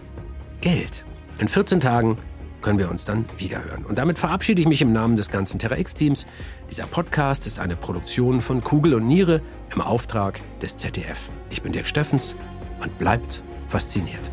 Geld. 0.59 1.05
In 1.39 1.47
14 1.47 1.79
Tagen 1.79 2.17
können 2.61 2.79
wir 2.79 2.89
uns 2.89 3.05
dann 3.05 3.25
wiederhören. 3.37 3.85
Und 3.85 3.97
damit 3.97 4.19
verabschiede 4.19 4.61
ich 4.61 4.67
mich 4.67 4.81
im 4.81 4.93
Namen 4.93 5.15
des 5.15 5.29
ganzen 5.29 5.59
Terra 5.59 5.77
X-Teams. 5.77 6.25
Dieser 6.69 6.85
Podcast 6.85 7.47
ist 7.47 7.59
eine 7.59 7.75
Produktion 7.75 8.41
von 8.41 8.63
Kugel 8.63 8.93
und 8.93 9.07
Niere 9.07 9.41
im 9.73 9.81
Auftrag 9.81 10.39
des 10.61 10.77
ZDF. 10.77 11.29
Ich 11.49 11.61
bin 11.61 11.73
Dirk 11.73 11.87
Steffens 11.87 12.35
und 12.81 12.97
bleibt 12.97 13.43
fasziniert. 13.67 14.31